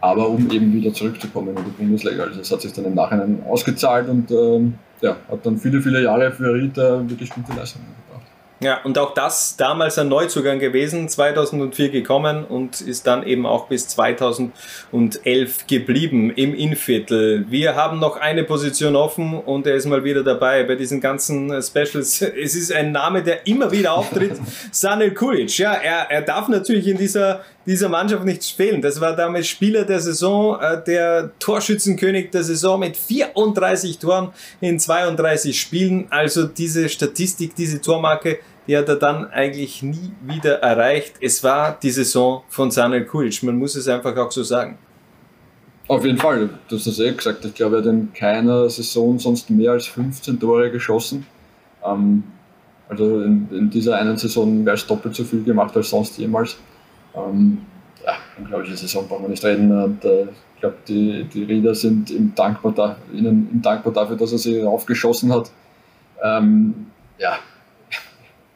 [0.00, 2.22] Aber um eben wieder zurückzukommen in die Bundesliga.
[2.22, 6.00] Also das hat sich dann im Nachhinein ausgezahlt und ähm, ja, hat dann viele, viele
[6.04, 8.03] Jahre für Ried äh, wirklich gute Leistungen
[8.64, 13.66] ja, und auch das damals ein Neuzugang gewesen, 2004 gekommen und ist dann eben auch
[13.66, 17.44] bis 2011 geblieben im Innviertel.
[17.50, 21.50] Wir haben noch eine Position offen und er ist mal wieder dabei bei diesen ganzen
[21.62, 22.22] Specials.
[22.22, 25.58] Es ist ein Name, der immer wieder auftritt, Sanel Kulic.
[25.58, 28.82] Ja, er, er darf natürlich in dieser, dieser Mannschaft nicht fehlen.
[28.82, 34.30] Das war damals Spieler der Saison, äh, der Torschützenkönig der Saison mit 34 Toren
[34.60, 36.06] in 32 Spielen.
[36.10, 41.14] Also diese Statistik, diese Tormarke, die hat er dann eigentlich nie wieder erreicht.
[41.20, 44.78] Es war die Saison von Sanel Kulic, man muss es einfach auch so sagen.
[45.86, 47.44] Auf jeden Fall, du hast das eh gesagt.
[47.44, 51.26] Ich glaube, er hat in keiner Saison sonst mehr als 15 Tore geschossen.
[51.84, 52.24] Ähm,
[52.88, 56.56] also in, dieser einen Saison wäre es doppelt so viel gemacht als sonst jemals.
[57.16, 57.58] Ähm,
[58.04, 59.70] ja, unglaubliche Saison brauchen wir nicht reden.
[59.70, 60.24] Und, äh,
[60.54, 64.38] ich glaube, die, die Rieder sind ihm dankbar, da, ihnen, ihm dankbar dafür, dass er
[64.38, 65.50] sie aufgeschossen hat.
[66.22, 66.86] Ähm,
[67.18, 67.38] ja,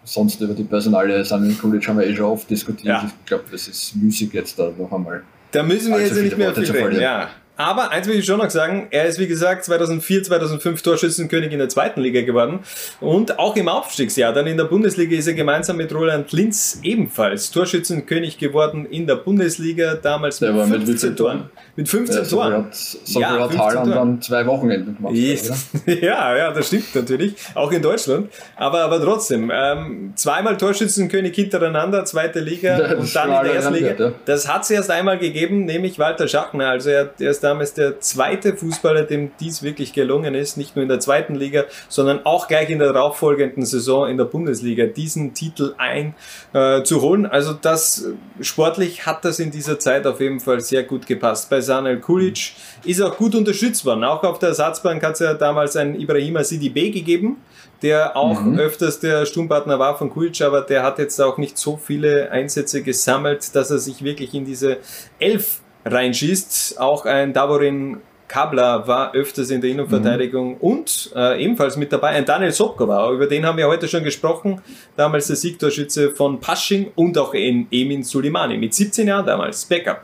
[0.09, 2.87] sonst über die Personalie Samuel Kulic haben wir eh schon oft diskutiert.
[2.87, 3.05] Ja.
[3.05, 5.23] Ich glaube, das ist müßig jetzt da noch einmal.
[5.51, 7.29] Da müssen wir jetzt nicht mehr viel reden, ja.
[7.59, 11.59] Aber eins will ich schon noch sagen, er ist wie gesagt 2004, 2005 Torschützenkönig in
[11.59, 12.61] der zweiten Liga geworden
[13.01, 17.51] und auch im Aufstiegsjahr, dann in der Bundesliga ist er gemeinsam mit Roland Linz ebenfalls
[17.51, 21.51] Torschützenkönig geworden in der Bundesliga, damals mit 15 Toren.
[21.75, 22.53] Mit 15 ja, Toren.
[22.53, 25.17] Hat, so ja, hat Haaland dann zwei Wochenenden gemacht.
[25.87, 28.31] ja, ja, das stimmt natürlich, auch in Deutschland.
[28.55, 34.13] Aber, aber trotzdem, ähm, zweimal Torschützenkönig hintereinander, zweite Liga und dann in der ersten Liga.
[34.27, 36.69] Das hat es erst einmal gegeben, nämlich Walter Schachner.
[36.69, 40.83] Also er, er ist damals der zweite Fußballer, dem dies wirklich gelungen ist, nicht nur
[40.83, 45.35] in der zweiten Liga, sondern auch gleich in der darauffolgenden Saison in der Bundesliga diesen
[45.35, 47.25] Titel einzuholen.
[47.25, 48.07] Äh, also das
[48.41, 51.49] sportlich hat das in dieser Zeit auf jeden Fall sehr gut gepasst.
[51.51, 52.53] Bei Sanel Kulic
[52.85, 54.05] ist auch gut unterstützt worden.
[54.05, 57.39] Auch auf der Ersatzbank hat es ja damals einen Ibrahima Sidi B gegeben,
[57.83, 58.59] der auch mhm.
[58.59, 62.83] öfters der Sturmpartner war von Kulic, aber der hat jetzt auch nicht so viele Einsätze
[62.83, 64.79] gesammelt, dass er sich wirklich in diese
[65.19, 66.81] elf reinschießt.
[66.81, 67.99] Auch ein Davorin
[68.29, 70.57] Kabla war öfters in der Innenverteidigung mhm.
[70.61, 74.61] und äh, ebenfalls mit dabei ein Daniel Sobkova, über den haben wir heute schon gesprochen,
[74.97, 80.03] damals der Siegtorschütze von Pasching und auch in Emin Sulimani, mit 17 Jahren damals, Backup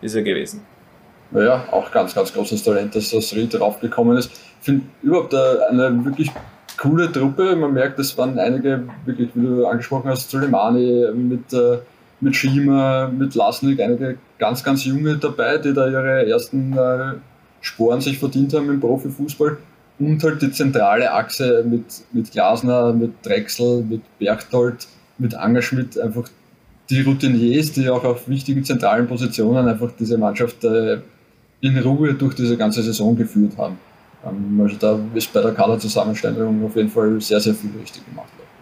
[0.00, 0.62] ist er gewesen.
[1.32, 4.30] Ja, auch ganz, ganz großes Talent, dass das Ried draufgekommen ist.
[4.60, 6.30] Ich finde überhaupt eine wirklich
[6.78, 11.78] coole Truppe, man merkt, es waren einige, wirklich, wie du angesprochen hast, Sulimani mit äh,
[12.20, 17.14] mit Schima, mit Lasnik, einige ganz, ganz junge dabei, die da ihre ersten äh,
[17.60, 19.58] Sporen sich verdient haben im Profifußball.
[19.98, 24.86] Und halt die zentrale Achse mit, mit Glasner, mit Drechsel, mit Berchtold,
[25.18, 26.28] mit Angerschmidt, einfach
[26.90, 30.98] die Routiniers, die auch auf wichtigen zentralen Positionen einfach diese Mannschaft äh,
[31.60, 33.78] in Ruhe durch diese ganze Saison geführt haben.
[34.24, 38.28] Ähm, also da ist bei der Kaderzusammenstellung auf jeden Fall sehr, sehr viel richtig gemacht
[38.36, 38.55] worden.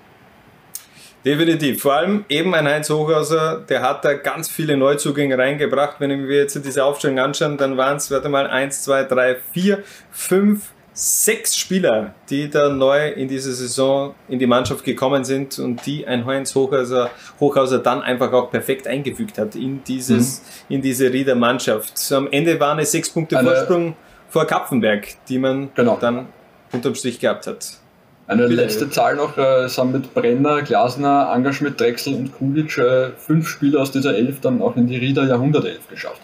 [1.25, 1.81] Definitiv.
[1.81, 5.97] Vor allem eben ein Heinz Hochhauser, der hat da ganz viele Neuzugänge reingebracht.
[5.99, 9.83] Wenn wir jetzt diese Aufstellung anschauen, dann waren es, warte mal, 1, 2, 3, 4,
[10.11, 10.61] 5,
[10.95, 16.07] sechs Spieler, die da neu in diese Saison in die Mannschaft gekommen sind und die
[16.07, 17.11] ein Heinz Hochhauser,
[17.41, 20.77] Hochhauser dann einfach auch perfekt eingefügt hat in dieses, mhm.
[20.77, 21.95] in diese Rieder Mannschaft.
[22.13, 23.97] Am Ende waren es sechs Punkte Vorsprung
[24.29, 25.99] vor Kapfenberg, die man genau.
[26.01, 26.29] dann
[26.71, 27.79] unterm Strich gehabt hat.
[28.27, 28.55] Eine Bitte.
[28.55, 33.49] letzte Zahl noch, äh, es haben mit Brenner, Glasner, Angerschmidt, Drechsel und Kulic äh, fünf
[33.49, 36.23] Spieler aus dieser Elf dann auch in die Rieder Jahrhundertelf geschafft.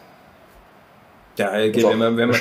[1.40, 2.38] Ja, okay, wenn, man, wenn, man,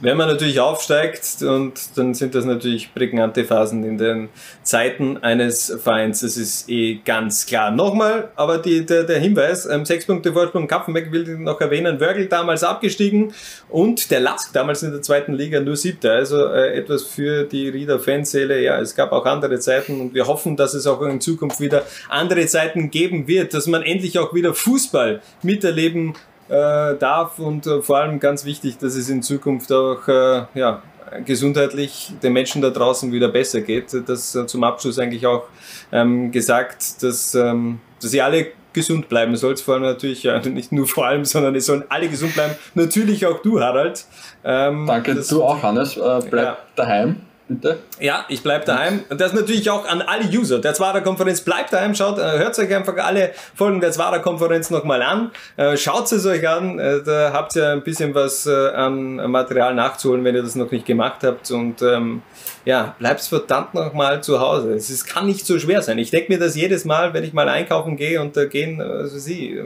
[0.00, 4.28] wenn man natürlich aufsteigt und dann sind das natürlich prägnante Phasen in den
[4.64, 7.70] Zeiten eines Vereins, das ist eh ganz klar.
[7.70, 12.00] Nochmal, aber die, der, der Hinweis, ähm, sechs Punkte Vorsprung Kapfenberg will ich noch erwähnen,
[12.00, 13.32] Wörgl damals abgestiegen
[13.68, 17.68] und der Lask damals in der zweiten Liga nur siebter, also äh, etwas für die
[17.68, 21.20] Rieder Fanseele, ja, es gab auch andere Zeiten und wir hoffen, dass es auch in
[21.20, 26.14] Zukunft wieder andere Zeiten geben wird, dass man endlich auch wieder Fußball miterleben
[26.48, 30.82] äh, darf und äh, vor allem ganz wichtig, dass es in Zukunft auch äh, ja,
[31.24, 33.94] gesundheitlich den Menschen da draußen wieder besser geht.
[34.06, 35.44] Das zum Abschluss eigentlich auch
[35.92, 39.60] ähm, gesagt, dass, ähm, dass ihr alle gesund bleiben sollt.
[39.60, 42.54] Vor allem natürlich, ja, nicht nur vor allem, sondern es sollen alle gesund bleiben.
[42.74, 44.04] Natürlich auch du, Harald.
[44.44, 45.96] Ähm, Danke, du auch, Hannes.
[45.96, 46.58] Äh, bleib ja.
[46.76, 47.78] daheim bitte?
[48.00, 49.04] Ja, ich bleibe daheim.
[49.08, 51.42] Und das natürlich auch an alle User der Zwarer-Konferenz.
[51.42, 55.30] Bleibt daheim, schaut, äh, hört euch einfach alle Folgen der Zwarer-Konferenz nochmal an.
[55.56, 56.78] Äh, schaut es euch an.
[56.78, 60.86] Äh, da habt ihr ein bisschen was an Material nachzuholen, wenn ihr das noch nicht
[60.86, 61.50] gemacht habt.
[61.50, 62.22] Und ähm,
[62.64, 64.74] ja, bleibt verdammt nochmal zu Hause.
[64.74, 65.98] Es ist, kann nicht so schwer sein.
[65.98, 69.18] Ich denke mir das jedes Mal, wenn ich mal einkaufen gehe und da gehen, also
[69.18, 69.62] sie,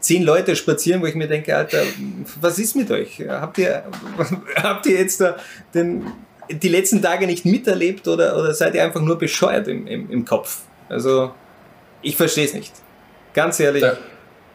[0.00, 1.82] zehn Leute spazieren, wo ich mir denke, Alter,
[2.40, 3.22] was ist mit euch?
[3.26, 3.84] Habt ihr,
[4.62, 5.36] habt ihr jetzt da
[5.74, 6.06] den
[6.52, 10.24] die letzten Tage nicht miterlebt oder, oder seid ihr einfach nur bescheuert im, im, im
[10.24, 10.62] Kopf?
[10.88, 11.32] Also,
[12.02, 12.72] ich verstehe es nicht.
[13.34, 13.96] Ganz ehrlich, ja.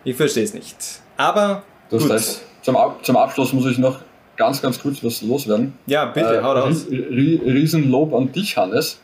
[0.03, 0.75] ich verstehe es nicht.
[1.17, 1.63] Aber.
[1.89, 2.11] Das gut.
[2.11, 3.99] heißt, zum, zum Abschluss muss ich noch
[4.35, 5.73] ganz, ganz kurz was loswerden.
[5.85, 6.85] Ja, bitte, äh, hau raus.
[6.89, 8.99] Riesenlob an dich, Hannes.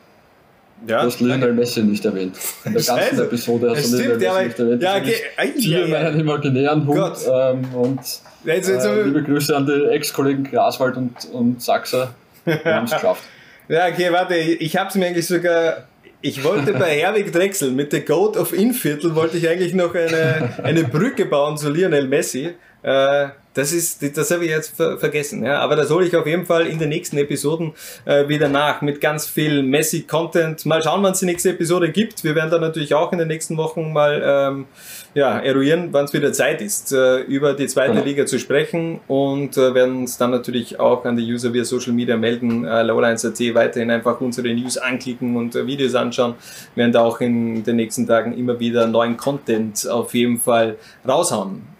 [0.85, 2.35] Ja, du hast Lionel Messi nicht erwähnt.
[2.65, 3.23] In der ganzen Scheiße.
[3.23, 4.83] Episode hast du Lionel Messi nicht erwähnt.
[4.83, 5.53] Ja, okay.
[5.57, 7.17] Hier meinen imaginären Hund.
[7.25, 7.99] Ähm, und
[8.45, 12.13] äh, liebe Grüße an die Ex-Kollegen Graswald und, und Sachser.
[12.45, 13.23] Wir haben es geschafft.
[13.67, 15.87] Ja, okay, warte, ich habe es mir eigentlich sogar.
[16.21, 20.57] Ich wollte bei Herwig Drechsel mit der Goat of Inviertel wollte ich eigentlich noch eine,
[20.63, 22.55] eine Brücke bauen zu Lionel Messi.
[22.83, 25.59] Äh, das ist, das habe ich jetzt ver vergessen, ja.
[25.59, 27.73] Aber das hole ich auf jeden Fall in den nächsten Episoden
[28.05, 30.65] äh, wieder nach mit ganz viel Messi-Content.
[30.65, 32.23] Mal schauen, wann es die nächste Episode gibt.
[32.23, 34.65] Wir werden dann natürlich auch in den nächsten Wochen mal ähm,
[35.13, 38.05] ja, eruieren, wann es wieder Zeit ist, äh, über die zweite genau.
[38.05, 41.93] Liga zu sprechen und äh, werden uns dann natürlich auch an die User via Social
[41.93, 42.65] Media melden.
[42.65, 46.33] Äh, Lowlines.at weiterhin einfach unsere News anklicken und äh, Videos anschauen.
[46.73, 50.77] Wir werden da auch in den nächsten Tagen immer wieder neuen Content auf jeden Fall
[51.07, 51.72] raushauen.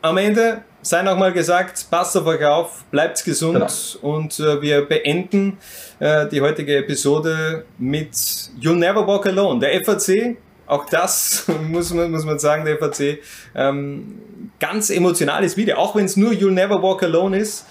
[0.00, 4.14] Am Ende sei nochmal gesagt, passt auf euch auf, bleibt gesund genau.
[4.14, 5.58] und äh, wir beenden
[5.98, 8.12] äh, die heutige Episode mit
[8.60, 9.58] You'll Never Walk Alone.
[9.58, 10.36] Der FAC,
[10.68, 13.18] auch das muss man, muss man sagen, der FAC,
[13.56, 14.20] ähm,
[14.60, 17.66] ganz emotionales Video, auch wenn es nur You'll Never Walk Alone ist,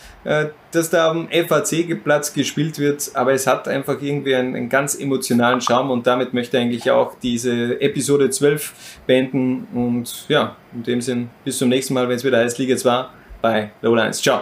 [0.72, 5.62] dass da am FAC-Platz gespielt wird, aber es hat einfach irgendwie einen, einen, ganz emotionalen
[5.62, 8.74] Charme und damit möchte ich eigentlich auch diese Episode 12
[9.06, 12.76] beenden und ja, in dem Sinn, bis zum nächsten Mal, wenn es wieder heißt Liga
[12.76, 13.06] 2
[13.42, 14.22] bei Lowlines.
[14.22, 14.42] Ciao.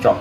[0.00, 0.16] Ciao.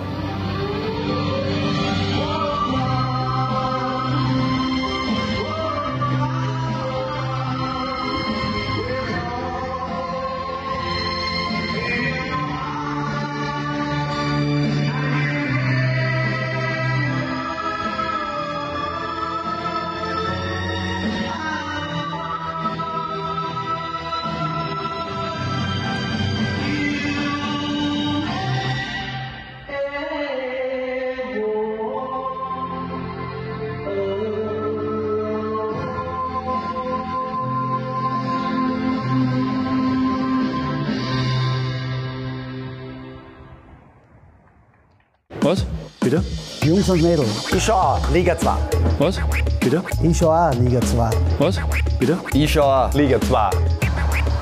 [46.86, 47.54] Jungs und Mädels.
[47.56, 48.54] Ich schau auch Liga 2.
[49.00, 49.20] Was?
[49.60, 49.84] Bitte?
[50.04, 51.10] Ich schau auch Liga 2.
[51.40, 51.60] Was?
[52.00, 52.18] Bitte?
[52.34, 53.50] Ich schau auch Liga 2.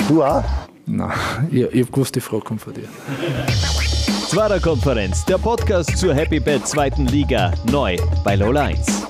[0.10, 0.44] Du auch?
[0.86, 1.12] Nein,
[1.52, 2.88] ich, ich hab gewusst, die Frage kommt von dir.
[4.28, 9.03] Zwarer Konferenz, der Podcast zur Happy Bad zweiten Liga, neu bei Lola 1.